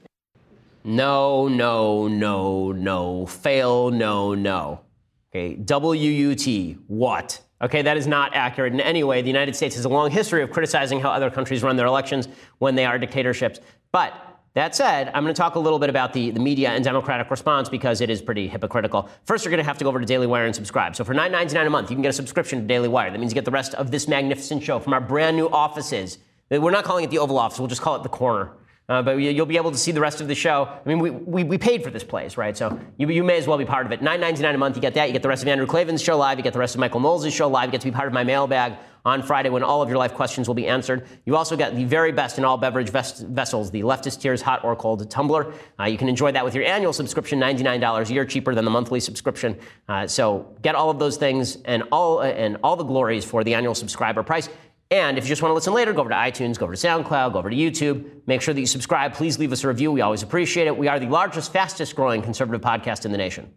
No, 0.83 1.47
no, 1.47 2.07
no, 2.07 2.71
no. 2.71 3.25
Fail, 3.25 3.91
no, 3.91 4.33
no. 4.33 4.81
Okay, 5.29 5.55
WUT, 5.55 6.77
what? 6.87 7.41
Okay, 7.61 7.81
that 7.81 7.97
is 7.97 8.05
not 8.05 8.35
accurate 8.35 8.73
in 8.73 8.79
any 8.79 9.03
way. 9.03 9.21
The 9.21 9.27
United 9.27 9.55
States 9.55 9.75
has 9.75 9.85
a 9.85 9.89
long 9.89 10.11
history 10.11 10.43
of 10.43 10.51
criticizing 10.51 10.99
how 10.99 11.09
other 11.09 11.31
countries 11.31 11.63
run 11.63 11.75
their 11.75 11.87
elections 11.87 12.27
when 12.59 12.75
they 12.75 12.85
are 12.85 12.99
dictatorships. 12.99 13.59
But 13.91 14.13
that 14.53 14.75
said, 14.75 15.11
I'm 15.13 15.23
going 15.23 15.33
to 15.33 15.39
talk 15.39 15.55
a 15.55 15.59
little 15.59 15.79
bit 15.79 15.89
about 15.89 16.13
the, 16.13 16.31
the 16.31 16.39
media 16.39 16.69
and 16.69 16.83
democratic 16.83 17.31
response 17.31 17.67
because 17.69 18.01
it 18.01 18.09
is 18.09 18.21
pretty 18.21 18.47
hypocritical. 18.47 19.09
First, 19.25 19.45
you're 19.45 19.51
going 19.51 19.63
to 19.63 19.67
have 19.67 19.77
to 19.79 19.83
go 19.83 19.89
over 19.89 19.99
to 19.99 20.05
Daily 20.05 20.27
Wire 20.27 20.45
and 20.45 20.55
subscribe. 20.55 20.95
So 20.95 21.03
for 21.03 21.13
$9.99 21.13 21.67
a 21.67 21.69
month, 21.69 21.89
you 21.89 21.95
can 21.95 22.01
get 22.03 22.09
a 22.09 22.13
subscription 22.13 22.61
to 22.61 22.67
Daily 22.67 22.87
Wire. 22.87 23.11
That 23.11 23.19
means 23.19 23.31
you 23.31 23.35
get 23.35 23.45
the 23.45 23.51
rest 23.51 23.73
of 23.75 23.91
this 23.91 24.07
magnificent 24.07 24.63
show 24.63 24.79
from 24.79 24.93
our 24.93 25.01
brand 25.01 25.37
new 25.37 25.47
offices. 25.49 26.19
We're 26.49 26.71
not 26.71 26.85
calling 26.85 27.03
it 27.03 27.11
the 27.11 27.19
Oval 27.19 27.37
Office, 27.37 27.59
we'll 27.59 27.67
just 27.67 27.81
call 27.81 27.95
it 27.95 28.03
the 28.03 28.09
corner. 28.09 28.51
Uh, 28.89 29.01
but 29.01 29.17
you'll 29.17 29.45
be 29.45 29.57
able 29.57 29.71
to 29.71 29.77
see 29.77 29.91
the 29.91 29.99
rest 29.99 30.21
of 30.21 30.29
the 30.29 30.35
show. 30.35 30.63
I 30.63 30.87
mean, 30.87 30.99
we, 30.99 31.09
we, 31.09 31.43
we 31.43 31.57
paid 31.57 31.83
for 31.83 31.89
this 31.89 32.05
place, 32.05 32.37
right? 32.37 32.55
So 32.55 32.79
you, 32.97 33.09
you 33.09 33.21
may 33.21 33.37
as 33.37 33.45
well 33.45 33.57
be 33.57 33.65
part 33.65 33.85
of 33.85 33.91
it. 33.91 33.99
$9.99 33.99 34.55
a 34.55 34.57
month, 34.57 34.77
you 34.77 34.81
get 34.81 34.93
that. 34.93 35.07
You 35.07 35.13
get 35.13 35.21
the 35.21 35.27
rest 35.27 35.41
of 35.41 35.49
Andrew 35.49 35.67
Klavan's 35.67 36.01
show 36.01 36.17
live. 36.17 36.37
You 36.37 36.43
get 36.43 36.53
the 36.53 36.59
rest 36.59 36.73
of 36.73 36.79
Michael 36.79 37.01
Knowles' 37.01 37.33
show 37.33 37.49
live. 37.49 37.65
You 37.67 37.71
get 37.73 37.81
to 37.81 37.87
be 37.87 37.91
part 37.91 38.07
of 38.07 38.13
my 38.13 38.23
mailbag 38.23 38.77
on 39.03 39.23
Friday 39.23 39.49
when 39.49 39.63
all 39.63 39.81
of 39.81 39.89
your 39.89 39.97
life 39.97 40.13
questions 40.13 40.47
will 40.47 40.55
be 40.55 40.67
answered. 40.67 41.07
You 41.25 41.35
also 41.35 41.57
get 41.57 41.75
the 41.75 41.83
very 41.83 42.13
best 42.13 42.37
in 42.37 42.45
all 42.45 42.57
beverage 42.57 42.89
ves- 42.89 43.21
vessels, 43.21 43.71
the 43.71 43.81
Leftist 43.81 44.21
Tears 44.21 44.41
Hot 44.41 44.63
or 44.63 44.75
Cold 44.75 45.09
Tumbler. 45.09 45.53
Uh, 45.79 45.85
you 45.85 45.97
can 45.97 46.07
enjoy 46.07 46.31
that 46.31 46.43
with 46.43 46.55
your 46.55 46.63
annual 46.63 46.93
subscription, 46.93 47.39
$99 47.39 48.09
a 48.09 48.13
year, 48.13 48.25
cheaper 48.25 48.53
than 48.55 48.65
the 48.65 48.71
monthly 48.71 48.99
subscription. 48.99 49.57
Uh, 49.87 50.07
so 50.07 50.53
get 50.61 50.75
all 50.75 50.89
of 50.89 50.99
those 50.99 51.17
things 51.17 51.57
and 51.65 51.83
all, 51.91 52.21
and 52.21 52.57
all 52.63 52.75
the 52.75 52.83
glories 52.83 53.23
for 53.23 53.43
the 53.43 53.53
annual 53.53 53.75
subscriber 53.75 54.23
price. 54.23 54.49
And 54.89 55.17
if 55.17 55.25
you 55.25 55.29
just 55.29 55.41
want 55.41 55.51
to 55.51 55.53
listen 55.53 55.73
later, 55.73 55.91
go 55.91 56.01
over 56.01 56.09
to 56.09 56.15
iTunes, 56.15 56.57
go 56.57 56.65
over 56.65 56.75
to 56.75 56.87
SoundCloud, 56.87 57.33
go 57.33 57.39
over 57.39 57.49
to 57.49 57.55
YouTube. 57.55 58.09
Make 58.25 58.41
sure 58.41 58.53
that 58.53 58.59
you 58.59 58.65
subscribe. 58.65 59.13
Please 59.13 59.37
leave 59.37 59.51
us 59.51 59.63
a 59.63 59.67
review. 59.67 59.91
We 59.91 60.01
always 60.01 60.23
appreciate 60.23 60.67
it. 60.67 60.77
We 60.77 60.87
are 60.87 60.99
the 60.99 61.07
largest, 61.07 61.51
fastest 61.51 61.95
growing 61.95 62.21
conservative 62.21 62.61
podcast 62.61 63.03
in 63.05 63.11
the 63.11 63.17
nation. 63.17 63.53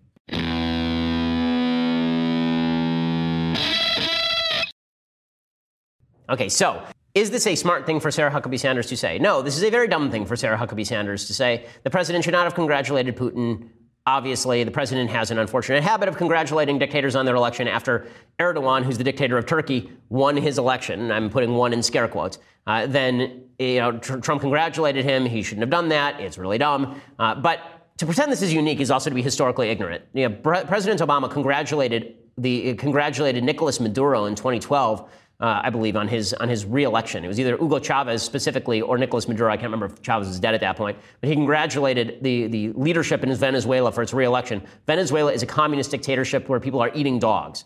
Okay, 6.28 6.48
so 6.48 6.82
is 7.14 7.30
this 7.30 7.46
a 7.46 7.54
smart 7.56 7.86
thing 7.86 7.98
for 8.00 8.10
Sarah 8.10 8.30
Huckabee 8.30 8.58
Sanders 8.58 8.86
to 8.86 8.96
say? 8.96 9.18
No, 9.18 9.42
this 9.42 9.56
is 9.56 9.64
a 9.64 9.70
very 9.70 9.88
dumb 9.88 10.10
thing 10.10 10.24
for 10.24 10.36
Sarah 10.36 10.56
Huckabee 10.56 10.86
Sanders 10.86 11.26
to 11.26 11.34
say. 11.34 11.66
The 11.82 11.90
president 11.90 12.24
should 12.24 12.34
not 12.34 12.44
have 12.44 12.54
congratulated 12.54 13.16
Putin 13.16 13.68
Obviously, 14.06 14.64
the 14.64 14.70
president 14.70 15.10
has 15.10 15.30
an 15.30 15.38
unfortunate 15.38 15.82
habit 15.82 16.08
of 16.08 16.16
congratulating 16.16 16.78
dictators 16.78 17.14
on 17.14 17.26
their 17.26 17.34
election 17.34 17.68
after 17.68 18.06
Erdogan, 18.38 18.82
who's 18.82 18.96
the 18.96 19.04
dictator 19.04 19.36
of 19.36 19.44
Turkey, 19.44 19.90
won 20.08 20.36
his 20.36 20.58
election. 20.58 21.12
I'm 21.12 21.28
putting 21.28 21.54
one 21.54 21.72
in 21.74 21.82
scare 21.82 22.08
quotes. 22.08 22.38
Uh, 22.66 22.86
then, 22.86 23.44
you 23.58 23.78
know, 23.78 23.98
tr- 23.98 24.16
Trump 24.18 24.40
congratulated 24.40 25.04
him. 25.04 25.26
He 25.26 25.42
shouldn't 25.42 25.62
have 25.62 25.70
done 25.70 25.90
that. 25.90 26.18
It's 26.18 26.38
really 26.38 26.56
dumb. 26.56 27.00
Uh, 27.18 27.34
but 27.34 27.60
to 27.98 28.06
pretend 28.06 28.32
this 28.32 28.40
is 28.40 28.54
unique 28.54 28.80
is 28.80 28.90
also 28.90 29.10
to 29.10 29.14
be 29.14 29.22
historically 29.22 29.68
ignorant. 29.68 30.02
You 30.14 30.30
know, 30.30 30.34
Pre- 30.36 30.64
President 30.64 31.00
Obama 31.02 31.30
congratulated 31.30 32.16
the 32.38 32.74
congratulated 32.74 33.44
Nicolas 33.44 33.80
Maduro 33.80 34.24
in 34.24 34.34
2012 34.34 35.10
uh, 35.40 35.62
I 35.64 35.70
believe, 35.70 35.96
on 35.96 36.06
his 36.06 36.34
on 36.34 36.48
his 36.48 36.66
reelection. 36.66 37.24
It 37.24 37.28
was 37.28 37.40
either 37.40 37.56
Hugo 37.56 37.78
Chavez 37.78 38.22
specifically 38.22 38.82
or 38.82 38.98
Nicolas 38.98 39.26
Maduro. 39.26 39.50
I 39.50 39.56
can't 39.56 39.72
remember 39.72 39.86
if 39.86 40.02
Chavez 40.02 40.28
was 40.28 40.38
dead 40.38 40.54
at 40.54 40.60
that 40.60 40.76
point, 40.76 40.98
but 41.20 41.28
he 41.28 41.34
congratulated 41.34 42.22
the 42.22 42.46
the 42.48 42.72
leadership 42.72 43.22
in 43.22 43.34
Venezuela 43.34 43.90
for 43.90 44.02
its 44.02 44.12
reelection. 44.12 44.62
Venezuela 44.86 45.32
is 45.32 45.42
a 45.42 45.46
communist 45.46 45.90
dictatorship 45.90 46.48
where 46.48 46.60
people 46.60 46.80
are 46.80 46.90
eating 46.94 47.18
dogs. 47.18 47.64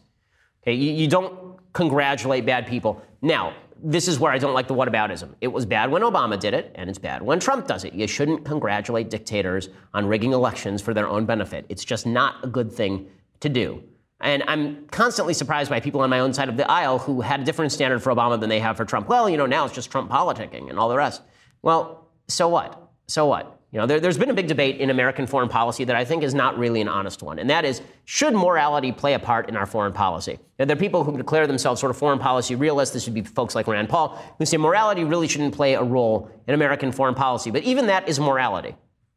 Okay, 0.62 0.74
you, 0.74 0.92
you 0.92 1.08
don't 1.08 1.58
congratulate 1.72 2.46
bad 2.46 2.66
people. 2.66 3.02
Now, 3.20 3.54
this 3.82 4.08
is 4.08 4.18
where 4.18 4.32
I 4.32 4.38
don't 4.38 4.54
like 4.54 4.68
the 4.68 4.74
whataboutism. 4.74 5.34
It 5.40 5.48
was 5.48 5.66
bad 5.66 5.90
when 5.90 6.02
Obama 6.02 6.38
did 6.38 6.54
it, 6.54 6.72
and 6.76 6.88
it's 6.88 6.98
bad 6.98 7.22
when 7.22 7.40
Trump 7.40 7.66
does 7.66 7.84
it. 7.84 7.92
You 7.92 8.06
shouldn't 8.06 8.44
congratulate 8.44 9.10
dictators 9.10 9.68
on 9.92 10.06
rigging 10.06 10.32
elections 10.32 10.80
for 10.80 10.94
their 10.94 11.08
own 11.08 11.26
benefit. 11.26 11.66
It's 11.68 11.84
just 11.84 12.06
not 12.06 12.42
a 12.44 12.46
good 12.46 12.72
thing 12.72 13.08
to 13.40 13.48
do. 13.48 13.82
And 14.24 14.42
I'm 14.48 14.86
constantly 14.86 15.34
surprised 15.34 15.68
by 15.68 15.80
people 15.80 16.00
on 16.00 16.08
my 16.08 16.20
own 16.20 16.32
side 16.32 16.48
of 16.48 16.56
the 16.56 16.68
aisle 16.68 16.98
who 16.98 17.20
had 17.20 17.40
a 17.40 17.44
different 17.44 17.72
standard 17.72 18.02
for 18.02 18.12
Obama 18.12 18.40
than 18.40 18.48
they 18.48 18.58
have 18.58 18.76
for 18.76 18.86
Trump. 18.86 19.06
Well, 19.06 19.28
you 19.28 19.36
know, 19.36 19.44
now 19.44 19.66
it's 19.66 19.74
just 19.74 19.90
Trump 19.90 20.10
politicking 20.10 20.70
and 20.70 20.78
all 20.78 20.88
the 20.88 20.96
rest. 20.96 21.20
Well, 21.60 22.08
so 22.26 22.48
what? 22.48 22.90
So 23.06 23.26
what? 23.26 23.60
You 23.70 23.80
know, 23.80 23.86
there, 23.86 24.00
has 24.00 24.16
been 24.16 24.30
a 24.30 24.34
big 24.34 24.46
debate 24.46 24.80
in 24.80 24.88
American 24.88 25.26
foreign 25.26 25.48
policy 25.48 25.84
that 25.84 25.96
I 25.96 26.04
think 26.06 26.22
is 26.22 26.32
not 26.32 26.56
really 26.56 26.80
an 26.80 26.88
honest 26.88 27.22
one, 27.22 27.38
and 27.38 27.50
that 27.50 27.64
is 27.64 27.82
should 28.04 28.32
morality 28.32 28.92
play 28.92 29.14
a 29.14 29.18
part 29.18 29.48
in 29.48 29.56
our 29.56 29.66
foreign 29.66 29.92
policy? 29.92 30.38
Now, 30.58 30.64
there 30.64 30.76
are 30.76 30.80
people 30.80 31.04
who 31.04 31.16
declare 31.16 31.46
themselves 31.46 31.80
sort 31.80 31.90
of 31.90 31.96
foreign 31.96 32.20
policy 32.20 32.54
realists. 32.54 32.94
This 32.94 33.04
would 33.06 33.14
be 33.14 33.22
folks 33.22 33.54
like 33.54 33.66
Rand 33.66 33.88
Paul 33.88 34.16
who 34.38 34.46
say 34.46 34.56
morality 34.56 35.04
really 35.04 35.26
shouldn't 35.26 35.54
play 35.54 35.74
a 35.74 35.82
role 35.82 36.30
in 36.46 36.54
American 36.54 36.92
foreign 36.92 37.16
policy. 37.16 37.50
But 37.50 37.64
even 37.64 37.88
that 37.88 38.08
is 38.08 38.20
morality. 38.20 38.76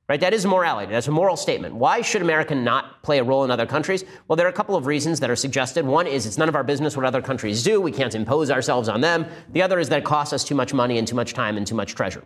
Right? 0.10 0.22
That 0.22 0.34
is 0.34 0.46
morality. 0.46 0.94
That's 0.94 1.10
a 1.10 1.12
moral 1.12 1.36
statement. 1.36 1.76
Why 1.76 2.02
should 2.02 2.22
America 2.22 2.56
not 2.56 3.04
play 3.04 3.20
a 3.20 3.26
role 3.26 3.44
in 3.44 3.52
other 3.52 3.66
countries? 3.66 4.06
Well, 4.28 4.38
there 4.38 4.46
are 4.46 4.50
a 4.50 4.54
couple 4.54 4.78
of 4.78 4.86
reasons 4.86 5.20
that 5.20 5.30
are 5.30 5.36
suggested. 5.36 5.86
One 5.86 6.08
is 6.08 6.26
it's 6.26 6.38
none 6.38 6.48
of 6.48 6.56
our 6.56 6.64
business 6.64 6.96
what 6.96 7.06
other 7.06 7.22
countries 7.22 7.62
do. 7.62 7.82
We 7.82 7.92
can't 7.92 8.16
impose 8.16 8.50
ourselves 8.50 8.88
on 8.88 9.02
them. 9.02 9.26
The 9.52 9.62
other 9.62 9.80
is 9.80 9.90
that 9.90 10.00
it 10.00 10.06
costs 10.06 10.32
us 10.32 10.46
too 10.46 10.56
much 10.56 10.74
money 10.74 10.98
and 10.98 11.06
too 11.06 11.16
much 11.16 11.34
time 11.34 11.58
and 11.58 11.68
too 11.68 11.76
much 11.76 11.94
treasure. 11.94 12.24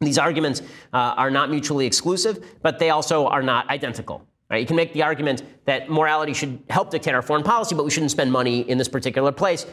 These 0.00 0.16
arguments 0.16 0.62
uh, 0.94 0.96
are 0.96 1.30
not 1.30 1.50
mutually 1.50 1.84
exclusive, 1.84 2.42
but 2.62 2.78
they 2.78 2.88
also 2.88 3.26
are 3.26 3.42
not 3.42 3.68
identical. 3.68 4.26
Right? 4.48 4.60
You 4.62 4.66
can 4.66 4.76
make 4.76 4.94
the 4.94 5.02
argument 5.02 5.42
that 5.66 5.90
morality 5.90 6.32
should 6.32 6.62
help 6.70 6.90
dictate 6.90 7.14
our 7.14 7.22
foreign 7.22 7.42
policy, 7.42 7.74
but 7.74 7.84
we 7.84 7.90
shouldn't 7.90 8.10
spend 8.10 8.32
money 8.32 8.60
in 8.60 8.78
this 8.78 8.88
particular 8.88 9.32
place. 9.32 9.66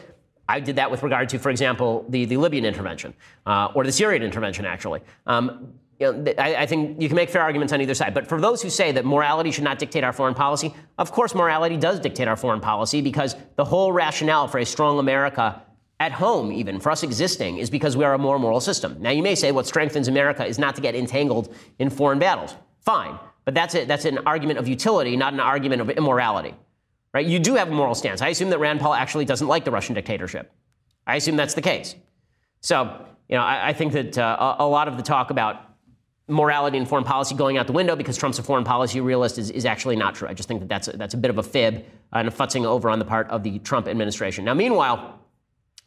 I 0.50 0.60
did 0.60 0.76
that 0.76 0.92
with 0.92 1.04
regard 1.04 1.30
to, 1.30 1.40
for 1.40 1.52
example, 1.52 2.06
the, 2.10 2.26
the 2.26 2.36
Libyan 2.36 2.66
intervention 2.66 3.14
uh, 3.46 3.72
or 3.76 3.86
the 3.86 3.92
Syrian 3.92 4.24
intervention, 4.24 4.66
actually. 4.66 5.02
Um, 5.26 5.74
you 6.00 6.14
know, 6.14 6.34
I, 6.38 6.56
I, 6.56 6.66
think 6.66 7.02
you 7.02 7.10
can 7.10 7.16
make 7.18 7.30
fair 7.30 7.42
arguments 7.42 7.74
on 7.74 7.82
either 7.82 7.94
side. 7.94 8.14
But 8.14 8.26
for 8.26 8.40
those 8.40 8.62
who 8.62 8.70
say 8.70 8.94
that 8.94 9.06
morality 9.06 9.52
should 9.52 9.66
not 9.66 9.80
dictate 9.80 10.04
our 10.04 10.14
foreign 10.14 10.34
policy, 10.34 10.74
of 10.98 11.12
course, 11.12 11.36
morality 11.36 11.76
does 11.76 12.00
dictate 12.00 12.28
our 12.28 12.38
foreign 12.38 12.62
policy 12.62 13.02
because 13.02 13.36
the 13.58 13.66
whole 13.66 13.92
rationale 13.92 14.48
for 14.48 14.60
a 14.60 14.66
strong 14.66 14.98
America 14.98 15.62
at 16.00 16.14
home, 16.14 16.54
even 16.54 16.80
for 16.80 16.92
us 16.92 17.04
existing, 17.04 17.58
is 17.58 17.70
because 17.70 17.98
we 17.98 18.06
are 18.06 18.14
a 18.14 18.18
more 18.18 18.40
moral 18.40 18.62
system. 18.62 18.96
Now, 19.02 19.12
you 19.12 19.22
may 19.22 19.36
say 19.36 19.52
what 19.52 19.68
strengthens 19.68 20.08
America 20.08 20.46
is 20.46 20.58
not 20.58 20.76
to 20.76 20.82
get 20.82 20.96
entangled 20.96 21.54
in 21.80 21.90
foreign 21.90 22.20
battles. 22.20 22.56
Fine. 22.80 23.20
But 23.44 23.54
that's, 23.54 23.74
that's 23.74 24.06
an 24.06 24.20
argument 24.20 24.60
of 24.60 24.70
utility, 24.70 25.18
not 25.18 25.34
an 25.34 25.42
argument 25.42 25.82
of 25.82 25.90
immorality. 25.90 26.56
Right? 27.14 27.26
You 27.26 27.40
do 27.40 27.56
have 27.56 27.68
a 27.68 27.72
moral 27.72 27.96
stance. 27.96 28.22
I 28.22 28.30
assume 28.30 28.52
that 28.52 28.60
Rand 28.60 28.80
Paul 28.80 28.94
actually 28.94 29.26
doesn't 29.26 29.48
like 29.48 29.66
the 29.66 29.72
Russian 29.72 29.96
dictatorship. 29.96 30.50
I 31.06 31.18
assume 31.18 31.36
that's 31.36 31.56
the 31.56 31.62
case. 31.62 31.96
So, 32.62 33.06
you 33.28 33.36
know, 33.36 33.42
I, 33.42 33.70
I 33.70 33.74
think 33.74 33.94
that 33.94 34.18
uh, 34.18 34.56
a 34.60 34.68
lot 34.68 34.88
of 34.88 34.96
the 34.96 35.04
talk 35.04 35.32
about 35.32 35.69
morality 36.30 36.78
and 36.78 36.88
foreign 36.88 37.04
policy 37.04 37.36
going 37.36 37.58
out 37.58 37.68
the 37.68 37.74
window 37.74 37.96
because 37.96 38.18
Trump's 38.18 38.40
a 38.40 38.44
foreign 38.44 38.64
policy 38.64 39.02
realist 39.02 39.38
is, 39.38 39.50
is 39.52 39.66
actually 39.66 39.96
not 39.96 40.16
true. 40.16 40.28
I 40.28 40.34
just 40.34 40.48
think 40.48 40.60
that 40.62 40.70
that's 40.70 40.88
a, 40.88 40.98
that's 40.98 41.14
a 41.14 41.18
bit 41.18 41.30
of 41.30 41.38
a 41.38 41.44
fib 41.44 41.86
and 42.14 42.28
a 42.28 42.32
futzing 42.32 42.66
over 42.66 42.90
on 42.90 43.00
the 43.00 43.06
part 43.06 43.30
of 43.30 43.44
the 43.44 43.60
Trump 43.60 43.88
administration. 43.88 44.46
Now, 44.46 44.54
meanwhile, 44.54 45.20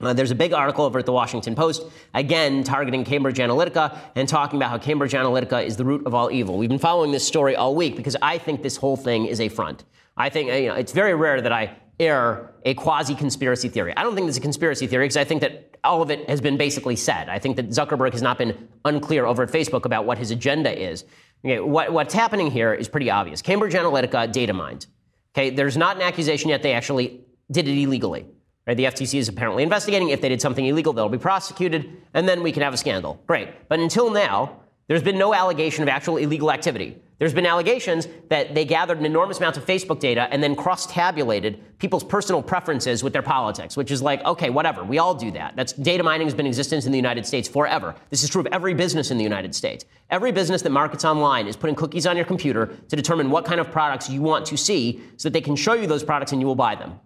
uh, 0.00 0.12
there's 0.12 0.32
a 0.32 0.34
big 0.34 0.52
article 0.52 0.84
over 0.84 0.98
at 0.98 1.06
the 1.06 1.12
Washington 1.12 1.54
Post, 1.54 1.84
again 2.12 2.64
targeting 2.64 3.04
Cambridge 3.04 3.38
Analytica 3.38 3.96
and 4.16 4.28
talking 4.28 4.58
about 4.58 4.70
how 4.70 4.78
Cambridge 4.78 5.12
Analytica 5.12 5.64
is 5.64 5.76
the 5.76 5.84
root 5.84 6.04
of 6.06 6.14
all 6.14 6.30
evil. 6.30 6.58
We've 6.58 6.68
been 6.68 6.78
following 6.78 7.12
this 7.12 7.26
story 7.26 7.54
all 7.54 7.74
week 7.74 7.96
because 7.96 8.16
I 8.20 8.38
think 8.38 8.62
this 8.62 8.76
whole 8.76 8.96
thing 8.96 9.26
is 9.26 9.40
a 9.40 9.48
front. 9.48 9.84
I 10.16 10.28
think 10.28 10.50
you 10.50 10.68
know, 10.68 10.74
it's 10.74 10.92
very 10.92 11.14
rare 11.14 11.40
that 11.40 11.52
I 11.52 11.76
a 12.08 12.74
quasi 12.74 13.14
conspiracy 13.14 13.68
theory. 13.68 13.92
I 13.96 14.02
don't 14.02 14.14
think 14.14 14.28
it's 14.28 14.38
a 14.38 14.40
conspiracy 14.40 14.86
theory 14.86 15.04
because 15.04 15.16
I 15.16 15.24
think 15.24 15.40
that 15.40 15.76
all 15.84 16.02
of 16.02 16.10
it 16.10 16.28
has 16.28 16.40
been 16.40 16.56
basically 16.56 16.96
said. 16.96 17.28
I 17.28 17.38
think 17.38 17.56
that 17.56 17.68
Zuckerberg 17.68 18.12
has 18.12 18.22
not 18.22 18.38
been 18.38 18.68
unclear 18.84 19.26
over 19.26 19.42
at 19.42 19.50
Facebook 19.50 19.84
about 19.84 20.04
what 20.06 20.18
his 20.18 20.30
agenda 20.30 20.72
is. 20.72 21.04
Okay, 21.44 21.60
what, 21.60 21.92
what's 21.92 22.14
happening 22.14 22.50
here 22.50 22.72
is 22.72 22.88
pretty 22.88 23.10
obvious. 23.10 23.42
Cambridge 23.42 23.74
Analytica 23.74 24.30
data 24.30 24.52
mined. 24.52 24.86
Okay, 25.34 25.50
there's 25.50 25.76
not 25.76 25.96
an 25.96 26.02
accusation 26.02 26.50
yet 26.50 26.62
they 26.62 26.72
actually 26.72 27.20
did 27.50 27.66
it 27.66 27.80
illegally. 27.80 28.26
Right? 28.66 28.76
The 28.76 28.84
FTC 28.84 29.18
is 29.18 29.28
apparently 29.28 29.64
investigating. 29.64 30.10
If 30.10 30.20
they 30.20 30.28
did 30.28 30.40
something 30.40 30.64
illegal, 30.64 30.92
they'll 30.92 31.08
be 31.08 31.18
prosecuted, 31.18 31.90
and 32.14 32.28
then 32.28 32.42
we 32.42 32.52
can 32.52 32.62
have 32.62 32.74
a 32.74 32.76
scandal. 32.76 33.20
Great. 33.26 33.48
But 33.68 33.80
until 33.80 34.10
now, 34.10 34.61
there's 34.88 35.02
been 35.02 35.18
no 35.18 35.32
allegation 35.32 35.82
of 35.82 35.88
actual 35.88 36.16
illegal 36.16 36.50
activity. 36.50 37.00
There's 37.18 37.32
been 37.32 37.46
allegations 37.46 38.08
that 38.30 38.52
they 38.52 38.64
gathered 38.64 38.98
an 38.98 39.06
enormous 39.06 39.38
amount 39.38 39.56
of 39.56 39.64
Facebook 39.64 40.00
data 40.00 40.26
and 40.32 40.42
then 40.42 40.56
cross 40.56 40.86
tabulated 40.86 41.78
people's 41.78 42.02
personal 42.02 42.42
preferences 42.42 43.04
with 43.04 43.12
their 43.12 43.22
politics, 43.22 43.76
which 43.76 43.92
is 43.92 44.02
like, 44.02 44.24
okay, 44.24 44.50
whatever. 44.50 44.82
We 44.82 44.98
all 44.98 45.14
do 45.14 45.30
that. 45.30 45.54
That's 45.54 45.72
data 45.72 46.02
mining 46.02 46.26
has 46.26 46.34
been 46.34 46.46
in 46.46 46.50
existence 46.50 46.84
in 46.84 46.90
the 46.90 46.98
United 46.98 47.24
States 47.24 47.48
forever. 47.48 47.94
This 48.10 48.24
is 48.24 48.28
true 48.28 48.40
of 48.40 48.48
every 48.48 48.74
business 48.74 49.12
in 49.12 49.18
the 49.18 49.22
United 49.22 49.54
States. 49.54 49.84
Every 50.10 50.32
business 50.32 50.62
that 50.62 50.70
markets 50.70 51.04
online 51.04 51.46
is 51.46 51.54
putting 51.54 51.76
cookies 51.76 52.04
on 52.04 52.16
your 52.16 52.26
computer 52.26 52.66
to 52.88 52.96
determine 52.96 53.30
what 53.30 53.44
kind 53.44 53.60
of 53.60 53.70
products 53.70 54.10
you 54.10 54.20
want 54.20 54.44
to 54.46 54.56
see 54.56 55.00
so 55.16 55.28
that 55.28 55.32
they 55.32 55.40
can 55.40 55.54
show 55.54 55.74
you 55.74 55.86
those 55.86 56.02
products 56.02 56.32
and 56.32 56.40
you 56.40 56.46
will 56.48 56.56
buy 56.56 56.74
them. 56.74 56.98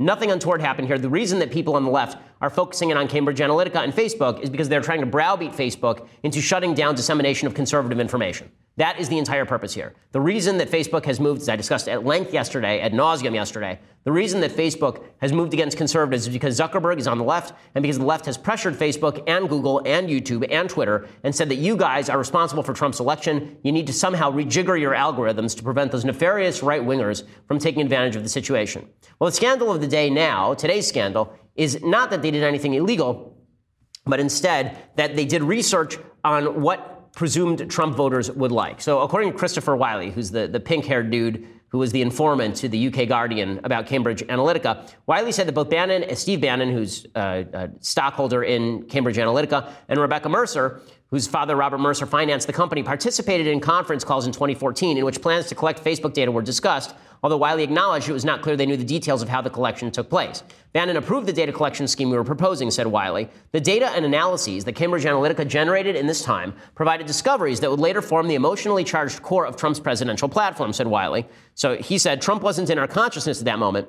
Nothing 0.00 0.30
untoward 0.30 0.62
happened 0.62 0.88
here. 0.88 0.98
The 0.98 1.10
reason 1.10 1.38
that 1.40 1.50
people 1.50 1.76
on 1.76 1.84
the 1.84 1.90
left 1.90 2.16
are 2.40 2.48
focusing 2.48 2.88
in 2.88 2.96
on 2.96 3.06
Cambridge 3.06 3.38
Analytica 3.38 3.84
and 3.84 3.92
Facebook 3.92 4.40
is 4.40 4.48
because 4.48 4.66
they're 4.66 4.80
trying 4.80 5.00
to 5.00 5.06
browbeat 5.06 5.52
Facebook 5.52 6.08
into 6.22 6.40
shutting 6.40 6.72
down 6.72 6.94
dissemination 6.94 7.46
of 7.46 7.52
conservative 7.52 8.00
information. 8.00 8.50
That 8.80 8.98
is 8.98 9.10
the 9.10 9.18
entire 9.18 9.44
purpose 9.44 9.74
here. 9.74 9.92
The 10.12 10.22
reason 10.22 10.56
that 10.56 10.70
Facebook 10.70 11.04
has 11.04 11.20
moved, 11.20 11.42
as 11.42 11.50
I 11.50 11.56
discussed 11.56 11.86
at 11.86 12.06
length 12.06 12.32
yesterday, 12.32 12.80
at 12.80 12.92
nauseum 12.92 13.34
yesterday, 13.34 13.78
the 14.04 14.10
reason 14.10 14.40
that 14.40 14.52
Facebook 14.52 15.04
has 15.18 15.34
moved 15.34 15.52
against 15.52 15.76
conservatives 15.76 16.26
is 16.26 16.32
because 16.32 16.58
Zuckerberg 16.58 16.98
is 16.98 17.06
on 17.06 17.18
the 17.18 17.24
left 17.24 17.52
and 17.74 17.82
because 17.82 17.98
the 17.98 18.06
left 18.06 18.24
has 18.24 18.38
pressured 18.38 18.72
Facebook 18.72 19.22
and 19.26 19.50
Google 19.50 19.82
and 19.84 20.08
YouTube 20.08 20.46
and 20.50 20.70
Twitter 20.70 21.06
and 21.24 21.36
said 21.36 21.50
that 21.50 21.56
you 21.56 21.76
guys 21.76 22.08
are 22.08 22.16
responsible 22.16 22.62
for 22.62 22.72
Trump's 22.72 23.00
election. 23.00 23.58
You 23.62 23.70
need 23.70 23.86
to 23.86 23.92
somehow 23.92 24.32
rejigger 24.32 24.80
your 24.80 24.94
algorithms 24.94 25.54
to 25.58 25.62
prevent 25.62 25.92
those 25.92 26.06
nefarious 26.06 26.62
right 26.62 26.80
wingers 26.80 27.24
from 27.48 27.58
taking 27.58 27.82
advantage 27.82 28.16
of 28.16 28.22
the 28.22 28.30
situation. 28.30 28.88
Well, 29.18 29.28
the 29.28 29.36
scandal 29.36 29.70
of 29.70 29.82
the 29.82 29.88
day 29.88 30.08
now, 30.08 30.54
today's 30.54 30.88
scandal, 30.88 31.34
is 31.54 31.82
not 31.82 32.08
that 32.12 32.22
they 32.22 32.30
did 32.30 32.44
anything 32.44 32.72
illegal, 32.72 33.36
but 34.06 34.20
instead 34.20 34.78
that 34.96 35.16
they 35.16 35.26
did 35.26 35.42
research 35.42 35.98
on 36.24 36.62
what 36.62 36.99
presumed 37.14 37.70
Trump 37.70 37.96
voters 37.96 38.30
would 38.30 38.52
like. 38.52 38.80
So, 38.80 39.00
according 39.00 39.32
to 39.32 39.38
Christopher 39.38 39.76
Wylie, 39.76 40.10
who's 40.10 40.30
the, 40.30 40.48
the 40.48 40.60
pink 40.60 40.86
haired 40.86 41.10
dude 41.10 41.46
who 41.70 41.78
was 41.78 41.92
the 41.92 42.02
informant 42.02 42.56
to 42.56 42.68
the 42.68 42.88
UK 42.88 43.08
Guardian 43.08 43.60
about 43.62 43.86
Cambridge 43.86 44.22
Analytica, 44.22 44.90
Wylie 45.06 45.30
said 45.30 45.46
that 45.46 45.52
both 45.52 45.70
Bannon, 45.70 46.04
uh, 46.04 46.14
Steve 46.16 46.40
Bannon, 46.40 46.72
who's 46.72 47.06
uh, 47.14 47.44
a 47.52 47.70
stockholder 47.80 48.42
in 48.42 48.82
Cambridge 48.88 49.16
Analytica, 49.16 49.72
and 49.88 50.00
Rebecca 50.00 50.28
Mercer, 50.28 50.80
whose 51.10 51.26
father, 51.26 51.56
Robert 51.56 51.78
Mercer, 51.78 52.06
financed 52.06 52.46
the 52.46 52.52
company, 52.52 52.82
participated 52.82 53.46
in 53.46 53.60
conference 53.60 54.04
calls 54.04 54.26
in 54.26 54.32
2014 54.32 54.96
in 54.96 55.04
which 55.04 55.20
plans 55.20 55.46
to 55.46 55.54
collect 55.54 55.82
Facebook 55.82 56.12
data 56.12 56.30
were 56.30 56.42
discussed, 56.42 56.94
although 57.22 57.36
Wylie 57.36 57.64
acknowledged 57.64 58.08
it 58.08 58.12
was 58.12 58.24
not 58.24 58.42
clear 58.42 58.56
they 58.56 58.66
knew 58.66 58.76
the 58.76 58.84
details 58.84 59.20
of 59.20 59.28
how 59.28 59.40
the 59.40 59.50
collection 59.50 59.90
took 59.90 60.08
place. 60.08 60.44
Bannon 60.72 60.96
approved 60.96 61.26
the 61.26 61.32
data 61.32 61.52
collection 61.52 61.88
scheme 61.88 62.10
we 62.10 62.16
were 62.16 62.22
proposing, 62.22 62.70
said 62.70 62.86
Wylie. 62.86 63.28
The 63.50 63.60
data 63.60 63.88
and 63.88 64.04
analyses 64.04 64.64
that 64.64 64.74
Cambridge 64.74 65.04
Analytica 65.04 65.46
generated 65.48 65.96
in 65.96 66.06
this 66.06 66.22
time 66.22 66.54
provided 66.76 67.08
discoveries 67.08 67.58
that 67.60 67.70
would 67.70 67.80
later 67.80 68.00
form 68.00 68.28
the 68.28 68.36
emotionally 68.36 68.84
charged 68.84 69.20
core 69.20 69.46
of 69.46 69.56
Trump's 69.56 69.80
presidential 69.80 70.28
platform, 70.28 70.72
said 70.72 70.86
Wylie. 70.86 71.26
So 71.54 71.76
he 71.76 71.98
said 71.98 72.22
Trump 72.22 72.42
wasn't 72.42 72.70
in 72.70 72.78
our 72.78 72.86
consciousness 72.86 73.40
at 73.40 73.46
that 73.46 73.58
moment. 73.58 73.88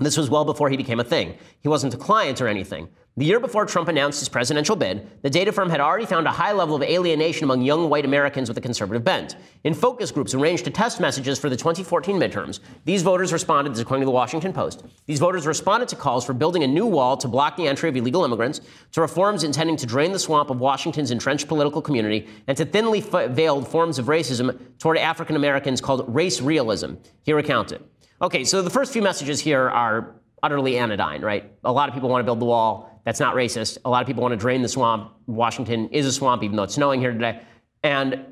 This 0.00 0.16
was 0.16 0.30
well 0.30 0.46
before 0.46 0.70
he 0.70 0.78
became 0.78 0.98
a 0.98 1.04
thing. 1.04 1.36
He 1.60 1.68
wasn't 1.68 1.94
a 1.94 1.98
client 1.98 2.40
or 2.40 2.48
anything. 2.48 2.88
The 3.16 3.26
year 3.26 3.40
before 3.40 3.66
Trump 3.66 3.88
announced 3.88 4.20
his 4.20 4.30
presidential 4.30 4.76
bid, 4.76 5.06
the 5.20 5.28
data 5.28 5.52
firm 5.52 5.68
had 5.68 5.80
already 5.80 6.06
found 6.06 6.26
a 6.26 6.30
high 6.30 6.52
level 6.52 6.74
of 6.76 6.82
alienation 6.82 7.44
among 7.44 7.60
young 7.60 7.90
white 7.90 8.06
Americans 8.06 8.48
with 8.48 8.56
a 8.56 8.62
conservative 8.62 9.04
bent. 9.04 9.36
In 9.64 9.74
focus 9.74 10.10
groups 10.10 10.32
arranged 10.32 10.64
to 10.64 10.70
test 10.70 11.00
messages 11.00 11.38
for 11.38 11.50
the 11.50 11.56
2014 11.56 12.16
midterms, 12.16 12.60
these 12.86 13.02
voters 13.02 13.30
responded, 13.30 13.78
according 13.78 14.02
to 14.02 14.06
the 14.06 14.10
Washington 14.10 14.54
Post, 14.54 14.84
these 15.04 15.18
voters 15.18 15.46
responded 15.46 15.88
to 15.88 15.96
calls 15.96 16.24
for 16.24 16.32
building 16.32 16.62
a 16.62 16.66
new 16.66 16.86
wall 16.86 17.16
to 17.18 17.28
block 17.28 17.56
the 17.56 17.68
entry 17.68 17.90
of 17.90 17.96
illegal 17.96 18.24
immigrants, 18.24 18.62
to 18.92 19.02
reforms 19.02 19.44
intending 19.44 19.76
to 19.76 19.86
drain 19.86 20.12
the 20.12 20.18
swamp 20.18 20.48
of 20.48 20.60
Washington's 20.60 21.10
entrenched 21.10 21.46
political 21.46 21.82
community, 21.82 22.26
and 22.46 22.56
to 22.56 22.64
thinly 22.64 23.00
veiled 23.00 23.68
forms 23.68 23.98
of 23.98 24.06
racism 24.06 24.58
toward 24.78 24.96
African 24.96 25.36
Americans 25.36 25.82
called 25.82 26.06
race 26.08 26.40
realism. 26.40 26.94
He 27.24 27.34
recounted. 27.34 27.82
Okay, 28.22 28.44
so 28.44 28.60
the 28.60 28.70
first 28.70 28.92
few 28.92 29.00
messages 29.00 29.40
here 29.40 29.68
are 29.68 30.14
utterly 30.42 30.76
anodyne, 30.76 31.22
right? 31.22 31.50
A 31.64 31.72
lot 31.72 31.88
of 31.88 31.94
people 31.94 32.10
want 32.10 32.20
to 32.20 32.24
build 32.24 32.40
the 32.40 32.44
wall. 32.44 33.00
That's 33.04 33.20
not 33.20 33.34
racist. 33.34 33.78
A 33.84 33.90
lot 33.90 34.02
of 34.02 34.06
people 34.06 34.22
want 34.22 34.32
to 34.32 34.36
drain 34.36 34.60
the 34.60 34.68
swamp. 34.68 35.12
Washington 35.26 35.88
is 35.88 36.04
a 36.04 36.12
swamp, 36.12 36.42
even 36.42 36.56
though 36.56 36.64
it's 36.64 36.74
snowing 36.74 37.00
here 37.00 37.12
today. 37.12 37.40
And 37.82 38.26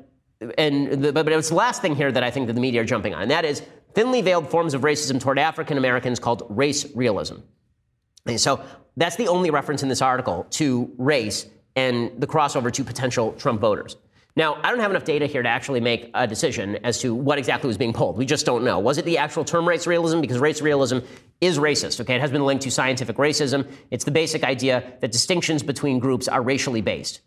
and 0.57 1.03
the, 1.03 1.11
but 1.11 1.27
it's 1.27 1.49
the 1.49 1.55
last 1.55 1.81
thing 1.81 1.95
here 1.95 2.11
that 2.11 2.23
I 2.23 2.31
think 2.31 2.47
that 2.47 2.53
the 2.53 2.61
media 2.61 2.81
are 2.81 2.85
jumping 2.85 3.13
on, 3.13 3.23
and 3.23 3.31
that 3.31 3.45
is 3.45 3.61
thinly 3.93 4.21
veiled 4.21 4.49
forms 4.49 4.73
of 4.73 4.81
racism 4.81 5.19
toward 5.19 5.39
African 5.39 5.77
Americans 5.77 6.19
called 6.19 6.45
race 6.49 6.85
realism. 6.95 7.37
And 8.25 8.39
so 8.39 8.63
that's 8.95 9.15
the 9.15 9.27
only 9.27 9.49
reference 9.49 9.83
in 9.83 9.89
this 9.89 10.01
article 10.01 10.45
to 10.51 10.93
race 10.97 11.47
and 11.75 12.11
the 12.21 12.27
crossover 12.27 12.71
to 12.71 12.83
potential 12.83 13.33
Trump 13.33 13.59
voters. 13.59 13.97
Now, 14.39 14.57
I 14.63 14.69
don't 14.69 14.79
have 14.79 14.89
enough 14.89 15.03
data 15.03 15.25
here 15.25 15.43
to 15.43 15.49
actually 15.49 15.81
make 15.81 16.11
a 16.13 16.25
decision 16.25 16.77
as 16.85 16.99
to 16.99 17.13
what 17.13 17.37
exactly 17.37 17.67
was 17.67 17.77
being 17.77 17.91
pulled. 17.91 18.17
We 18.17 18.25
just 18.25 18.45
don't 18.45 18.63
know. 18.63 18.79
Was 18.79 18.97
it 18.97 19.03
the 19.03 19.17
actual 19.17 19.43
term 19.43 19.67
race 19.67 19.85
realism? 19.85 20.21
Because 20.21 20.39
race 20.39 20.61
realism 20.61 20.99
is 21.41 21.59
racist, 21.59 21.99
okay? 21.99 22.15
It 22.15 22.21
has 22.21 22.31
been 22.31 22.45
linked 22.45 22.63
to 22.63 22.71
scientific 22.71 23.17
racism. 23.17 23.69
It's 23.91 24.05
the 24.05 24.11
basic 24.11 24.45
idea 24.45 24.93
that 25.01 25.11
distinctions 25.11 25.61
between 25.61 25.99
groups 25.99 26.29
are 26.29 26.41
racially 26.41 26.79
based 26.79 27.19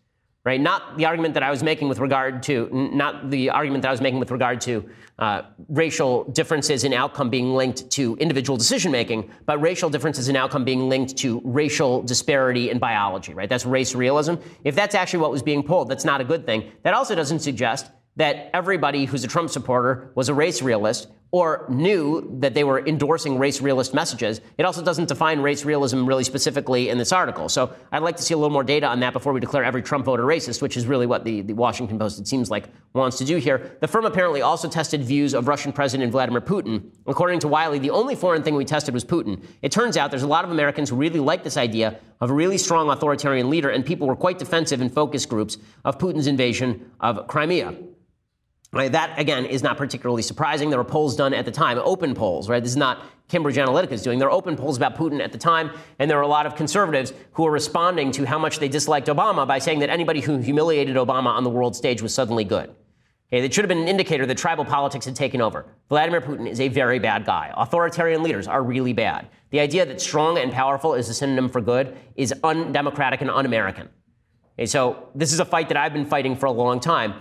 right? 0.44 0.60
Not 0.60 0.96
the 0.96 1.04
argument 1.04 1.34
that 1.34 1.42
I 1.42 1.50
was 1.50 1.62
making 1.62 1.88
with 1.88 2.00
regard 2.00 2.42
to, 2.44 2.68
not 2.72 3.30
the 3.30 3.50
argument 3.50 3.82
that 3.82 3.88
I 3.88 3.90
was 3.92 4.00
making 4.00 4.18
with 4.18 4.32
regard 4.32 4.60
to 4.62 4.88
uh, 5.18 5.42
racial 5.68 6.24
differences 6.24 6.82
in 6.82 6.92
outcome 6.92 7.30
being 7.30 7.54
linked 7.54 7.88
to 7.90 8.16
individual 8.16 8.56
decision 8.56 8.90
making, 8.90 9.30
but 9.46 9.60
racial 9.60 9.88
differences 9.88 10.28
in 10.28 10.34
outcome 10.34 10.64
being 10.64 10.88
linked 10.88 11.16
to 11.18 11.40
racial 11.44 12.02
disparity 12.02 12.70
in 12.70 12.80
biology, 12.80 13.34
right? 13.34 13.48
That's 13.48 13.64
race 13.64 13.94
realism. 13.94 14.34
If 14.64 14.74
that's 14.74 14.96
actually 14.96 15.20
what 15.20 15.30
was 15.30 15.42
being 15.42 15.62
pulled, 15.62 15.88
that's 15.88 16.04
not 16.04 16.20
a 16.20 16.24
good 16.24 16.44
thing. 16.44 16.72
That 16.82 16.94
also 16.94 17.14
doesn't 17.14 17.40
suggest 17.40 17.90
that 18.16 18.50
everybody 18.52 19.04
who's 19.04 19.22
a 19.22 19.28
Trump 19.28 19.48
supporter 19.48 20.10
was 20.16 20.28
a 20.28 20.34
race 20.34 20.60
realist 20.60 21.08
or 21.32 21.64
knew 21.70 22.28
that 22.40 22.52
they 22.52 22.62
were 22.62 22.86
endorsing 22.86 23.38
race 23.38 23.62
realist 23.62 23.94
messages. 23.94 24.42
It 24.58 24.66
also 24.66 24.82
doesn't 24.82 25.08
define 25.08 25.40
race 25.40 25.64
realism 25.64 26.04
really 26.04 26.24
specifically 26.24 26.90
in 26.90 26.98
this 26.98 27.10
article. 27.10 27.48
So 27.48 27.74
I'd 27.90 28.02
like 28.02 28.18
to 28.18 28.22
see 28.22 28.34
a 28.34 28.36
little 28.36 28.50
more 28.50 28.62
data 28.62 28.86
on 28.86 29.00
that 29.00 29.14
before 29.14 29.32
we 29.32 29.40
declare 29.40 29.64
every 29.64 29.80
Trump 29.80 30.04
voter 30.04 30.24
racist, 30.24 30.60
which 30.60 30.76
is 30.76 30.86
really 30.86 31.06
what 31.06 31.24
the, 31.24 31.40
the 31.40 31.54
Washington 31.54 31.98
Post, 31.98 32.20
it 32.20 32.28
seems 32.28 32.50
like, 32.50 32.68
wants 32.92 33.16
to 33.16 33.24
do 33.24 33.36
here. 33.36 33.78
The 33.80 33.88
firm 33.88 34.04
apparently 34.04 34.42
also 34.42 34.68
tested 34.68 35.02
views 35.02 35.32
of 35.32 35.48
Russian 35.48 35.72
President 35.72 36.12
Vladimir 36.12 36.42
Putin. 36.42 36.90
According 37.06 37.40
to 37.40 37.48
Wylie, 37.48 37.78
the 37.78 37.90
only 37.90 38.14
foreign 38.14 38.42
thing 38.42 38.54
we 38.54 38.66
tested 38.66 38.92
was 38.92 39.02
Putin. 39.02 39.42
It 39.62 39.72
turns 39.72 39.96
out 39.96 40.10
there's 40.10 40.22
a 40.22 40.26
lot 40.28 40.44
of 40.44 40.50
Americans 40.50 40.90
who 40.90 40.96
really 40.96 41.20
like 41.20 41.44
this 41.44 41.56
idea 41.56 41.98
of 42.20 42.30
a 42.30 42.34
really 42.34 42.58
strong 42.58 42.90
authoritarian 42.90 43.48
leader, 43.48 43.70
and 43.70 43.86
people 43.86 44.06
were 44.06 44.16
quite 44.16 44.38
defensive 44.38 44.82
in 44.82 44.90
focus 44.90 45.24
groups 45.24 45.56
of 45.86 45.96
Putin's 45.96 46.26
invasion 46.26 46.90
of 47.00 47.26
Crimea. 47.26 47.74
Right, 48.74 48.90
that 48.90 49.18
again 49.18 49.44
is 49.44 49.62
not 49.62 49.76
particularly 49.76 50.22
surprising. 50.22 50.70
There 50.70 50.78
were 50.78 50.84
polls 50.84 51.14
done 51.14 51.34
at 51.34 51.44
the 51.44 51.50
time, 51.50 51.78
open 51.78 52.14
polls, 52.14 52.48
right? 52.48 52.62
This 52.62 52.72
is 52.72 52.76
not 52.78 53.04
Cambridge 53.28 53.56
Analytica 53.56 53.92
is 53.92 54.02
doing. 54.02 54.18
There 54.18 54.28
are 54.28 54.32
open 54.32 54.56
polls 54.56 54.78
about 54.78 54.96
Putin 54.96 55.22
at 55.22 55.30
the 55.30 55.36
time, 55.36 55.72
and 55.98 56.10
there 56.10 56.18
are 56.18 56.22
a 56.22 56.28
lot 56.28 56.46
of 56.46 56.56
conservatives 56.56 57.12
who 57.32 57.46
are 57.46 57.50
responding 57.50 58.10
to 58.12 58.24
how 58.24 58.38
much 58.38 58.60
they 58.60 58.68
disliked 58.68 59.08
Obama 59.08 59.46
by 59.46 59.58
saying 59.58 59.80
that 59.80 59.90
anybody 59.90 60.20
who 60.20 60.38
humiliated 60.38 60.96
Obama 60.96 61.26
on 61.26 61.44
the 61.44 61.50
world 61.50 61.76
stage 61.76 62.00
was 62.00 62.14
suddenly 62.14 62.44
good. 62.44 62.74
Okay, 63.28 63.42
that 63.42 63.52
should 63.52 63.64
have 63.64 63.68
been 63.68 63.82
an 63.82 63.88
indicator 63.88 64.24
that 64.24 64.38
tribal 64.38 64.64
politics 64.64 65.04
had 65.04 65.16
taken 65.16 65.42
over. 65.42 65.66
Vladimir 65.90 66.22
Putin 66.22 66.48
is 66.48 66.58
a 66.58 66.68
very 66.68 66.98
bad 66.98 67.26
guy. 67.26 67.52
Authoritarian 67.54 68.22
leaders 68.22 68.46
are 68.48 68.62
really 68.62 68.94
bad. 68.94 69.28
The 69.50 69.60
idea 69.60 69.84
that 69.84 70.00
strong 70.00 70.38
and 70.38 70.50
powerful 70.50 70.94
is 70.94 71.10
a 71.10 71.14
synonym 71.14 71.50
for 71.50 71.60
good 71.60 71.94
is 72.16 72.32
undemocratic 72.42 73.20
and 73.20 73.30
un-American. 73.30 73.90
Okay, 74.58 74.66
so 74.66 75.08
this 75.14 75.32
is 75.34 75.40
a 75.40 75.44
fight 75.44 75.68
that 75.68 75.76
I've 75.76 75.92
been 75.92 76.06
fighting 76.06 76.36
for 76.36 76.46
a 76.46 76.52
long 76.52 76.80
time 76.80 77.14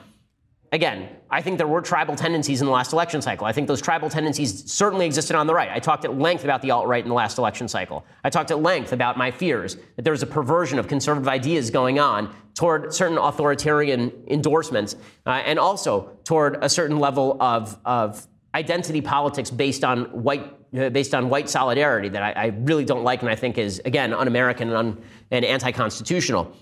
again, 0.71 1.09
I 1.29 1.41
think 1.41 1.57
there 1.57 1.67
were 1.67 1.81
tribal 1.81 2.15
tendencies 2.15 2.61
in 2.61 2.65
the 2.65 2.71
last 2.71 2.93
election 2.93 3.21
cycle. 3.21 3.45
I 3.45 3.51
think 3.51 3.67
those 3.67 3.81
tribal 3.81 4.09
tendencies 4.09 4.71
certainly 4.71 5.05
existed 5.05 5.35
on 5.35 5.47
the 5.47 5.53
right. 5.53 5.69
I 5.69 5.79
talked 5.79 6.05
at 6.05 6.17
length 6.17 6.43
about 6.43 6.61
the 6.61 6.71
alt 6.71 6.87
right 6.87 7.03
in 7.03 7.09
the 7.09 7.15
last 7.15 7.37
election 7.37 7.67
cycle. 7.67 8.05
I 8.23 8.29
talked 8.29 8.51
at 8.51 8.61
length 8.61 8.93
about 8.93 9.17
my 9.17 9.31
fears 9.31 9.77
that 9.95 10.03
there 10.03 10.11
was 10.11 10.23
a 10.23 10.27
perversion 10.27 10.79
of 10.79 10.87
conservative 10.87 11.27
ideas 11.27 11.69
going 11.69 11.99
on 11.99 12.33
toward 12.53 12.93
certain 12.93 13.17
authoritarian 13.17 14.11
endorsements 14.27 14.95
uh, 15.25 15.31
and 15.31 15.59
also 15.59 16.17
toward 16.23 16.63
a 16.63 16.69
certain 16.69 16.99
level 16.99 17.37
of, 17.41 17.77
of 17.85 18.27
identity 18.55 19.01
politics 19.01 19.49
based 19.49 19.83
on 19.83 20.05
white. 20.23 20.57
Uh, 20.73 20.89
based 20.89 21.13
on 21.13 21.27
white 21.27 21.49
solidarity 21.49 22.07
that 22.07 22.23
I, 22.23 22.43
I, 22.43 22.45
really 22.45 22.85
don't 22.85 23.03
like 23.03 23.21
and 23.21 23.29
I 23.29 23.35
think 23.35 23.57
is, 23.57 23.81
again, 23.83 24.13
un 24.13 24.25
American 24.25 24.71
and, 24.71 25.03
and 25.29 25.43
anti 25.43 25.73
constitutional. 25.73 26.55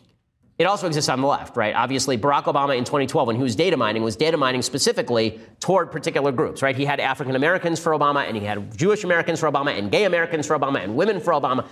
It 0.60 0.66
also 0.66 0.88
exists 0.88 1.08
on 1.08 1.22
the 1.22 1.28
left, 1.28 1.56
right? 1.56 1.74
Obviously, 1.74 2.18
Barack 2.18 2.44
Obama 2.44 2.78
in 2.78 2.84
2012, 2.84 3.28
when 3.28 3.38
he 3.38 3.42
was 3.42 3.56
data 3.56 3.78
mining, 3.78 4.04
was 4.04 4.18
data 4.18 4.36
mining 4.36 4.62
specifically 4.62 5.40
toward 5.62 5.90
particular 5.90 6.34
groups, 6.34 6.62
right? 6.62 6.76
He 6.76 6.84
had 6.84 7.00
African 7.00 7.38
Americans 7.38 7.80
for 7.80 7.94
Obama, 7.94 8.28
and 8.28 8.36
he 8.36 8.44
had 8.44 8.78
Jewish 8.78 9.06
Americans 9.06 9.40
for 9.40 9.50
Obama, 9.50 9.80
and 9.80 9.90
gay 9.90 10.04
Americans 10.04 10.46
for 10.46 10.60
Obama, 10.60 10.84
and 10.84 10.98
women 10.98 11.22
for 11.22 11.32
Obama. 11.32 11.66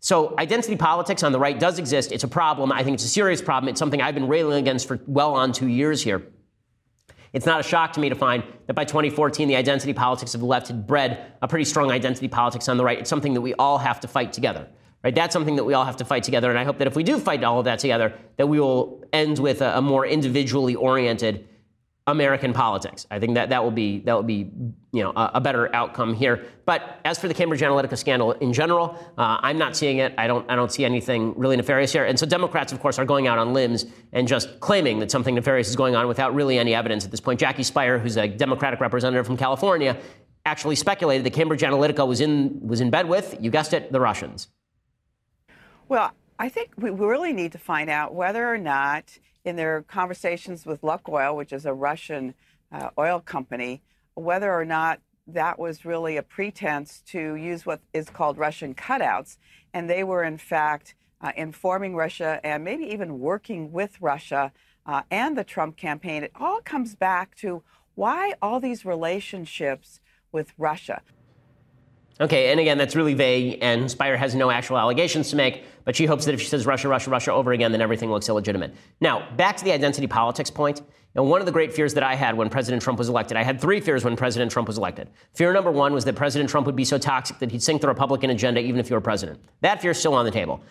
So 0.00 0.34
identity 0.38 0.76
politics 0.76 1.22
on 1.22 1.32
the 1.32 1.38
right 1.38 1.60
does 1.60 1.78
exist. 1.78 2.10
It's 2.10 2.24
a 2.24 2.28
problem. 2.28 2.72
I 2.72 2.82
think 2.82 2.94
it's 2.94 3.04
a 3.04 3.08
serious 3.08 3.42
problem. 3.42 3.68
It's 3.68 3.78
something 3.78 4.00
I've 4.00 4.14
been 4.14 4.28
railing 4.28 4.58
against 4.58 4.88
for 4.88 4.98
well 5.06 5.34
on 5.34 5.52
two 5.52 5.68
years 5.68 6.02
here. 6.02 6.22
It's 7.34 7.44
not 7.44 7.60
a 7.60 7.62
shock 7.62 7.92
to 7.92 8.00
me 8.00 8.08
to 8.08 8.14
find 8.14 8.44
that 8.66 8.74
by 8.74 8.86
2014, 8.86 9.46
the 9.46 9.56
identity 9.56 9.92
politics 9.92 10.34
of 10.34 10.40
the 10.40 10.46
left 10.46 10.68
had 10.68 10.86
bred 10.86 11.34
a 11.42 11.48
pretty 11.48 11.66
strong 11.66 11.90
identity 11.90 12.28
politics 12.28 12.66
on 12.70 12.78
the 12.78 12.84
right. 12.84 12.98
It's 12.98 13.10
something 13.10 13.34
that 13.34 13.42
we 13.42 13.52
all 13.54 13.76
have 13.76 14.00
to 14.00 14.08
fight 14.08 14.32
together. 14.32 14.68
Right? 15.04 15.14
That's 15.14 15.32
something 15.32 15.56
that 15.56 15.64
we 15.64 15.74
all 15.74 15.84
have 15.84 15.96
to 15.96 16.04
fight 16.04 16.22
together. 16.22 16.48
And 16.50 16.58
I 16.58 16.64
hope 16.64 16.78
that 16.78 16.86
if 16.86 16.94
we 16.94 17.02
do 17.02 17.18
fight 17.18 17.42
all 17.42 17.58
of 17.58 17.64
that 17.64 17.80
together, 17.80 18.12
that 18.36 18.46
we 18.46 18.60
will 18.60 19.04
end 19.12 19.38
with 19.38 19.60
a, 19.60 19.78
a 19.78 19.82
more 19.82 20.06
individually 20.06 20.74
oriented 20.74 21.48
American 22.08 22.52
politics. 22.52 23.06
I 23.12 23.20
think 23.20 23.34
that 23.34 23.50
that 23.50 23.62
will 23.62 23.70
be 23.70 24.00
that 24.00 24.14
will 24.14 24.24
be 24.24 24.50
you 24.92 25.04
know 25.04 25.10
a, 25.10 25.32
a, 25.34 25.40
better 25.40 25.72
outcome 25.74 26.14
here. 26.14 26.44
But 26.64 26.98
as 27.04 27.16
for 27.16 27.28
the 27.28 27.34
Cambridge 27.34 27.60
Analytica 27.60 27.96
scandal 27.96 28.32
in 28.32 28.52
general, 28.52 28.98
uh, 29.16 29.38
I'm 29.40 29.56
not 29.56 29.76
seeing 29.76 29.98
it. 29.98 30.12
I 30.18 30.26
don't 30.26 30.48
I 30.50 30.56
don't 30.56 30.72
see 30.72 30.84
anything 30.84 31.32
really 31.36 31.56
nefarious 31.56 31.92
here. 31.92 32.04
And 32.04 32.18
so 32.18 32.26
Democrats, 32.26 32.72
of 32.72 32.80
course, 32.80 32.98
are 32.98 33.04
going 33.04 33.28
out 33.28 33.38
on 33.38 33.52
limbs 33.52 33.86
and 34.12 34.26
just 34.26 34.58
claiming 34.58 34.98
that 34.98 35.12
something 35.12 35.36
nefarious 35.36 35.68
is 35.68 35.76
going 35.76 35.94
on 35.94 36.08
without 36.08 36.34
really 36.34 36.58
any 36.58 36.74
evidence 36.74 37.04
at 37.04 37.12
this 37.12 37.20
point. 37.20 37.38
Jackie 37.38 37.62
Speier, 37.62 38.00
who's 38.00 38.16
a 38.16 38.26
Democratic 38.26 38.80
representative 38.80 39.24
from 39.24 39.36
California, 39.36 39.96
actually 40.44 40.74
speculated 40.74 41.24
that 41.24 41.32
Cambridge 41.32 41.60
Analytica 41.60 42.06
was 42.06 42.20
in 42.20 42.58
was 42.66 42.80
in 42.80 42.90
bed 42.90 43.08
with 43.08 43.36
you 43.40 43.50
guessed 43.50 43.72
it 43.72 43.92
the 43.92 44.00
Russians. 44.00 44.48
Well, 45.92 46.12
I 46.38 46.48
think 46.48 46.70
we 46.78 46.88
really 46.88 47.34
need 47.34 47.52
to 47.52 47.58
find 47.58 47.90
out 47.90 48.14
whether 48.14 48.48
or 48.48 48.56
not, 48.56 49.18
in 49.44 49.56
their 49.56 49.82
conversations 49.82 50.64
with 50.64 50.80
Lukoil, 50.80 51.36
which 51.36 51.52
is 51.52 51.66
a 51.66 51.74
Russian 51.74 52.32
uh, 52.72 52.88
oil 52.96 53.20
company, 53.20 53.82
whether 54.14 54.50
or 54.50 54.64
not 54.64 55.00
that 55.26 55.58
was 55.58 55.84
really 55.84 56.16
a 56.16 56.22
pretense 56.22 57.02
to 57.08 57.34
use 57.34 57.66
what 57.66 57.82
is 57.92 58.08
called 58.08 58.38
Russian 58.38 58.74
cutouts. 58.74 59.36
And 59.74 59.90
they 59.90 60.02
were, 60.02 60.24
in 60.24 60.38
fact, 60.38 60.94
uh, 61.20 61.32
informing 61.36 61.94
Russia 61.94 62.40
and 62.42 62.64
maybe 62.64 62.84
even 62.84 63.20
working 63.20 63.70
with 63.70 64.00
Russia 64.00 64.50
uh, 64.86 65.02
and 65.10 65.36
the 65.36 65.44
Trump 65.44 65.76
campaign. 65.76 66.22
It 66.22 66.32
all 66.34 66.62
comes 66.62 66.94
back 66.94 67.34
to 67.40 67.62
why 67.96 68.32
all 68.40 68.60
these 68.60 68.86
relationships 68.86 70.00
with 70.32 70.54
Russia. 70.56 71.02
Okay, 72.20 72.50
and 72.50 72.60
again, 72.60 72.78
that's 72.78 72.94
really 72.94 73.14
vague, 73.14 73.58
and 73.62 73.84
Speier 73.84 74.16
has 74.16 74.34
no 74.34 74.50
actual 74.50 74.78
allegations 74.78 75.30
to 75.30 75.36
make, 75.36 75.64
but 75.84 75.96
she 75.96 76.06
hopes 76.06 76.24
that 76.26 76.34
if 76.34 76.40
she 76.40 76.46
says 76.46 76.66
Russia, 76.66 76.88
Russia, 76.88 77.10
Russia 77.10 77.32
over 77.32 77.52
again, 77.52 77.72
then 77.72 77.80
everything 77.80 78.10
looks 78.10 78.28
illegitimate. 78.28 78.74
Now, 79.00 79.28
back 79.36 79.56
to 79.56 79.64
the 79.64 79.72
identity 79.72 80.06
politics 80.06 80.50
point. 80.50 80.82
And 81.14 81.28
one 81.28 81.40
of 81.40 81.46
the 81.46 81.52
great 81.52 81.74
fears 81.74 81.92
that 81.94 82.02
I 82.02 82.14
had 82.14 82.36
when 82.36 82.48
President 82.48 82.82
Trump 82.82 82.98
was 82.98 83.10
elected, 83.10 83.36
I 83.36 83.42
had 83.42 83.60
three 83.60 83.80
fears 83.80 84.02
when 84.02 84.16
President 84.16 84.50
Trump 84.50 84.66
was 84.66 84.78
elected. 84.78 85.08
Fear 85.34 85.52
number 85.52 85.70
one 85.70 85.92
was 85.92 86.06
that 86.06 86.14
President 86.16 86.48
Trump 86.48 86.66
would 86.66 86.76
be 86.76 86.86
so 86.86 86.96
toxic 86.96 87.38
that 87.40 87.50
he'd 87.50 87.62
sink 87.62 87.82
the 87.82 87.88
Republican 87.88 88.30
agenda 88.30 88.60
even 88.60 88.80
if 88.80 88.88
he 88.88 88.94
were 88.94 89.00
president. 89.00 89.38
That 89.60 89.82
fear 89.82 89.90
is 89.90 89.98
still 89.98 90.14
on 90.14 90.24
the 90.24 90.30
table. 90.30 90.62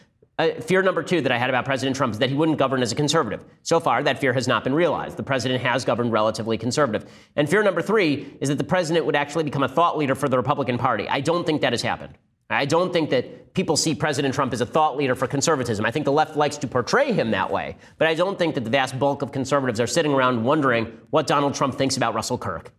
Uh, 0.41 0.59
fear 0.59 0.81
number 0.81 1.03
two 1.03 1.21
that 1.21 1.31
I 1.31 1.37
had 1.37 1.51
about 1.51 1.65
President 1.65 1.95
Trump 1.95 2.13
is 2.13 2.17
that 2.19 2.29
he 2.29 2.35
wouldn't 2.35 2.57
govern 2.57 2.81
as 2.81 2.91
a 2.91 2.95
conservative. 2.95 3.45
So 3.61 3.79
far, 3.79 4.01
that 4.01 4.17
fear 4.17 4.33
has 4.33 4.47
not 4.47 4.63
been 4.63 4.73
realized. 4.73 5.15
The 5.15 5.21
president 5.21 5.61
has 5.61 5.85
governed 5.85 6.11
relatively 6.11 6.57
conservative. 6.57 7.07
And 7.35 7.47
fear 7.47 7.61
number 7.61 7.83
three 7.83 8.35
is 8.41 8.49
that 8.49 8.57
the 8.57 8.63
president 8.63 9.05
would 9.05 9.15
actually 9.15 9.43
become 9.43 9.61
a 9.61 9.67
thought 9.67 9.99
leader 9.99 10.15
for 10.15 10.27
the 10.27 10.37
Republican 10.37 10.79
Party. 10.79 11.07
I 11.07 11.21
don't 11.21 11.45
think 11.45 11.61
that 11.61 11.73
has 11.73 11.83
happened. 11.83 12.17
I 12.49 12.65
don't 12.65 12.91
think 12.91 13.11
that 13.11 13.53
people 13.53 13.77
see 13.77 13.93
President 13.93 14.33
Trump 14.33 14.51
as 14.51 14.61
a 14.61 14.65
thought 14.65 14.97
leader 14.97 15.13
for 15.13 15.27
conservatism. 15.27 15.85
I 15.85 15.91
think 15.91 16.05
the 16.05 16.11
left 16.11 16.35
likes 16.35 16.57
to 16.57 16.67
portray 16.67 17.13
him 17.13 17.29
that 17.31 17.51
way. 17.51 17.77
But 17.99 18.07
I 18.07 18.15
don't 18.15 18.39
think 18.39 18.55
that 18.55 18.63
the 18.63 18.71
vast 18.71 18.97
bulk 18.97 19.21
of 19.21 19.31
conservatives 19.31 19.79
are 19.79 19.85
sitting 19.85 20.11
around 20.11 20.43
wondering 20.43 20.97
what 21.11 21.27
Donald 21.27 21.53
Trump 21.53 21.75
thinks 21.75 21.97
about 21.97 22.15
Russell 22.15 22.39
Kirk. 22.39 22.73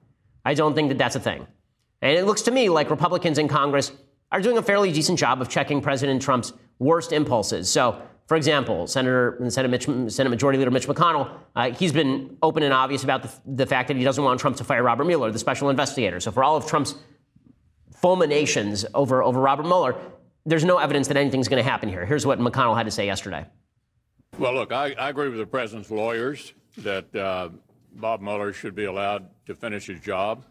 I 0.45 0.55
don't 0.55 0.75
think 0.75 0.89
that 0.89 0.99
that's 0.99 1.15
a 1.15 1.21
thing. 1.21 1.47
And 2.01 2.19
it 2.19 2.27
looks 2.27 2.43
to 2.43 2.51
me 2.51 2.69
like 2.71 2.91
Republicans 2.91 3.39
in 3.39 3.47
Congress 3.47 3.93
are 4.33 4.41
doing 4.41 4.59
a 4.59 4.63
fairly 4.63 4.91
decent 4.91 5.19
job 5.19 5.41
of 5.41 5.49
checking 5.49 5.81
President 5.81 6.21
Trump's 6.23 6.55
worst 6.83 7.13
impulses. 7.13 7.71
So, 7.71 8.01
for 8.27 8.37
example, 8.37 8.87
Senator 8.87 9.39
Senate, 9.49 9.71
Mitch, 9.71 10.13
Senate 10.13 10.31
Majority 10.31 10.59
Leader 10.59 10.71
Mitch 10.71 10.87
McConnell, 10.87 11.31
uh, 11.55 11.71
he's 11.71 11.93
been 11.93 12.37
open 12.43 12.63
and 12.63 12.73
obvious 12.73 13.05
about 13.05 13.23
the, 13.23 13.31
the 13.47 13.67
fact 13.67 13.89
that 13.89 13.97
he 13.97 14.05
doesn't 14.05 14.23
want 14.23 14.41
Trump 14.41 14.57
to 14.57 14.65
fire 14.65 14.83
Robert 14.83 15.05
Mueller, 15.05 15.31
the 15.31 15.39
special 15.39 15.71
investigator. 15.71 16.21
So, 16.21 16.31
for 16.31 16.45
all 16.45 16.57
of 16.57 16.67
Trump's 16.67 16.95
fulminations 17.97 18.85
over, 18.95 19.23
over 19.23 19.41
Robert 19.41 19.65
Mueller, 19.65 19.97
there's 20.45 20.65
no 20.65 20.79
evidence 20.79 21.09
that 21.09 21.17
anything's 21.17 21.49
going 21.49 21.63
to 21.63 21.69
happen 21.69 21.89
here. 21.89 22.05
Here's 22.05 22.27
what 22.27 22.39
McConnell 22.39 22.77
had 22.77 22.87
to 22.87 22.91
say 22.91 23.07
yesterday. 23.07 23.47
Well, 24.39 24.55
look, 24.55 24.73
I, 24.73 24.93
I 24.95 25.11
agree 25.11 25.29
with 25.29 25.39
the 25.39 25.47
president's 25.47 25.91
lawyers 25.91 26.55
that 26.79 27.15
uh, 27.15 27.51
Bob 27.95 28.21
Mueller 28.21 28.53
should 28.53 28.75
be 28.75 28.85
allowed 28.85 29.29
to 29.47 29.55
finish 29.55 29.87
his 29.87 30.01
job. 30.01 30.45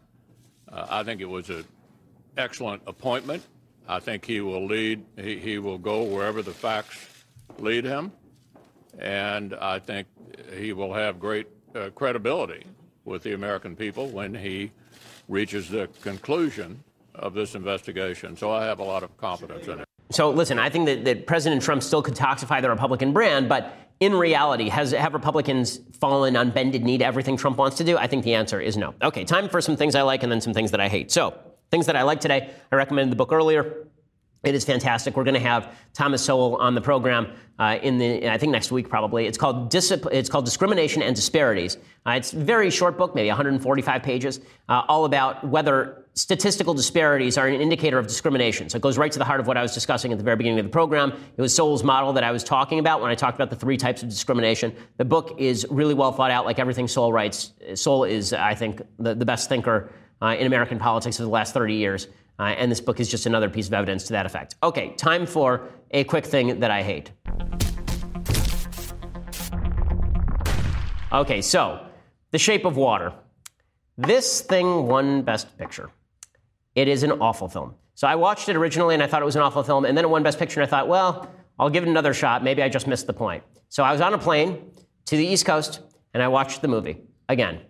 Uh, 0.72 0.86
I 0.90 1.04
think 1.04 1.20
it 1.20 1.26
was 1.26 1.50
an 1.50 1.66
excellent 2.38 2.84
appointment. 2.88 3.44
I 3.92 4.00
think 4.00 4.24
he 4.24 4.40
will 4.40 4.66
lead, 4.66 5.04
he, 5.18 5.38
he 5.38 5.60
will 5.60 5.78
go 5.78 6.04
wherever 6.04 6.42
the 6.42 6.54
facts 6.54 7.26
lead 7.60 7.84
him. 7.84 8.14
And 8.98 9.54
I 9.56 9.80
think 9.80 10.08
he 10.58 10.72
will 10.72 10.94
have 10.94 11.20
great 11.20 11.48
uh, 11.76 11.90
credibility 11.94 12.64
with 13.04 13.22
the 13.24 13.34
American 13.34 13.76
people 13.76 14.08
when 14.08 14.34
he 14.34 14.72
reaches 15.28 15.68
the 15.68 15.90
conclusion 16.02 16.82
of 17.16 17.34
this 17.34 17.54
investigation. 17.54 18.38
So 18.38 18.50
I 18.50 18.64
have 18.64 18.80
a 18.80 18.84
lot 18.84 19.04
of 19.04 19.16
confidence 19.18 19.68
in 19.68 19.80
it. 19.80 19.86
So 20.10 20.30
listen, 20.30 20.58
I 20.58 20.70
think 20.70 20.86
that, 20.86 21.04
that 21.04 21.28
President 21.28 21.62
Trump 21.62 21.84
still 21.84 22.02
could 22.02 22.16
toxify 22.16 22.62
the 22.62 22.70
Republican 22.70 23.12
brand, 23.12 23.50
but 23.50 23.76
in 24.00 24.14
reality, 24.14 24.70
has 24.70 24.92
have 24.92 25.14
Republicans 25.14 25.82
fallen 26.00 26.38
on 26.38 26.50
bended 26.52 26.84
knee 26.84 26.98
to 26.98 27.06
everything 27.06 27.36
Trump 27.36 27.58
wants 27.58 27.76
to 27.78 27.84
do? 27.84 27.98
I 27.98 28.08
think 28.08 28.24
the 28.24 28.36
answer 28.36 28.62
is 28.62 28.78
no. 28.78 28.96
Okay, 29.04 29.26
time 29.26 29.50
for 29.50 29.60
some 29.60 29.76
things 29.76 29.96
I 29.96 30.02
like 30.02 30.24
and 30.24 30.32
then 30.32 30.40
some 30.40 30.54
things 30.54 30.72
that 30.72 30.80
I 30.80 30.88
hate. 30.88 31.12
So 31.12 31.38
Things 31.72 31.86
that 31.86 31.96
I 31.96 32.04
like 32.04 32.20
today, 32.20 32.50
I 32.70 32.76
recommended 32.76 33.14
the 33.14 33.16
book 33.16 33.32
earlier. 33.32 33.88
It 34.44 34.56
is 34.56 34.66
fantastic. 34.66 35.16
We're 35.16 35.24
going 35.24 35.36
to 35.36 35.40
have 35.40 35.74
Thomas 35.94 36.22
Sowell 36.22 36.58
on 36.58 36.76
the 36.76 36.82
program 36.82 37.32
uh, 37.60 37.78
in 37.82 37.98
the 37.98 38.30
I 38.30 38.38
think 38.38 38.52
next 38.52 38.74
week 38.74 38.90
probably. 38.90 39.26
It's 39.26 39.38
called 39.38 39.72
Discipl- 39.72 40.12
It's 40.12 40.28
called 40.28 40.44
Discrimination 40.44 41.02
and 41.02 41.16
Disparities. 41.16 41.78
Uh, 42.06 42.12
it's 42.12 42.34
a 42.34 42.38
very 42.38 42.72
short 42.72 42.98
book, 42.98 43.16
maybe 43.16 43.30
145 43.30 44.04
pages, 44.04 44.42
uh, 44.68 44.82
all 44.90 45.06
about 45.06 45.48
whether 45.48 46.06
statistical 46.14 46.74
disparities 46.74 47.38
are 47.38 47.48
an 47.48 47.62
indicator 47.62 47.98
of 47.98 48.06
discrimination. 48.06 48.68
So 48.68 48.76
it 48.76 48.82
goes 48.82 48.98
right 48.98 49.12
to 49.12 49.20
the 49.20 49.24
heart 49.24 49.40
of 49.40 49.48
what 49.48 49.56
I 49.56 49.62
was 49.62 49.74
discussing 49.74 50.12
at 50.12 50.18
the 50.18 50.26
very 50.26 50.36
beginning 50.36 50.60
of 50.60 50.66
the 50.66 50.72
program. 50.72 51.14
It 51.38 51.42
was 51.42 51.56
Sowell's 51.56 51.86
model 51.86 52.12
that 52.14 52.24
I 52.26 52.32
was 52.32 52.44
talking 52.44 52.80
about 52.80 53.00
when 53.00 53.12
I 53.12 53.16
talked 53.16 53.38
about 53.38 53.50
the 53.50 53.56
three 53.56 53.78
types 53.78 54.04
of 54.04 54.10
discrimination. 54.10 54.76
The 54.98 55.06
book 55.06 55.36
is 55.38 55.66
really 55.70 55.94
well 55.94 56.12
thought 56.12 56.32
out, 56.32 56.44
like 56.46 56.60
everything 56.60 56.90
Sowell 56.90 57.14
writes. 57.14 57.54
Sowell 57.76 58.04
is, 58.04 58.34
I 58.34 58.56
think, 58.56 58.82
the, 59.00 59.16
the 59.16 59.26
best 59.26 59.48
thinker 59.48 59.94
in 60.30 60.48
American 60.48 60.80
politics 60.80 61.18
for 61.18 61.24
the 61.24 61.30
last 61.30 61.54
30 61.54 61.76
years. 61.76 62.08
Uh, 62.40 62.44
and 62.44 62.72
this 62.72 62.82
book 62.82 63.00
is 63.00 63.10
just 63.10 63.26
another 63.26 63.50
piece 63.50 63.68
of 63.68 63.74
evidence 63.74 64.06
to 64.06 64.14
that 64.14 64.26
effect. 64.26 64.56
Okay, 64.64 64.94
time 64.96 65.26
for 65.26 65.70
a 65.92 66.04
quick 66.06 66.26
thing 66.26 66.60
that 66.60 66.72
I 66.72 66.82
hate. 66.82 67.12
Okay, 71.12 71.42
so 71.42 71.86
The 72.32 72.40
Shape 72.40 72.66
of 72.66 72.78
Water. 72.78 73.14
This 73.98 74.42
thing 74.42 74.88
won 74.88 75.22
Best 75.22 75.58
Picture. 75.58 75.92
It 76.74 76.88
is 76.88 77.04
an 77.04 77.12
awful 77.12 77.50
film. 77.50 77.76
So 77.96 78.08
I 78.08 78.16
watched 78.16 78.50
it 78.50 78.56
originally 78.56 78.96
and 78.96 79.04
I 79.04 79.08
thought 79.08 79.22
it 79.22 79.26
was 79.26 79.36
an 79.36 79.42
awful 79.42 79.62
film, 79.62 79.86
and 79.86 79.96
then 79.96 80.06
it 80.06 80.10
won 80.10 80.24
Best 80.24 80.40
Picture, 80.40 80.62
and 80.62 80.68
I 80.68 80.70
thought, 80.70 80.88
well, 80.88 81.30
I'll 81.60 81.70
give 81.70 81.84
it 81.84 81.90
another 81.90 82.14
shot. 82.14 82.44
Maybe 82.44 82.64
I 82.64 82.70
just 82.70 82.88
missed 82.88 83.06
the 83.06 83.14
point. 83.14 83.44
So 83.70 83.84
I 83.84 83.92
was 83.92 84.02
on 84.02 84.14
a 84.14 84.18
plane 84.18 84.72
to 85.06 85.18
the 85.18 85.26
East 85.26 85.46
Coast 85.46 85.82
and 86.14 86.24
I 86.24 86.28
watched 86.28 86.62
the 86.62 86.68
movie 86.68 87.02
again. 87.30 87.62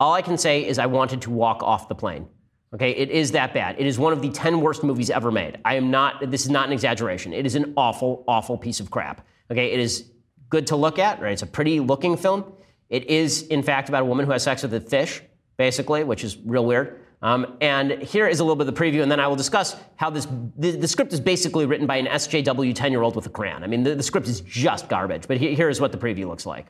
All 0.00 0.12
I 0.12 0.22
can 0.22 0.36
say 0.36 0.66
is 0.66 0.78
I 0.78 0.86
wanted 0.86 1.22
to 1.22 1.30
walk 1.30 1.62
off 1.62 1.88
the 1.88 1.94
plane. 1.94 2.28
Okay, 2.74 2.90
it 2.90 3.10
is 3.10 3.30
that 3.32 3.54
bad. 3.54 3.76
It 3.78 3.86
is 3.86 3.98
one 3.98 4.12
of 4.12 4.20
the 4.20 4.30
10 4.30 4.60
worst 4.60 4.82
movies 4.82 5.08
ever 5.08 5.30
made. 5.30 5.58
I 5.64 5.76
am 5.76 5.92
not, 5.92 6.28
this 6.28 6.42
is 6.44 6.50
not 6.50 6.66
an 6.66 6.72
exaggeration. 6.72 7.32
It 7.32 7.46
is 7.46 7.54
an 7.54 7.72
awful, 7.76 8.24
awful 8.26 8.58
piece 8.58 8.80
of 8.80 8.90
crap. 8.90 9.24
Okay, 9.50 9.72
it 9.72 9.78
is 9.78 10.10
good 10.48 10.66
to 10.68 10.76
look 10.76 10.98
at, 10.98 11.20
right? 11.20 11.32
It's 11.32 11.42
a 11.42 11.46
pretty 11.46 11.78
looking 11.78 12.16
film. 12.16 12.52
It 12.88 13.08
is, 13.08 13.42
in 13.42 13.62
fact, 13.62 13.88
about 13.88 14.02
a 14.02 14.04
woman 14.04 14.26
who 14.26 14.32
has 14.32 14.42
sex 14.42 14.62
with 14.64 14.74
a 14.74 14.80
fish, 14.80 15.22
basically, 15.56 16.02
which 16.02 16.24
is 16.24 16.36
real 16.44 16.66
weird. 16.66 17.00
Um, 17.22 17.56
and 17.60 18.02
here 18.02 18.26
is 18.26 18.40
a 18.40 18.44
little 18.44 18.56
bit 18.56 18.66
of 18.68 18.74
the 18.74 18.80
preview, 18.80 19.02
and 19.02 19.10
then 19.10 19.20
I 19.20 19.28
will 19.28 19.36
discuss 19.36 19.76
how 19.94 20.10
this 20.10 20.26
the, 20.58 20.72
the 20.72 20.88
script 20.88 21.12
is 21.12 21.20
basically 21.20 21.64
written 21.64 21.86
by 21.86 21.96
an 21.96 22.06
SJW 22.06 22.74
10 22.74 22.92
year 22.92 23.02
old 23.02 23.14
with 23.14 23.26
a 23.26 23.30
crayon. 23.30 23.62
I 23.62 23.68
mean, 23.68 23.84
the, 23.84 23.94
the 23.94 24.02
script 24.02 24.26
is 24.26 24.40
just 24.40 24.88
garbage, 24.88 25.28
but 25.28 25.38
he, 25.38 25.54
here 25.54 25.68
is 25.68 25.80
what 25.80 25.92
the 25.92 25.98
preview 25.98 26.26
looks 26.26 26.44
like. 26.44 26.66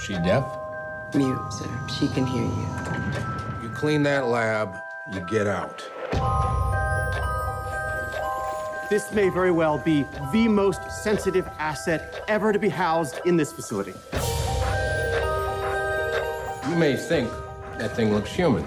She 0.00 0.14
deaf? 0.14 0.63
Mute, 1.14 1.52
sir. 1.52 1.68
She 1.98 2.08
can 2.08 2.26
hear 2.26 2.42
you 2.42 3.62
You 3.62 3.68
clean 3.74 4.02
that 4.02 4.26
lab, 4.26 4.74
you 5.12 5.20
get 5.20 5.46
out. 5.46 5.84
This 8.90 9.12
may 9.12 9.28
very 9.28 9.50
well 9.50 9.78
be 9.78 10.04
the 10.32 10.48
most 10.48 10.80
sensitive 11.02 11.48
asset 11.58 12.24
ever 12.28 12.52
to 12.52 12.58
be 12.58 12.68
housed 12.68 13.20
in 13.24 13.36
this 13.36 13.52
facility. 13.52 13.94
You 16.68 16.76
may 16.76 16.96
think 16.96 17.30
that 17.78 17.94
thing 17.94 18.12
looks 18.12 18.32
human. 18.32 18.66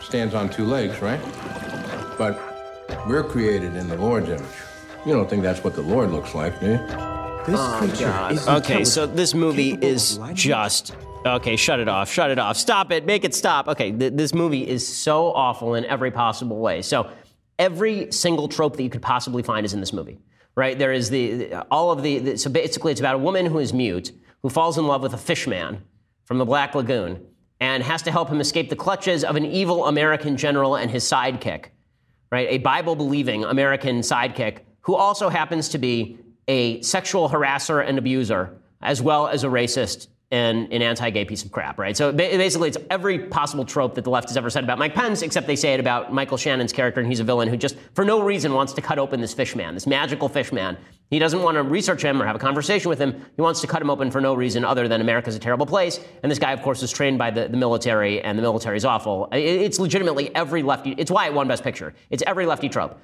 Stands 0.00 0.34
on 0.34 0.48
two 0.48 0.64
legs, 0.64 1.02
right? 1.02 1.20
But 2.16 2.38
we're 3.06 3.24
created 3.24 3.76
in 3.76 3.88
the 3.88 3.96
Lord's 3.96 4.28
image. 4.28 4.44
You 5.04 5.14
don't 5.14 5.28
think 5.28 5.42
that's 5.42 5.64
what 5.64 5.74
the 5.74 5.82
Lord 5.82 6.10
looks 6.10 6.34
like, 6.34 6.58
do 6.60 6.66
you? 6.66 6.78
This 7.46 7.58
oh, 7.58 7.76
creature 7.78 8.28
is 8.30 8.46
Okay, 8.48 8.84
so 8.84 9.06
this 9.06 9.34
movie 9.34 9.78
is 9.80 10.18
just 10.34 10.94
Okay, 11.24 11.56
shut 11.56 11.80
it 11.80 11.88
off. 11.88 12.10
Shut 12.10 12.30
it 12.30 12.38
off. 12.38 12.56
Stop 12.56 12.90
it. 12.90 13.04
Make 13.04 13.24
it 13.24 13.34
stop. 13.34 13.68
Okay, 13.68 13.92
th- 13.92 14.14
this 14.14 14.32
movie 14.32 14.66
is 14.66 14.86
so 14.86 15.32
awful 15.32 15.74
in 15.74 15.84
every 15.84 16.10
possible 16.10 16.58
way. 16.58 16.80
So, 16.80 17.10
every 17.58 18.10
single 18.10 18.48
trope 18.48 18.76
that 18.76 18.82
you 18.82 18.88
could 18.88 19.02
possibly 19.02 19.42
find 19.42 19.66
is 19.66 19.74
in 19.74 19.80
this 19.80 19.92
movie, 19.92 20.18
right? 20.56 20.78
There 20.78 20.92
is 20.92 21.10
the 21.10 21.52
all 21.70 21.90
of 21.90 22.02
the, 22.02 22.18
the 22.18 22.38
so 22.38 22.48
basically 22.48 22.92
it's 22.92 23.00
about 23.00 23.16
a 23.16 23.18
woman 23.18 23.44
who 23.44 23.58
is 23.58 23.74
mute 23.74 24.12
who 24.42 24.48
falls 24.48 24.78
in 24.78 24.86
love 24.86 25.02
with 25.02 25.12
a 25.12 25.18
fish 25.18 25.46
man 25.46 25.82
from 26.24 26.38
the 26.38 26.46
Black 26.46 26.74
Lagoon 26.74 27.22
and 27.60 27.82
has 27.82 28.00
to 28.02 28.10
help 28.10 28.30
him 28.30 28.40
escape 28.40 28.70
the 28.70 28.76
clutches 28.76 29.22
of 29.22 29.36
an 29.36 29.44
evil 29.44 29.86
American 29.86 30.38
general 30.38 30.76
and 30.76 30.90
his 30.90 31.04
sidekick, 31.04 31.66
right? 32.32 32.48
A 32.48 32.58
Bible 32.58 32.96
believing 32.96 33.44
American 33.44 34.00
sidekick 34.00 34.60
who 34.80 34.94
also 34.94 35.28
happens 35.28 35.68
to 35.68 35.76
be 35.76 36.18
a 36.48 36.80
sexual 36.80 37.28
harasser 37.28 37.86
and 37.86 37.98
abuser 37.98 38.56
as 38.80 39.02
well 39.02 39.28
as 39.28 39.44
a 39.44 39.48
racist 39.48 40.06
and 40.32 40.72
an 40.72 40.80
anti-gay 40.80 41.24
piece 41.24 41.44
of 41.44 41.50
crap, 41.50 41.76
right? 41.76 41.96
So 41.96 42.12
basically, 42.12 42.68
it's 42.68 42.78
every 42.88 43.18
possible 43.18 43.64
trope 43.64 43.96
that 43.96 44.04
the 44.04 44.10
left 44.10 44.28
has 44.28 44.36
ever 44.36 44.48
said 44.48 44.62
about 44.62 44.78
Mike 44.78 44.94
Pence, 44.94 45.22
except 45.22 45.48
they 45.48 45.56
say 45.56 45.74
it 45.74 45.80
about 45.80 46.12
Michael 46.12 46.36
Shannon's 46.36 46.72
character, 46.72 47.00
and 47.00 47.08
he's 47.08 47.18
a 47.18 47.24
villain 47.24 47.48
who 47.48 47.56
just, 47.56 47.76
for 47.94 48.04
no 48.04 48.22
reason, 48.22 48.54
wants 48.54 48.72
to 48.74 48.80
cut 48.80 48.98
open 48.98 49.20
this 49.20 49.34
fish 49.34 49.56
man, 49.56 49.74
this 49.74 49.88
magical 49.88 50.28
fish 50.28 50.52
man. 50.52 50.76
He 51.10 51.18
doesn't 51.18 51.42
want 51.42 51.56
to 51.56 51.64
research 51.64 52.04
him 52.04 52.22
or 52.22 52.26
have 52.26 52.36
a 52.36 52.38
conversation 52.38 52.88
with 52.88 53.00
him. 53.00 53.26
He 53.34 53.42
wants 53.42 53.60
to 53.62 53.66
cut 53.66 53.82
him 53.82 53.90
open 53.90 54.12
for 54.12 54.20
no 54.20 54.34
reason 54.34 54.64
other 54.64 54.86
than 54.86 55.00
America's 55.00 55.34
a 55.34 55.40
terrible 55.40 55.66
place. 55.66 55.98
And 56.22 56.30
this 56.30 56.38
guy, 56.38 56.52
of 56.52 56.62
course, 56.62 56.80
is 56.84 56.92
trained 56.92 57.18
by 57.18 57.32
the, 57.32 57.48
the 57.48 57.56
military, 57.56 58.20
and 58.20 58.38
the 58.38 58.42
military 58.42 58.76
is 58.76 58.84
awful. 58.84 59.28
It's 59.32 59.80
legitimately 59.80 60.32
every 60.36 60.62
lefty. 60.62 60.94
It's 60.96 61.10
why 61.10 61.26
it 61.26 61.34
won 61.34 61.48
Best 61.48 61.64
Picture. 61.64 61.92
It's 62.10 62.22
every 62.24 62.46
lefty 62.46 62.68
trope. 62.68 63.00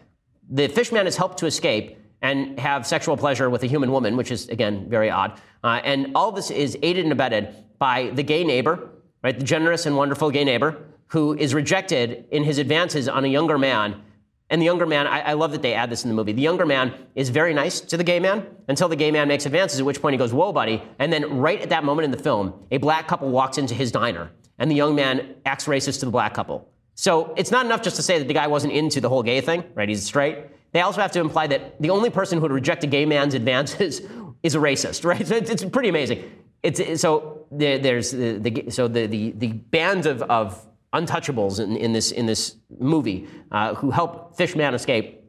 The 0.49 0.69
fish 0.69 0.93
man 0.93 1.07
has 1.07 1.17
helped 1.17 1.39
to 1.39 1.47
escape 1.47 1.99
and 2.23 2.59
have 2.59 2.87
sexual 2.87 3.17
pleasure 3.17 3.51
with 3.51 3.63
a 3.63 3.67
human 3.67 3.91
woman, 3.93 4.17
which 4.17 4.31
is, 4.31 4.49
again, 4.49 4.89
very 4.89 5.11
odd. 5.11 5.41
Uh, 5.63 5.81
and 5.85 6.13
all 6.15 6.33
this 6.33 6.51
is 6.51 6.79
aided 6.83 7.05
and 7.05 7.13
abetted 7.13 7.55
by 7.79 8.11
the 8.11 8.23
gay 8.23 8.45
neighbor, 8.45 8.91
right? 9.23 9.39
The 9.39 9.45
generous 9.45 9.87
and 9.87 9.97
wonderful 9.97 10.31
gay 10.31 10.45
neighbor 10.45 10.77
who 11.09 11.35
is 11.35 11.55
rejected 11.55 12.27
in 12.31 12.45
his 12.45 12.59
advances 12.59 13.09
on 13.09 13.25
a 13.25 13.29
younger 13.29 13.59
man. 13.59 14.03
And 14.49 14.61
the 14.61 14.67
younger 14.67 14.87
man, 14.87 15.07
I, 15.07 15.21
I, 15.21 15.33
love 15.33 15.53
that 15.53 15.63
they 15.63 15.75
add 15.75 15.91
this 15.91 16.05
in 16.05 16.11
the 16.11 16.15
movie. 16.15 16.33
The 16.33 16.43
younger 16.43 16.67
man 16.67 16.95
is 17.17 17.31
very 17.31 17.53
nice 17.53 17.81
to 17.81 17.97
the 17.97 18.05
gay 18.05 18.21
man 18.21 18.47
until 18.69 18.89
the 18.89 18.95
gay 18.95 19.11
man 19.11 19.27
makes 19.27 19.45
advances, 19.45 19.81
at 19.81 19.87
which 19.87 20.01
point 20.01 20.15
he 20.15 20.19
goes, 20.19 20.33
Whoa, 20.33 20.53
buddy. 20.53 20.83
And 21.01 21.13
then, 21.13 21.39
right 21.39 21.61
at 21.61 21.71
that 21.71 21.83
moment 21.83 22.05
in 22.05 22.11
the 22.13 22.23
film, 22.23 22.55
a 22.71 22.79
black 22.79 23.09
couple 23.09 23.29
walks 23.29 23.59
into 23.59 23.75
his 23.75 23.91
diner, 23.91 24.31
and 24.59 24.71
the 24.71 24.77
young 24.77 24.95
man 24.95 25.35
acts 25.45 25.65
racist 25.65 25.99
to 26.01 26.05
the 26.05 26.13
black 26.13 26.33
couple. 26.33 26.69
So 26.95 27.35
it's 27.37 27.51
not 27.51 27.67
enough 27.67 27.83
just 27.83 27.97
to 27.97 28.03
say 28.03 28.19
that 28.19 28.29
the 28.29 28.35
guy 28.35 28.47
wasn't 28.47 28.73
into 28.73 29.01
the 29.01 29.09
whole 29.09 29.23
gay 29.23 29.41
thing, 29.41 29.65
right? 29.75 29.89
He's 29.89 30.05
straight. 30.05 30.39
They 30.73 30.81
also 30.81 31.01
have 31.01 31.13
to 31.13 31.21
imply 31.21 31.47
that 31.49 31.81
the 31.81 31.91
only 31.91 32.11
person 32.11 32.39
who 32.39 32.43
would 32.43 32.53
reject 32.53 32.85
a 32.85 32.87
gay 32.87 33.07
man's 33.07 33.35
advances 33.35 34.03
is 34.43 34.55
a 34.55 34.59
racist, 34.59 35.05
right? 35.05 35.27
So 35.27 35.37
it's, 35.37 35.65
pretty 35.65 35.89
amazing. 35.89 36.31
It's, 36.63 37.01
so 37.01 37.47
there's 37.51 38.11
the, 38.11 38.39
the, 38.39 38.71
so 38.71 38.89
the, 38.89 39.07
the, 39.07 39.31
the 39.33 39.53
band 39.53 40.07
of, 40.07 40.23
of 40.23 40.67
untouchables 40.93 41.61
in, 41.61 41.77
in, 41.77 41.93
this, 41.93 42.11
in 42.11 42.27
this 42.27 42.57
movie 42.79 43.29
uh, 43.53 43.75
who 43.75 43.91
help 43.91 44.37
Fishman 44.37 44.75
escape 44.75 45.23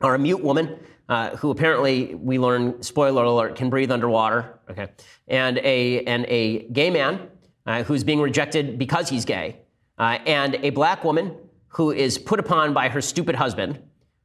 are 0.00 0.14
a 0.14 0.18
mute 0.18 0.42
woman 0.42 0.78
uh, 1.08 1.36
who 1.36 1.50
apparently 1.50 2.14
we 2.14 2.38
learn 2.38 2.82
spoiler 2.82 3.24
alert 3.24 3.56
can 3.56 3.68
breathe 3.68 3.90
underwater 3.90 4.60
okay 4.70 4.88
and 5.28 5.58
a 5.58 6.04
and 6.04 6.24
a 6.26 6.68
gay 6.68 6.88
man 6.88 7.28
uh, 7.66 7.82
who's 7.82 8.04
being 8.04 8.20
rejected 8.20 8.78
because 8.78 9.08
he's 9.08 9.24
gay 9.24 9.58
uh, 9.98 10.18
and 10.24 10.54
a 10.62 10.70
black 10.70 11.04
woman 11.04 11.36
who 11.68 11.90
is 11.90 12.16
put 12.16 12.38
upon 12.38 12.72
by 12.72 12.88
her 12.88 13.00
stupid 13.00 13.34
husband 13.34 13.82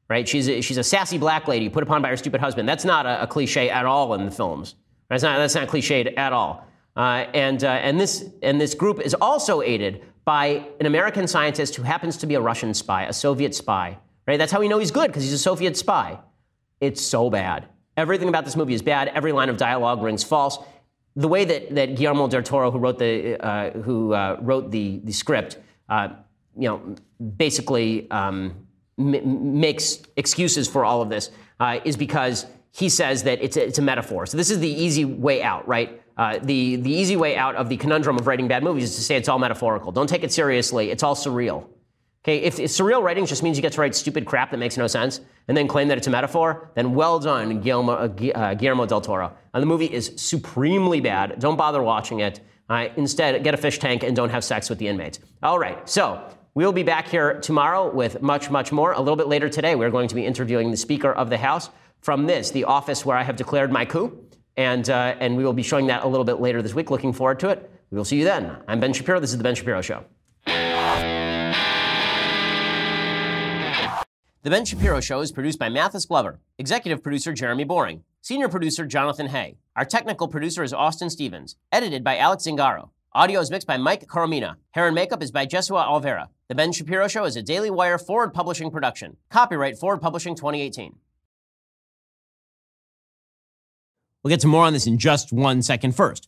right 0.10 0.28
she's 0.28 0.48
a, 0.48 0.62
she's 0.62 0.78
a 0.78 0.84
sassy 0.84 1.18
black 1.18 1.48
lady 1.48 1.70
put 1.70 1.84
upon 1.84 2.02
by 2.02 2.10
her 2.10 2.18
stupid 2.18 2.42
husband 2.42 2.68
that's 2.68 2.86
not 2.86 3.06
a, 3.06 3.24
a 3.24 3.28
cliche 3.28 3.70
at 3.70 3.86
all 3.86 4.14
in 4.14 4.26
the 4.26 4.32
films 4.32 4.76
that's 5.10 5.24
not, 5.24 5.38
that's 5.38 5.56
not 5.56 5.68
cliched 5.68 6.18
at 6.18 6.34
all. 6.34 6.68
Uh, 6.96 7.26
and, 7.34 7.64
uh, 7.64 7.70
and, 7.70 8.00
this, 8.00 8.26
and 8.42 8.60
this 8.60 8.74
group 8.74 9.00
is 9.02 9.14
also 9.16 9.62
aided 9.62 10.04
by 10.24 10.66
an 10.80 10.86
American 10.86 11.28
scientist 11.28 11.76
who 11.76 11.84
happens 11.84 12.18
to 12.18 12.28
be 12.28 12.36
a 12.36 12.42
Russian 12.42 12.74
spy, 12.74 13.04
a 13.04 13.14
Soviet 13.14 13.54
spy. 13.54 13.98
Right? 14.28 14.38
That's 14.38 14.52
how 14.52 14.60
we 14.60 14.68
know 14.68 14.80
he's 14.80 14.92
good, 14.92 15.08
because 15.08 15.24
he's 15.24 15.34
a 15.34 15.38
Soviet 15.38 15.78
spy. 15.78 16.20
It's 16.82 17.02
so 17.02 17.30
bad. 17.30 17.68
Everything 17.96 18.28
about 18.28 18.46
this 18.46 18.56
movie 18.56 18.74
is 18.74 18.82
bad. 18.82 19.10
Every 19.10 19.32
line 19.32 19.50
of 19.50 19.58
dialogue 19.58 20.02
rings 20.02 20.24
false. 20.24 20.58
The 21.16 21.28
way 21.28 21.46
that, 21.46 21.76
that 21.76 21.96
Guillermo 21.96 22.28
del 22.28 22.44
Toro, 22.44 22.72
who 22.72 22.80
wrote 22.80 22.98
the, 22.98 23.38
uh, 23.40 23.72
who, 23.72 24.14
uh, 24.14 24.38
wrote 24.42 24.72
the, 24.72 25.00
the 25.04 25.14
script, 25.14 25.60
uh, 25.90 26.10
you 26.58 26.68
know, 26.68 26.96
basically 27.38 28.10
um, 28.10 28.65
m- 28.98 29.60
makes 29.60 30.00
excuses 30.16 30.68
for 30.68 30.86
all 30.86 31.02
of 31.02 31.10
this, 31.10 31.32
uh, 31.60 31.80
is 31.86 31.98
because 31.98 32.46
he 32.72 32.90
says 32.90 33.24
that 33.24 33.42
it's 33.42 33.58
a, 33.58 33.66
it's 33.66 33.80
a 33.80 33.82
metaphor. 33.82 34.26
So 34.26 34.38
this 34.38 34.50
is 34.50 34.60
the 34.60 34.70
easy 34.70 35.06
way 35.06 35.42
out, 35.42 35.68
right? 35.68 36.02
Uh, 36.18 36.40
the, 36.42 36.78
the 36.78 36.92
easy 36.92 37.16
way 37.16 37.36
out 37.36 37.56
of 37.56 37.70
the 37.70 37.78
conundrum 37.78 38.18
of 38.18 38.28
writing 38.28 38.48
bad 38.48 38.64
movies 38.64 38.86
is 38.86 38.96
to 38.96 39.02
say 39.02 39.16
it's 39.16 39.30
all 39.30 39.40
metaphorical. 39.40 39.92
Don't 39.92 40.08
take 40.08 40.24
it 40.24 40.32
seriously. 40.32 40.92
It's 40.92 41.04
all 41.04 41.16
surreal. 41.16 41.68
Okay, 42.24 42.40
if, 42.40 42.60
if 42.60 42.72
surreal 42.72 43.04
writing 43.04 43.26
just 43.26 43.44
means 43.44 43.56
you 43.56 43.62
get 43.62 43.74
to 43.74 43.82
write 43.82 43.94
stupid 43.94 44.26
crap 44.26 44.50
that 44.50 44.58
makes 44.58 44.78
no 44.78 44.88
sense 44.88 45.22
and 45.48 45.56
then 45.56 45.68
claim 45.68 45.90
that 45.90 45.98
it's 45.98 46.08
a 46.08 46.10
metaphor, 46.10 46.72
then 46.74 46.96
well 46.96 47.20
done, 47.20 47.62
Guillermo, 47.62 47.94
uh, 47.94 48.32
uh 48.34 48.54
Guillermo 48.56 48.86
del 48.88 49.02
Toro. 49.02 49.32
And 49.54 49.62
the 49.62 49.68
movie 49.68 49.86
is 49.86 50.12
supremely 50.16 51.02
bad. 51.02 51.40
Don't 51.40 51.56
bother 51.56 51.84
watching 51.84 52.22
it. 52.22 52.40
Uh, 52.68 52.88
instead, 52.98 53.44
get 53.44 53.54
a 53.54 53.58
fish 53.58 53.78
tank 53.78 54.02
and 54.02 54.16
don't 54.16 54.32
have 54.32 54.44
sex 54.44 54.70
with 54.70 54.80
the 54.80 54.88
inmates. 54.88 55.20
All 55.44 55.60
right, 55.60 55.88
so 55.88 56.28
we'll 56.56 56.72
be 56.72 56.84
back 56.84 57.08
here 57.08 57.40
tomorrow 57.42 57.94
with 57.94 58.22
much, 58.22 58.50
much 58.50 58.72
more. 58.72 58.94
A 58.94 59.00
little 59.00 59.18
bit 59.18 59.28
later 59.28 59.48
today, 59.50 59.76
we're 59.76 59.92
going 59.92 60.08
to 60.08 60.16
be 60.16 60.26
interviewing 60.26 60.72
the 60.72 60.78
Speaker 60.78 61.12
of 61.12 61.30
the 61.30 61.38
House 61.38 61.70
from 62.02 62.26
this, 62.26 62.50
the 62.50 62.64
office 62.64 63.06
where 63.06 63.18
I 63.18 63.24
have 63.24 63.36
declared 63.36 63.72
my 63.72 63.86
coup. 63.86 64.26
And, 64.58 64.90
uh, 64.90 65.16
and 65.20 65.36
we 65.36 65.44
will 65.44 65.54
be 65.54 65.64
showing 65.64 65.88
that 65.88 66.04
a 66.04 66.08
little 66.08 66.24
bit 66.24 66.40
later 66.40 66.62
this 66.62 66.74
week. 66.74 66.90
Looking 66.90 67.14
forward 67.14 67.40
to 67.42 67.50
it. 67.50 67.70
We 67.92 67.98
will 67.98 68.06
see 68.06 68.18
you 68.18 68.24
then. 68.24 68.56
I'm 68.68 68.80
Ben 68.80 68.94
Shapiro. 68.94 69.20
This 69.20 69.32
is 69.32 69.38
The 69.38 69.44
Ben 69.44 69.54
Shapiro 69.54 69.82
Show. 69.82 70.06
The 74.46 74.52
Ben 74.52 74.64
Shapiro 74.64 75.02
Show 75.02 75.22
is 75.22 75.32
produced 75.32 75.60
by 75.60 75.70
Mathis 75.70 76.06
Glover, 76.06 76.40
executive 76.60 77.02
producer 77.02 77.34
Jeremy 77.34 77.64
Boring, 77.64 78.04
senior 78.22 78.48
producer 78.48 78.86
Jonathan 78.86 79.28
Hay. 79.28 79.58
Our 79.76 79.86
technical 79.86 80.28
producer 80.28 80.64
is 80.64 80.72
Austin 80.72 81.10
Stevens, 81.10 81.58
edited 81.72 82.04
by 82.04 82.18
Alex 82.18 82.46
Zingaro. 82.46 82.92
Audio 83.16 83.40
is 83.40 83.50
mixed 83.50 83.66
by 83.66 83.78
Mike 83.78 84.08
Coromina. 84.08 84.58
Hair 84.72 84.88
and 84.88 84.94
makeup 84.96 85.24
is 85.24 85.32
by 85.32 85.46
Jesua 85.46 85.88
Alvera. 85.88 86.28
The 86.50 86.56
Ben 86.56 86.74
Shapiro 86.74 87.08
Show 87.08 87.24
is 87.24 87.38
a 87.38 87.42
Daily 87.42 87.70
Wire 87.70 87.98
Forward 87.98 88.34
Publishing 88.34 88.70
production. 88.70 89.16
Copyright 89.30 89.78
Forward 89.78 90.02
Publishing 90.02 90.36
2018. 90.36 90.98
We'll 94.22 94.32
get 94.32 94.42
to 94.42 94.48
more 94.48 94.66
on 94.66 94.74
this 94.74 94.86
in 94.86 94.98
just 94.98 95.32
one 95.32 95.62
second. 95.62 95.96
First, 95.96 96.28